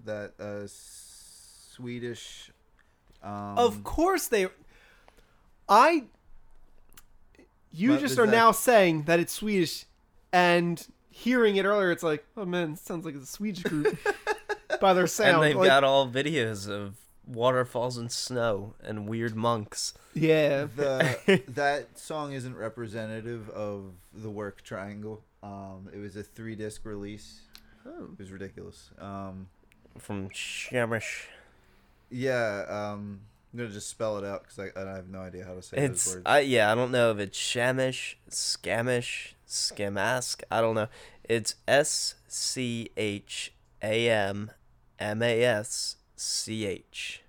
[0.04, 2.50] That uh, Swedish.
[3.22, 4.48] Um, of course they.
[5.68, 6.04] I.
[7.74, 9.86] You just are that- now saying that it's Swedish,
[10.32, 13.96] and hearing it earlier, it's like, oh man, it sounds like it's a Swedish group
[14.80, 15.36] by their sound.
[15.36, 16.96] and they've Like, got all videos of
[17.26, 19.94] waterfalls and snow and weird monks.
[20.12, 20.64] yeah.
[20.76, 25.22] the that song isn't representative of the work Triangle.
[25.42, 27.40] Um, it was a three disc release.
[27.86, 28.04] Oh.
[28.12, 28.90] It was ridiculous.
[28.98, 29.48] Um,
[29.98, 31.24] from Shamish.
[32.12, 32.64] Yeah.
[32.68, 33.20] Um,
[33.52, 35.76] I'm gonna just spell it out because I, I have no idea how to say
[35.78, 36.26] It's those words.
[36.26, 40.42] I yeah, I don't know if it's Shamish, Scamish, Scamask.
[40.50, 40.88] I don't know.
[41.24, 43.52] It's S C H
[43.82, 44.50] A M
[44.98, 47.22] M A S C H.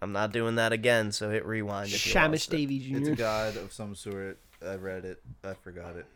[0.00, 1.88] I'm not doing that again, so hit rewind.
[1.92, 2.56] If Shamish lost it.
[2.56, 3.16] Davy It's a Jr.
[3.16, 4.38] god of some sort.
[4.64, 5.20] I read it.
[5.44, 6.06] I forgot it.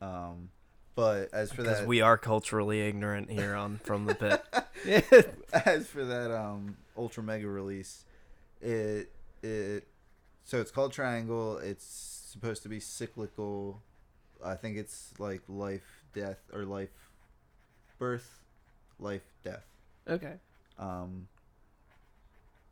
[0.00, 0.50] Um,
[0.94, 4.42] but as for that Because we are culturally ignorant here on From the Pit.
[5.52, 8.04] As for that um ultra mega release
[8.60, 9.10] it
[9.42, 9.86] it
[10.44, 13.80] so it's called triangle it's supposed to be cyclical
[14.44, 16.90] i think it's like life death or life
[17.98, 18.42] birth
[18.98, 19.64] life death
[20.08, 20.34] Okay.
[20.78, 21.28] um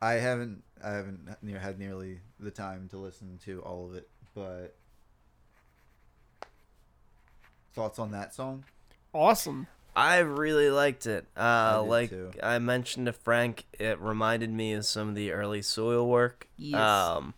[0.03, 4.09] i haven't i haven't near had nearly the time to listen to all of it
[4.35, 4.75] but
[7.75, 8.65] thoughts on that song
[9.13, 9.67] Awesome.
[9.95, 11.27] I really liked it.
[11.37, 12.31] Uh, did like too.
[12.43, 16.45] I mentioned to Frank, it reminded me of some of the early Soilwork.
[16.57, 16.81] Yes.
[16.81, 17.35] Um,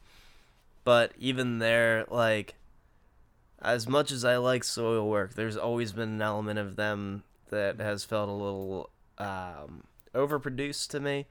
[0.84, 2.54] but even there, like,
[3.60, 8.04] as much as I like Soilwork, there's always been an element of them that has
[8.04, 9.84] felt a little um,
[10.14, 11.26] overproduced to me.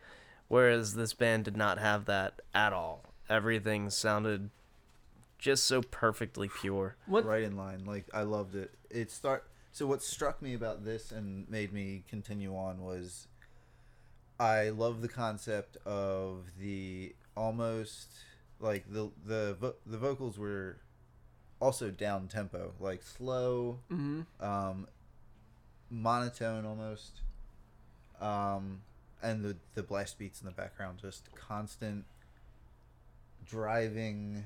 [0.48, 3.14] Whereas this band did not have that at all.
[3.30, 4.50] Everything sounded
[5.42, 6.96] just so perfectly pure.
[7.08, 7.26] What?
[7.26, 7.84] right in line.
[7.86, 8.72] Like I loved it.
[8.90, 9.44] It start.
[9.74, 13.28] So what struck me about this and made me continue on was,
[14.40, 18.10] I love the concept of the almost
[18.60, 20.78] like the the vo- the vocals were
[21.60, 24.88] also down tempo, like slow, hmm um,
[25.90, 27.22] monotone almost,
[28.20, 28.82] um,
[29.24, 32.06] and the the blast beats in the background, just constant
[33.46, 34.44] driving.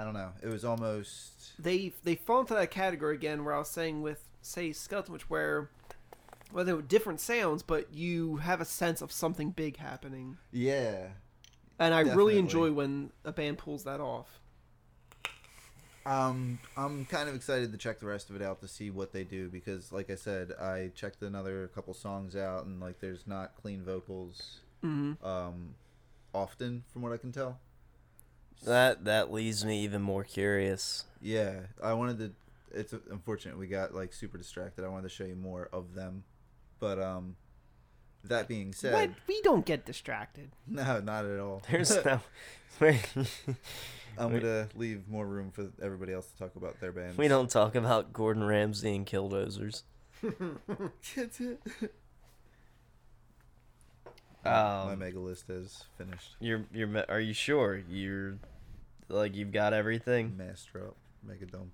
[0.00, 0.30] I don't know.
[0.42, 4.26] It was almost They they fall into that category again where I was saying with
[4.40, 5.68] say Skeletonwitch where
[6.52, 10.38] well they were different sounds, but you have a sense of something big happening.
[10.52, 11.08] yeah.
[11.78, 14.40] And I really enjoy when a band pulls that off.
[16.06, 19.12] Um, I'm kind of excited to check the rest of it out to see what
[19.12, 23.26] they do because, like I said, I checked another couple songs out and like there's
[23.26, 25.74] not clean vocals hmm um
[26.34, 27.58] often from what I can tell.
[28.64, 31.04] That that leaves me even more curious.
[31.22, 32.32] Yeah, I wanted to.
[32.78, 34.84] It's unfortunate we got like super distracted.
[34.84, 36.24] I wanted to show you more of them,
[36.78, 37.36] but um,
[38.24, 39.10] That being said, What?
[39.26, 40.50] We don't get distracted.
[40.68, 41.62] no, not at all.
[41.70, 42.20] There's no.
[44.18, 47.16] I'm gonna leave more room for everybody else to talk about their bands.
[47.16, 49.82] we don't talk about Gordon Ramsay and Killdozers.
[54.44, 56.36] My Um, mega list is finished.
[56.40, 58.38] you're you're are you sure you're
[59.10, 60.36] like you've got everything?
[60.36, 60.96] Master up,
[61.26, 61.72] mega dump.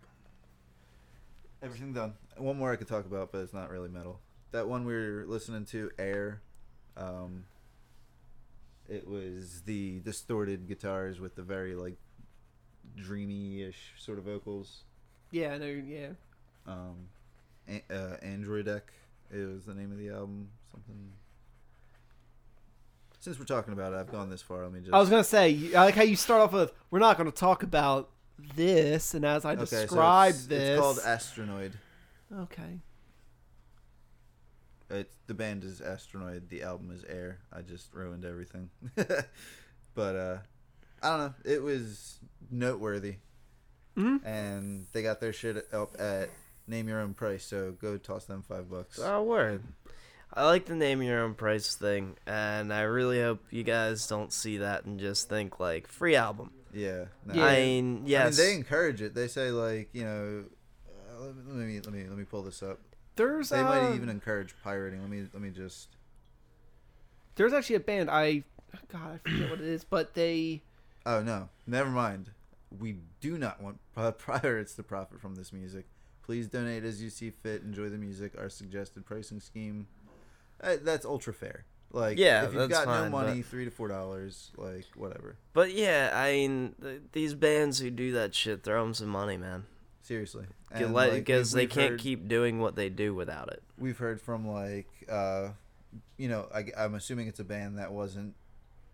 [1.63, 2.15] Everything done.
[2.37, 4.21] One more I could talk about, but it's not really metal.
[4.53, 6.41] That one we were listening to, Air.
[6.97, 7.45] Um,
[8.89, 11.97] it was the distorted guitars with the very like
[12.97, 14.83] dreamy-ish sort of vocals.
[15.31, 15.67] Yeah, I know.
[15.67, 16.09] Yeah.
[16.67, 17.09] Um,
[17.69, 18.83] a- uh, Androidek.
[19.33, 20.49] It was the name of the album.
[20.71, 21.11] Something.
[23.27, 24.63] Since we're talking about it, I've gone this far.
[24.63, 24.95] Let me just.
[24.95, 27.33] I was gonna say, you- I like how you start off with, "We're not gonna
[27.33, 28.09] talk about
[28.55, 31.73] this," and as I Okay, so described it's, this, It's called Astronoid.
[32.33, 32.79] okay.
[34.91, 36.51] It's the band is Astronoid.
[36.51, 37.41] The album is Air.
[37.53, 38.71] I just ruined everything.
[38.95, 40.39] but uh,
[41.03, 41.35] I don't know.
[41.45, 43.17] It was noteworthy,
[43.97, 44.25] Mhm.
[44.25, 46.31] and they got their shit up at
[46.69, 47.45] name your own price.
[47.45, 49.01] So go toss them five bucks.
[49.03, 49.65] Oh word.
[50.33, 54.33] I like the name your own price thing, and I really hope you guys don't
[54.33, 56.51] see that and just think like free album.
[56.73, 57.07] Yeah.
[57.25, 57.35] no.
[57.35, 57.45] Yeah.
[57.45, 59.15] I mean, yes, I mean, they encourage it.
[59.15, 60.45] They say like you know.
[61.19, 62.79] Uh, let me let me let me pull this up.
[63.17, 65.01] There's They uh, might even encourage pirating.
[65.01, 65.89] Let me let me just.
[67.37, 68.45] there's actually a band I,
[68.93, 70.63] God, I forget what it is, but they
[71.07, 72.33] Oh no, never mind.
[72.77, 73.79] We do not want
[74.19, 75.87] pirates to profit from this music.
[76.23, 77.63] Please donate as you see fit.
[77.63, 78.33] Enjoy the music.
[78.37, 79.87] Our suggested pricing scheme.
[80.61, 81.65] Uh, that's ultra fair.
[81.93, 84.85] Like Yeah, if you've that's got no fine, money, but- three to four dollars, like
[84.97, 85.37] whatever.
[85.53, 89.37] but yeah, I mean, th- these bands who do that shit, throw them some money,
[89.37, 89.65] man.
[90.03, 93.63] Seriously, Because like, they can't heard- keep doing what they do without it.
[93.79, 95.51] We've heard from like, uh,
[96.17, 98.35] you know, I, am assuming it's a band that wasn't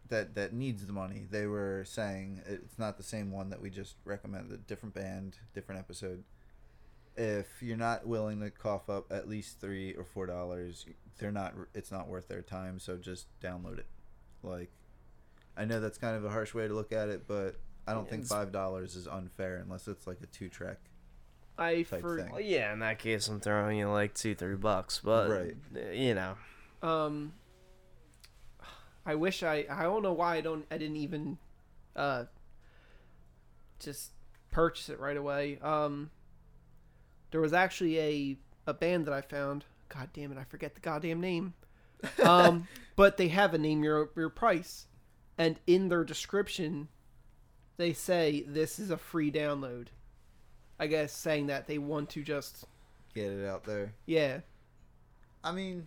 [0.08, 1.26] that that needs the money.
[1.30, 4.52] They were saying it's not the same one that we just recommended.
[4.52, 6.24] A different band, different episode.
[7.16, 10.86] If you're not willing to cough up at least three or four dollars,
[11.18, 11.54] they're not.
[11.74, 12.78] It's not worth their time.
[12.78, 13.86] So just download it.
[14.42, 14.70] Like,
[15.56, 17.56] I know that's kind of a harsh way to look at it, but
[17.86, 20.78] I don't think five dollars is unfair unless it's like a two track.
[21.58, 22.32] I Type for thing.
[22.32, 25.56] Well, yeah, in that case, I'm throwing you like two, three bucks, but Right.
[25.76, 26.34] uh, you know,
[26.82, 27.34] um.
[29.04, 31.36] I wish I I don't know why I don't I didn't even,
[31.94, 32.24] uh.
[33.80, 34.12] Just
[34.50, 35.58] purchase it right away.
[35.60, 36.10] Um.
[37.32, 38.36] There was actually a
[38.68, 39.64] a band that I found.
[39.88, 40.38] God damn it!
[40.38, 41.54] I forget the goddamn name.
[42.24, 44.86] Um, but they have a name your your price,
[45.38, 46.88] and in their description,
[47.76, 49.86] they say this is a free download.
[50.80, 52.64] I guess saying that they want to just
[53.14, 53.92] Get it out there.
[54.06, 54.40] yeah
[55.44, 55.86] I mean,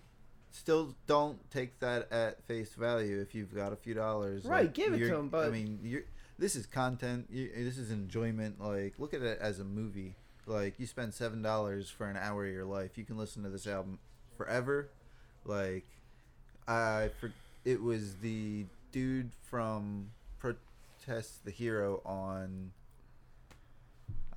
[0.51, 4.45] still don't take that at face value if you've got a few dollars.
[4.45, 6.03] Right, Like, give it to you're- but- I mean, you're,
[6.39, 7.27] this is content.
[7.29, 8.61] You, this is enjoyment.
[8.61, 10.15] Like, look at it as a movie.
[10.47, 12.97] Like, you spend seven dollars for an hour of your life.
[12.97, 13.99] You can listen to this album
[14.37, 14.89] forever.
[15.45, 15.85] Like,
[16.67, 17.31] I for
[17.63, 22.71] it was the dude from Protest the Hero on.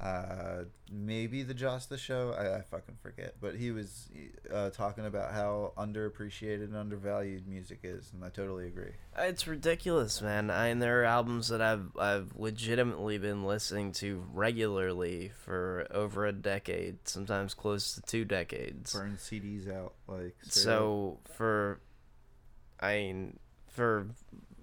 [0.01, 0.63] Uh,
[0.93, 2.33] maybe the Jasta Show.
[2.39, 4.09] I, I fucking forget, but he was
[4.53, 8.93] uh, talking about how underappreciated and undervalued music is, and I totally agree.
[9.17, 10.51] it's ridiculous, man.
[10.51, 16.27] I and there are albums that I've I've legitimately been listening to regularly for over
[16.27, 18.93] a decade, sometimes close to two decades.
[18.93, 20.53] Burn CDs out, like up.
[20.53, 21.81] So for,
[22.79, 24.07] I mean, for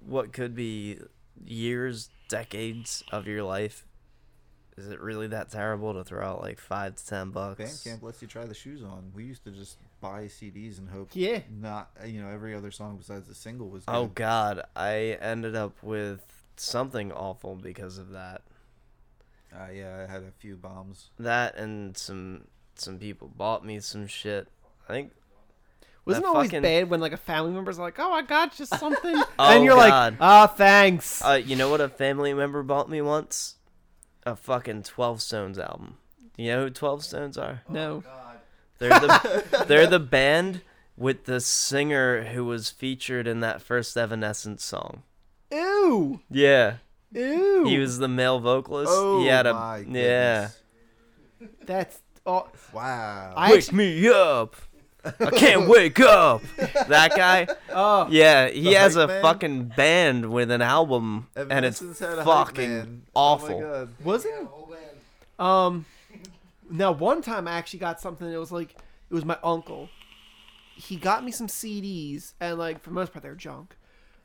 [0.06, 1.00] what could be
[1.44, 3.86] years, decades of your life,
[4.78, 7.62] is it really that terrible to throw out like five to ten bucks?
[7.62, 9.12] Bandcamp lets you try the shoes on.
[9.16, 12.98] We used to just buy CDs and hope yeah not, you know, every other song
[12.98, 13.86] besides the single was.
[13.86, 13.94] Good.
[13.96, 16.26] Oh God, I ended up with
[16.58, 18.42] something awful because of that.
[19.54, 21.10] Uh, yeah, I had a few bombs.
[21.18, 22.46] That and some
[22.76, 24.50] some people bought me some shit.
[24.90, 25.12] I think
[26.04, 28.60] wasn't That it always fucking- bad when like a family member's like oh I got
[28.60, 30.14] you something Oh, and you're God.
[30.14, 33.56] like ah thanks uh, you know what a family member bought me once?
[34.26, 35.98] A fucking Twelve Stones album.
[36.38, 37.62] You know who Twelve Stones are?
[37.70, 38.32] no oh,
[38.80, 40.62] They're the they're the band
[40.98, 45.04] with the singer who was featured in that first Evanescence song.
[45.52, 46.78] ew Yeah,
[47.12, 48.92] ew he was the male vocalist.
[48.94, 50.50] Oh he had a my yeah.
[51.40, 51.56] goodness.
[51.66, 53.34] that's oh Wow.
[53.38, 54.56] I Wake actually, me up.
[55.20, 56.42] I can't wake up.
[56.88, 57.48] That guy.
[57.72, 59.22] oh Yeah, he The has a hype man?
[59.22, 63.02] fucking band with an album, and it's Evanescence had a hype fucking man.
[63.14, 63.56] awful.
[63.56, 63.90] Oh my god.
[64.04, 64.48] was it
[65.40, 65.86] um
[66.70, 69.90] now one time I actually got something it was like it was my uncle
[70.76, 73.76] he got me some CDs, and like for the most part they're junk,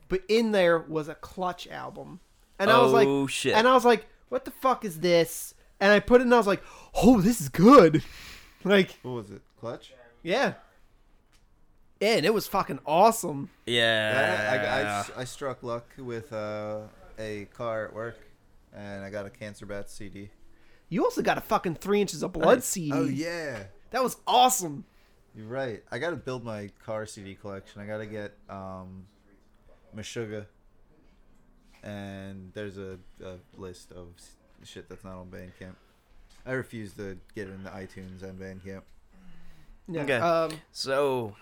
[0.09, 2.19] but in there was a Clutch album,
[2.59, 3.53] and I was like, Oh, shit.
[3.55, 5.53] and I was like, what the fuck is this?
[5.79, 6.61] And I put it, and I was like,
[6.93, 8.03] oh, this is good,
[8.65, 9.41] like What was it?
[9.61, 9.93] Clutch?
[10.23, 10.53] yeah, yeah,
[12.01, 13.49] and it was fucking awesome.
[13.65, 14.49] Yeah.
[14.51, 16.79] I, I, I, I struck luck with uh,
[17.19, 18.17] a car at work,
[18.73, 20.29] and I got a Cancer Bats CD.
[20.89, 22.91] You also got a fucking three inches of blood CD.
[22.93, 24.83] Oh yeah, that was awesome.
[25.35, 25.81] you're right.
[25.89, 27.81] I got to build my car CD collection.
[27.81, 29.05] I got to get um,
[29.95, 30.47] Meshuggah,
[31.83, 34.07] and there's a, a list of
[34.63, 35.75] shit that's not on Bandcamp.
[36.45, 38.81] I refuse to get it into iTunes and Bandcamp.
[39.87, 40.01] Yeah.
[40.01, 40.17] Okay.
[40.17, 41.35] Um, So,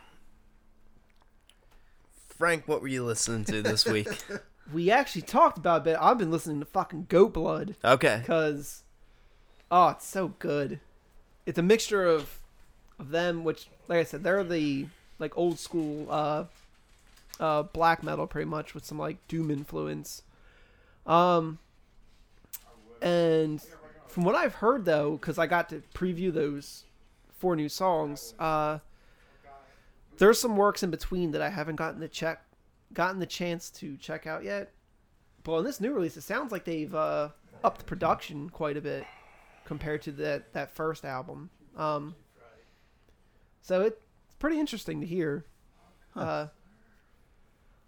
[2.39, 4.07] Frank, what were you listening to this week?
[4.73, 5.83] we actually talked about it.
[5.93, 7.75] But I've been listening to fucking Goat Blood.
[7.83, 8.17] Okay.
[8.21, 8.83] because
[9.71, 10.79] oh it's so good
[11.45, 12.39] it's a mixture of
[12.97, 14.87] of them which like i said they're the
[15.19, 16.43] like old school uh
[17.39, 20.23] uh black metal pretty much with some like doom influence
[21.05, 21.59] um
[23.01, 23.61] and
[24.07, 26.83] from what i've heard though because i got to preview those
[27.37, 28.79] four new songs uh
[30.19, 32.43] there's some works in between that i haven't gotten to check
[32.93, 34.71] gotten the chance to check out yet
[35.43, 37.29] but on this new release it sounds like they've uh
[37.63, 39.05] upped the production quite a bit
[39.65, 41.49] compared to that that first album.
[41.77, 42.15] Um,
[43.61, 44.01] so it's
[44.39, 45.45] pretty interesting to hear.
[46.15, 46.47] Uh,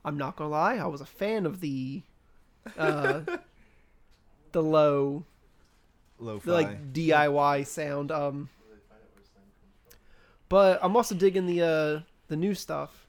[0.06, 2.04] I'm not gonna lie, I was a fan of the
[2.78, 3.22] uh,
[4.52, 5.26] the low,
[6.20, 6.46] Lo-fi.
[6.46, 8.12] the like DIY sound.
[8.12, 8.50] Um,
[10.50, 12.00] but I'm also digging the uh,
[12.32, 13.06] the new stuff.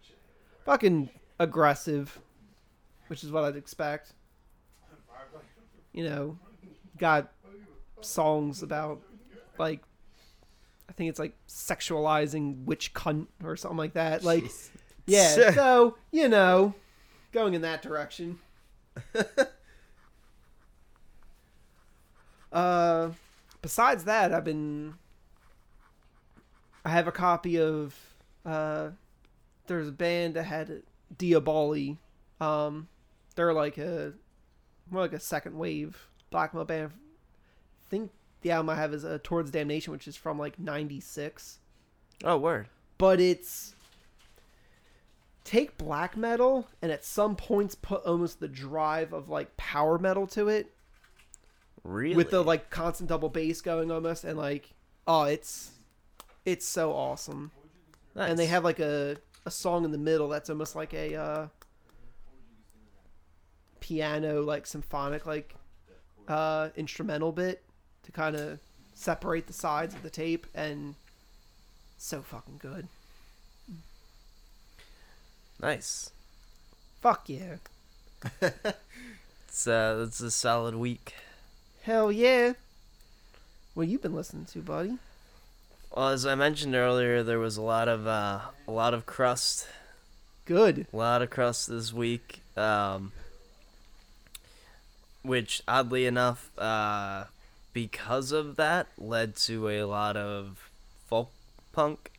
[0.67, 1.09] Fucking
[1.39, 2.19] aggressive,
[3.07, 4.15] which is what I'd expect.
[5.93, 6.39] You know,
[6.99, 7.33] got
[8.01, 9.01] songs about
[9.59, 9.81] like
[10.89, 14.25] I think it's like sexualizing witch cunt or something like that.
[14.33, 14.45] Like
[15.07, 16.75] yeah, so you know,
[17.31, 18.41] going in that direction.
[22.53, 23.11] uh
[23.63, 24.95] besides that, I've been
[26.85, 27.95] I have a copy of
[28.45, 28.91] uh
[29.73, 30.83] there's a band that had
[31.17, 31.99] Diaboli.
[32.41, 32.89] Um
[33.35, 34.13] they're like a
[34.91, 36.91] more like a second wave black metal band.
[37.87, 38.11] I think
[38.43, 41.59] the album I have is uh, Towards Damnation, which is from like '96.
[42.25, 42.69] Oh, word.
[42.99, 43.75] But it's
[45.45, 50.25] take black metal and at some points put almost the drive of like power metal
[50.25, 50.73] to it
[51.83, 52.15] Really?
[52.15, 54.73] with the like constant double bass going almost and like
[55.09, 55.73] oh it's
[56.45, 57.51] it's so awesome
[58.15, 61.47] and they have like a a song in the middle that's almost like a uh
[63.81, 65.55] piano like symphonic like
[66.29, 67.63] uh instrumental bit
[68.05, 68.61] to kind of
[68.95, 70.95] separate the sides of the tape and
[71.99, 72.87] so fucking good
[75.61, 76.11] nice.
[77.01, 77.57] fuck yeah
[79.49, 81.15] It's uh, it's a solid week.
[81.83, 82.55] hell yeah
[83.75, 84.97] what you been listening to buddy
[85.95, 89.67] Well, as I mentioned earlier, there was a lot of uh, a lot of crust,
[90.47, 92.41] good a lot of crust this week.
[92.57, 93.13] Um,
[95.23, 97.25] which oddly enough, uh,
[97.73, 100.69] because of that, led to a lot of
[101.07, 101.31] folk
[101.73, 102.11] punk.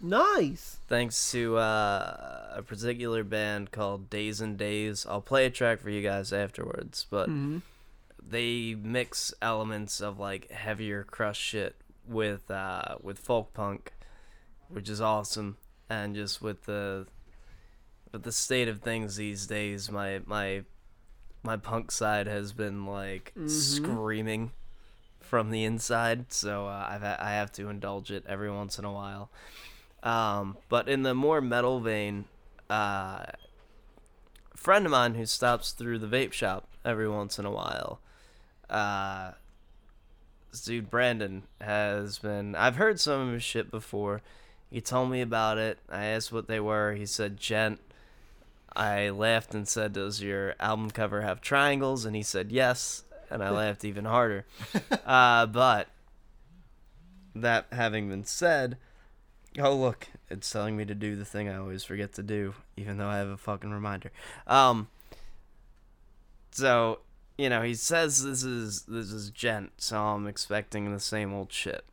[0.00, 5.06] nice Thanks to uh, a particular band called Days and Days.
[5.08, 7.62] I'll play a track for you guys afterwards, but Mhm.
[8.22, 11.74] they mix elements of like heavier crush shit
[12.06, 13.92] with uh with folk punk
[14.68, 15.56] which is awesome.
[15.88, 17.06] And just with the
[18.12, 20.64] with the state of things these days my my
[21.42, 23.48] my punk side has been like Mhm.
[23.50, 24.52] screaming
[25.20, 26.32] from the inside.
[26.32, 29.30] So uh, I've ha- I have to indulge it every once in a while.
[30.02, 32.24] Um but in the more metal vein
[32.70, 33.24] uh
[34.52, 38.00] a friend of mine who stops through the vape shop every once in a while
[38.70, 39.32] uh
[40.54, 44.22] this dude Brandon has been I've heard some of his shit before.
[44.70, 45.80] He told me about it.
[45.90, 46.94] I asked what they were.
[46.94, 47.78] He said djent.
[48.76, 53.42] I laughed and said, "Does your album cover have triangles?" And he said yes, and
[53.42, 54.46] I laughed even harder.
[55.04, 55.88] Uh, but
[57.34, 58.78] that having been said,
[59.58, 62.96] oh look, it's telling me to do the thing I always forget to do, even
[62.96, 64.10] though I have a fucking reminder.
[64.46, 64.88] Um,
[66.52, 67.00] so
[67.36, 71.52] you know, he says this is this is djent, so I'm expecting the same old
[71.52, 71.84] shit.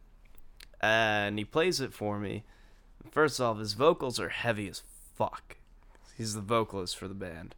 [0.79, 2.43] And he plays it for me.
[3.11, 4.81] First off, his vocals are heavy as
[5.15, 5.57] fuck.
[6.17, 7.55] He's the vocalist for the band.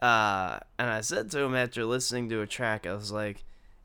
[0.00, 3.44] Uh, and I said to him after listening to a track, I was like,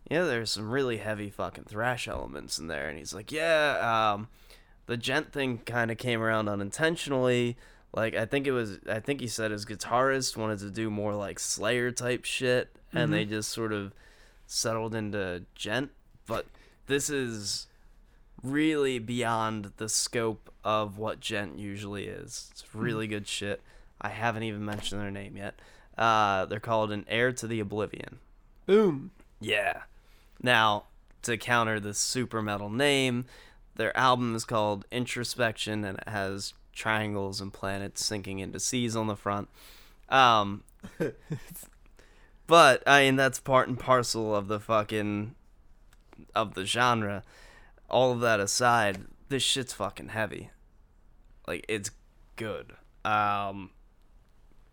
[0.09, 4.27] "Yeah, there's some really heavy fucking thrash elements in there." And he's like, "Yeah, um,
[4.85, 7.57] the djent thing kind of came around unintentionally.
[7.93, 11.13] Like I think it was, I think he said his guitarist wanted to do more
[11.13, 13.93] like Slayer type shit, and they just sort of
[14.47, 15.91] settled into djent.
[16.25, 16.45] But
[16.87, 17.67] this is
[18.43, 22.49] really beyond the scope of what djent usually is.
[22.51, 23.61] It's really good shit.
[24.01, 25.59] I haven't even mentioned their name yet.
[25.97, 28.19] Uh, they're called an heir to the oblivion.
[28.65, 29.11] Boom.
[29.41, 29.81] Yeah.
[30.41, 30.85] Now,
[31.23, 33.25] to counter the super metal name,
[33.75, 39.07] their album is called Introspection and it has triangles and planets sinking into seas on
[39.07, 39.49] the front.
[40.07, 40.63] Um
[42.49, 45.35] But I mean that's part and parcel of the fucking
[46.35, 47.21] of the genre.
[47.87, 50.49] All of that aside, this shit's fucking heavy.
[51.47, 51.91] Like it's
[52.37, 52.73] good.
[53.05, 53.69] Um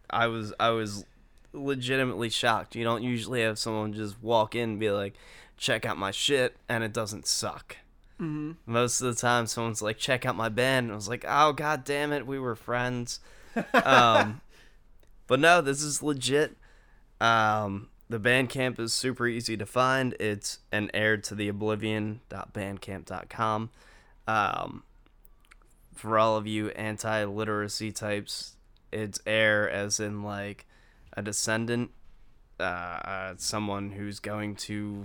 [0.09, 1.05] I was I was
[1.53, 2.77] legitimately shocked.
[2.77, 5.13] You don't usually have someone just walk in and be like,
[5.59, 7.77] "Check out my shit," and it doesn't suck.
[8.19, 8.53] Mm-hmm.
[8.65, 11.53] Most of the time, someone's like, "Check out my band," and I was like, "Oh
[11.53, 13.21] god damn it, we were friends."
[13.75, 14.41] um,
[15.27, 16.57] but no, this is legit.
[17.21, 20.15] Um, the Bandcamp is super easy to find.
[20.21, 23.71] It's an heir to the oblivion.bandcamp.com.
[24.29, 24.83] Um,
[25.95, 28.57] for all of you anti-literacy types,
[28.93, 30.67] it's heir as in like
[31.17, 31.91] a descendant,
[32.61, 35.05] uh, uh, someone who's going to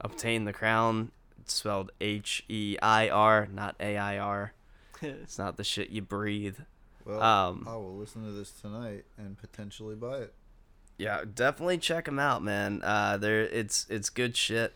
[0.00, 1.10] obtain the crown.
[1.40, 4.52] It's spelled H E I R, not A I R.
[5.02, 6.58] It's not the shit you breathe.
[7.04, 10.34] Well, Um, I will listen to this tonight and potentially buy it.
[10.98, 12.80] Yeah, definitely check them out, man.
[12.82, 14.74] Uh, they're it's it's good shit.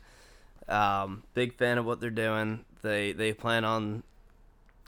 [0.69, 2.65] Um, big fan of what they're doing.
[2.83, 4.03] They they plan on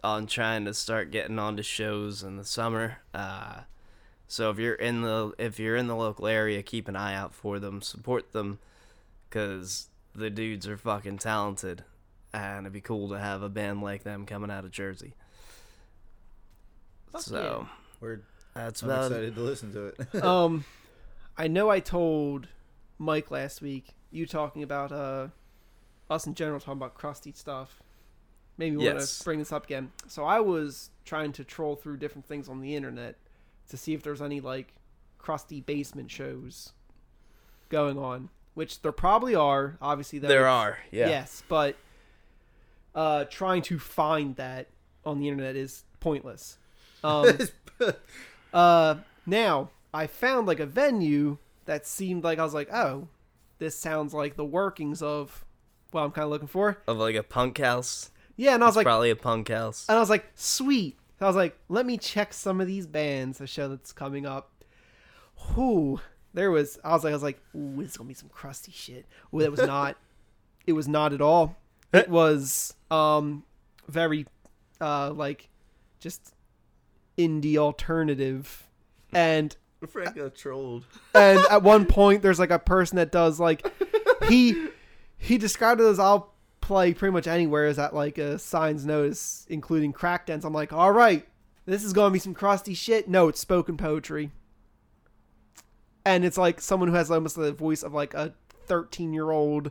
[0.02, 2.98] on trying to start getting onto shows in the summer.
[3.14, 3.60] Uh,
[4.26, 7.34] so if you're in the if you're in the local area, keep an eye out
[7.34, 7.82] for them.
[7.82, 8.58] Support them,
[9.30, 11.84] cause the dudes are fucking talented,
[12.32, 15.14] and it'd be cool to have a band like them coming out of Jersey.
[17.12, 17.68] Fuck so
[18.00, 18.20] We're
[18.54, 20.24] that's I'm about excited to listen to it.
[20.24, 20.64] um,
[21.38, 22.48] I know I told
[22.98, 25.28] Mike last week you talking about uh
[26.10, 27.80] us in general talking about crusty stuff.
[28.56, 29.92] Maybe we want to bring this up again.
[30.08, 33.16] So I was trying to troll through different things on the internet
[33.68, 34.74] to see if there's any like
[35.18, 36.72] crusty basement shows
[37.68, 39.76] going on, which there probably are.
[39.80, 41.08] Obviously, there are yeah.
[41.08, 41.76] Yes, but
[42.94, 44.66] uh, trying to find that
[45.04, 46.58] on the internet is pointless.
[47.04, 47.38] Um,
[48.52, 53.08] uh, now I found like a venue that seemed like I was like, oh,
[53.58, 55.44] this sounds like the workings of
[55.90, 56.82] what I'm kind of looking for.
[56.86, 58.10] of like a punk house.
[58.36, 59.86] Yeah, and I was It's like, probably a punk house.
[59.88, 60.96] and I was like, sweet.
[61.20, 63.40] I was like, let me check some of these bands.
[63.40, 64.52] A show that's coming up.
[65.56, 66.00] Whoo,
[66.34, 66.78] there was.
[66.84, 69.06] I was like, I was like, ooh, it's gonna be some crusty shit.
[69.34, 69.96] Ooh, that was not.
[70.66, 71.56] it was not at all.
[71.92, 73.44] It was um
[73.88, 74.26] very
[74.80, 75.48] uh like
[75.98, 76.34] just
[77.16, 78.68] indie alternative,
[79.12, 79.56] and
[79.86, 80.84] Frank got trolled.
[81.14, 83.66] and at one point there's like a person that does like
[84.28, 84.68] he
[85.18, 89.46] he described it as I'll play pretty much anywhere is at like a signs notice
[89.48, 90.44] including crack dance.
[90.44, 91.26] I'm like, all right,
[91.66, 93.08] this is gonna be some crusty shit.
[93.08, 94.32] No, it's spoken poetry.
[96.04, 98.32] And it's like someone who has almost the voice of like a
[98.66, 99.70] 13 year old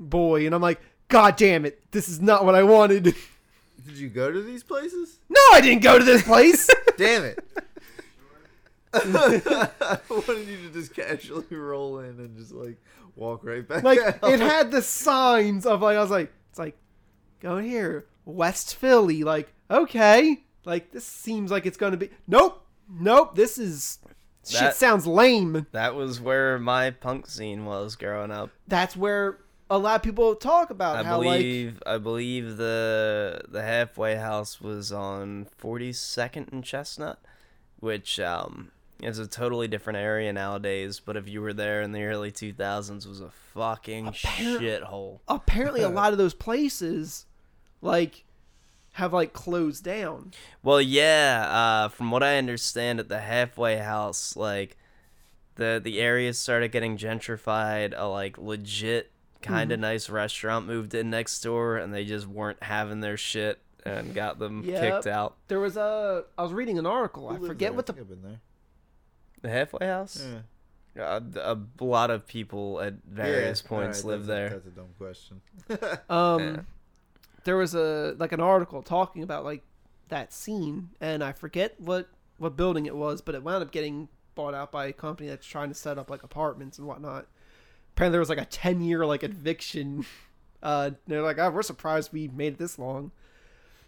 [0.00, 3.04] boy, and I'm like, God damn it, this is not what I wanted.
[3.04, 5.18] Did you go to these places?
[5.28, 6.68] no, I didn't go to this place.
[6.96, 7.44] Damn it!
[9.80, 12.78] I wanted you to just casually roll in and just like
[13.16, 13.82] walk right back.
[13.82, 14.18] like out.
[14.24, 16.76] it had the signs of like I was like it's like
[17.40, 23.34] go here West Philly like okay like this seems like it's gonna be nope nope
[23.34, 23.98] this is
[24.46, 28.50] shit sounds lame That was where my punk scene was growing up.
[28.68, 29.38] that's where
[29.70, 34.16] a lot of people talk about I how like believe I believe the the halfway
[34.16, 37.18] house was on 42nd and Chestnut,
[37.80, 38.70] which um
[39.02, 41.00] is a totally different area nowadays.
[41.00, 45.20] But if you were there in the early 2000s, was a fucking Appar- shithole.
[45.28, 47.26] apparently a lot of those places
[47.82, 48.24] like
[48.92, 50.30] have like closed down
[50.62, 51.48] Well, yeah.
[51.84, 54.76] Uh, from what I understand, at the halfway house, like
[55.56, 57.92] the the area started getting gentrified.
[57.96, 59.10] A like legit
[59.42, 63.60] kind of nice restaurant moved in next door, and they just weren't having their shit
[63.84, 64.80] and got them Yep.
[64.80, 65.36] kicked out.
[65.48, 67.76] there was a I was reading an article I Who lived forget there?
[67.76, 68.40] what I the think I've been there.
[69.44, 70.24] The halfway house.
[70.96, 71.02] Yeah.
[71.02, 74.48] Uh, a lot of people at various Yeah, points alright, live that's a- there.
[74.50, 75.40] That's a dumb question.
[76.08, 76.60] Um, Yeah.
[77.44, 79.62] there was a like an article talking about like
[80.08, 82.08] that scene, and I forget what
[82.38, 85.46] what building it was, but it wound up getting bought out by a company that's
[85.46, 87.26] trying to set up like apartments and whatnot.
[87.94, 90.04] Apparently, there was like a ten year like eviction.
[90.62, 93.10] Uh, they're like, oh, we're surprised we made it this long,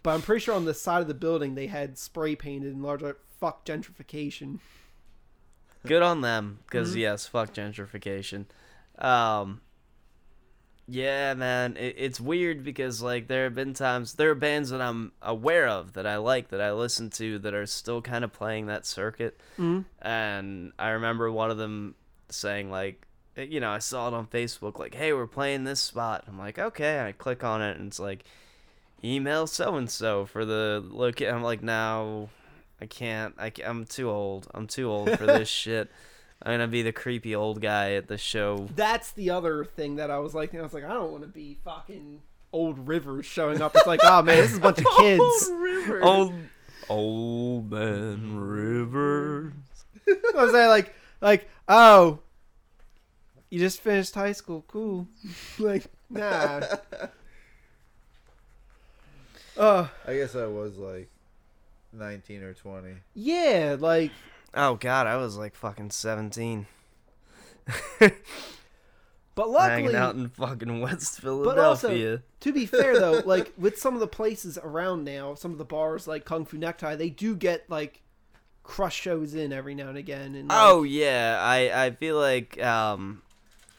[0.03, 2.83] But I'm pretty sure on the side of the building they had spray painted in
[2.83, 4.59] large like "fuck gentrification."
[5.85, 6.99] Good on them, because Mm-hmm.
[6.99, 8.45] yes, fuck gentrification.
[8.97, 9.61] Um,
[10.89, 14.81] yeah, man, it, it's weird because like there have been times there are bands that
[14.81, 18.31] I'm aware of that I like that I listen to that are still kind of
[18.31, 19.83] playing that circuit, Mhm.
[20.01, 21.95] and I remember one of them
[22.29, 23.05] saying like,
[23.35, 26.23] eh, you know, I saw it on Facebook like, hey, we're playing this spot.
[26.27, 28.23] I'm like, okay, I click on it and it's like,
[29.03, 31.21] email so and so for the look.
[31.21, 32.29] I'm like, no,
[32.81, 33.33] I can't.
[33.37, 34.47] I ca- I'm too old.
[34.53, 35.89] I'm too old for this shit.
[36.41, 38.67] I'm gonna be the creepy old guy at the show.
[38.75, 40.53] That's the other thing that I was like.
[40.53, 42.21] I was like, I don't want to be fucking
[42.53, 43.75] old Rivers showing up.
[43.75, 45.49] It's like, oh man, this is a bunch of kids.
[46.01, 46.33] Old,
[46.89, 49.53] old man river.
[50.07, 52.19] I was like, like, like, oh,
[53.49, 55.07] you just finished high school, cool.
[55.57, 56.61] like, nah.
[59.57, 61.09] Uh, I guess I was like
[61.93, 62.95] 19 or 20.
[63.15, 64.11] yeah, like,
[64.53, 66.65] Oh god, I was like fucking 17,
[67.95, 68.11] but
[69.35, 71.55] hanging luckily, out in fucking West Philadelphia.
[71.55, 75.51] but also, to be fair though, like with some of the places around now, some
[75.51, 78.01] of the bars like Kung Fu Necktie, they do get like
[78.63, 80.35] crush shows in every now and again.
[80.35, 83.21] And like, Oh yeah, I I feel like um,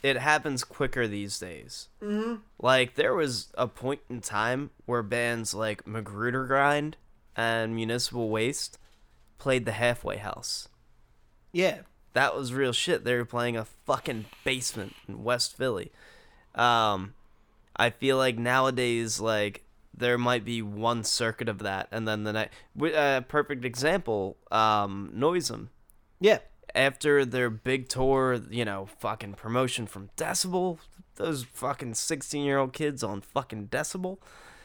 [0.03, 1.89] it happens quicker these days.
[2.01, 6.95] hmm Like there was a point in time where bands like Magrudergrind
[7.39, 8.79] and Municipal Waste
[9.39, 10.69] played the Halfway House.
[11.53, 11.81] yeah,
[12.13, 13.05] That was real shit.
[13.05, 15.91] They were playing a fucking basement in West Philly.
[16.55, 17.15] Um,
[17.77, 19.65] I feel like nowadays, like
[19.97, 22.51] there might be one circuit of that, and then the night.
[22.95, 25.69] Uh, perfect example, um, Noisem
[26.21, 26.39] yeah,
[26.75, 30.79] after their big tour, you know, fucking promotion from Decibel,
[31.17, 34.19] those fucking 16 year old kids on fucking Decibel.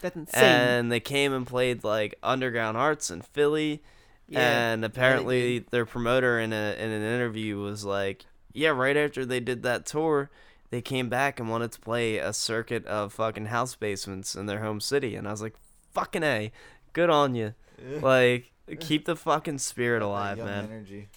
[0.04, 0.44] That's insane.
[0.44, 3.82] And they came and played like Underground Arts in Philly.
[4.28, 9.26] Yeah, and apparently their promoter in a in an interview was like, Yeah, right after
[9.26, 10.30] they did that tour,
[10.70, 14.60] they came back and wanted to play a circuit of fucking house basements in their
[14.60, 15.16] home city.
[15.16, 15.56] And I was like,
[15.94, 16.52] Fucking A,
[16.94, 17.54] good on you.
[18.02, 20.66] Like, keep the fucking spirit alive, young man.
[20.66, 21.08] Energy.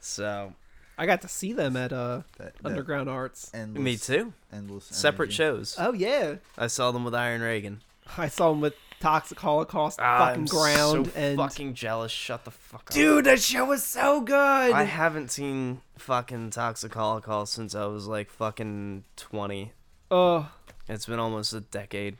[0.00, 0.54] So
[1.00, 3.50] I got to see them at uh That, that Underground Arts.
[3.54, 4.32] endless, Me too.
[4.52, 5.34] Endless Separate energy.
[5.36, 5.76] shows.
[5.78, 7.80] Oh yeah, I saw them with Iron Reagan.
[8.18, 12.12] I saw them with Toxic Holocaust, Ah, fucking I'm ground, so and fucking jealous.
[12.12, 12.90] Shut the fuck up.
[12.90, 14.34] dude, that show was so good.
[14.72, 19.72] I haven't seen fucking Toxic Holocaust since I was like fucking 20.
[20.10, 20.50] Oh,
[20.88, 22.18] It's been almost a decade.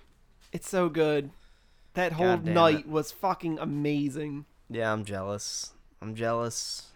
[0.52, 1.30] it's so good.
[1.94, 2.88] That whole night it.
[2.88, 4.46] was fucking amazing.
[4.70, 5.72] Yeah, I'm jealous.
[6.00, 6.86] I'm jealous.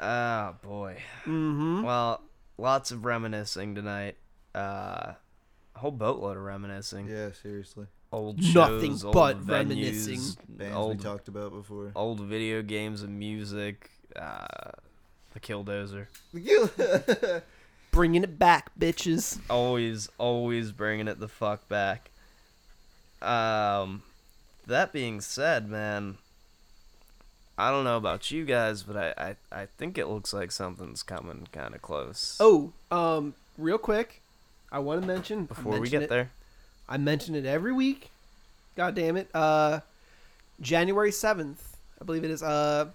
[0.00, 0.96] Oh boy.
[1.24, 1.82] Mm-hmm.
[1.82, 2.20] Well,
[2.58, 4.16] lots of reminiscing tonight.
[4.54, 5.14] Uh,
[5.74, 7.08] a whole boatload of reminiscing.
[7.08, 7.86] Yeah, seriously.
[8.12, 10.20] Old shows, Nothing shows, but old reminiscing.
[10.48, 11.90] Bands old we talked about before.
[11.96, 13.90] old video games and music.
[14.14, 14.70] Uh,
[15.32, 16.06] the Killdozer.
[17.90, 19.38] Bringing it back, bitches.
[19.48, 22.10] always always bringing it the fuck back
[23.22, 24.02] um
[24.66, 26.18] that being said man
[27.58, 31.02] i don't know about you guys but i i, I think it looks like something's
[31.02, 34.20] coming kind of close Oh, um, real quick,
[34.72, 36.30] I want to mention before we get it- there
[36.86, 38.10] I mention it every week.
[38.76, 39.28] God damn it.
[39.32, 39.80] Uh,
[40.60, 42.42] January seventh, I believe it is.
[42.42, 42.88] Uh,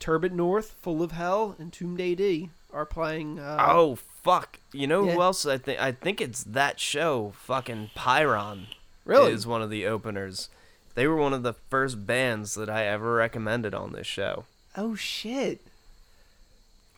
[0.00, 3.38] Turbid North, Full of Hell, and Tomb AD are playing.
[3.38, 5.14] Uh, oh fuck you know yeah.
[5.14, 8.68] who else i think i think it's that show fucking Pyrrhon
[9.04, 9.32] really?
[9.32, 10.48] is one of the openers
[10.94, 14.44] they were one of the first bands that i ever recommended on this show
[14.74, 15.60] Oh shit.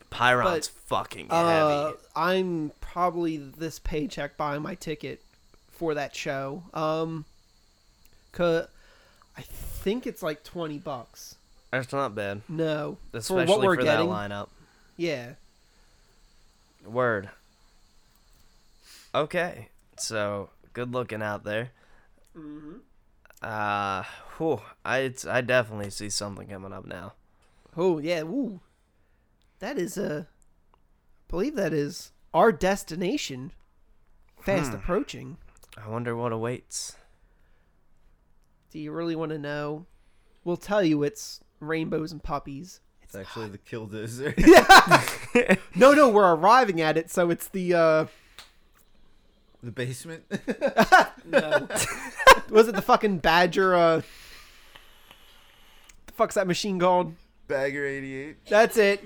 [0.09, 5.21] Pyrrhon's fucking Uh, heavy I'm probably this paycheck buying my ticket
[5.71, 6.63] for that show.
[6.73, 7.25] Um,
[8.31, 8.67] cause
[9.37, 11.35] I think it's like twenty bucks.
[11.69, 14.07] that's not bad No, especially for what we're for getting.
[14.09, 14.47] that lineup
[14.95, 15.31] Yeah.
[16.85, 17.29] Word.
[19.13, 19.67] Okay,
[19.97, 21.71] so good looking out there.
[22.37, 22.77] Mm-hmm.
[23.45, 24.03] Uh,
[24.37, 27.13] whew, I I definitely see something coming up now.
[27.77, 28.21] Oh yeah.
[28.23, 28.59] Ooh.
[29.59, 30.27] That is a.
[30.73, 30.77] I
[31.29, 33.51] believe that is our destination.
[34.41, 34.77] Fast Hmm.
[34.77, 35.37] approaching.
[35.77, 36.95] I wonder what awaits.
[38.71, 39.85] Do you really want to know?
[40.43, 42.79] We'll tell you it's rainbows and puppies.
[43.01, 44.33] It's actually the Killdozer.
[45.35, 45.55] Yeah.
[45.75, 48.05] no, no, we're arriving at it, so it's the uh
[49.65, 50.23] the basement.
[51.25, 51.67] no.
[52.49, 54.01] Was it the fucking badger uh
[56.05, 57.13] the fuck's that machine called?
[57.47, 58.37] Bagger 88.
[58.47, 59.03] That's it.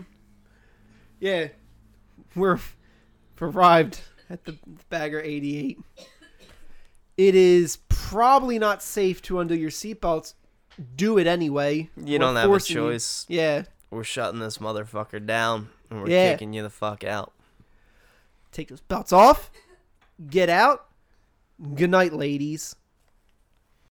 [1.19, 1.47] Yeah.
[2.35, 4.57] We're we've arrived at the
[4.89, 5.79] Bagger 88.
[7.17, 10.35] it is probably not safe to undo your seatbelts.
[10.95, 11.89] Do it anyway.
[11.97, 13.25] You We're don't have a forcing you- choice.
[13.27, 13.63] Yeah.
[13.91, 16.31] We're shutting this motherfucker down and we're Yeah.
[16.33, 17.33] kicking you the fuck out.
[18.51, 19.51] Take those belts off.
[20.27, 20.85] Get out.
[21.75, 22.75] Good night, ladies.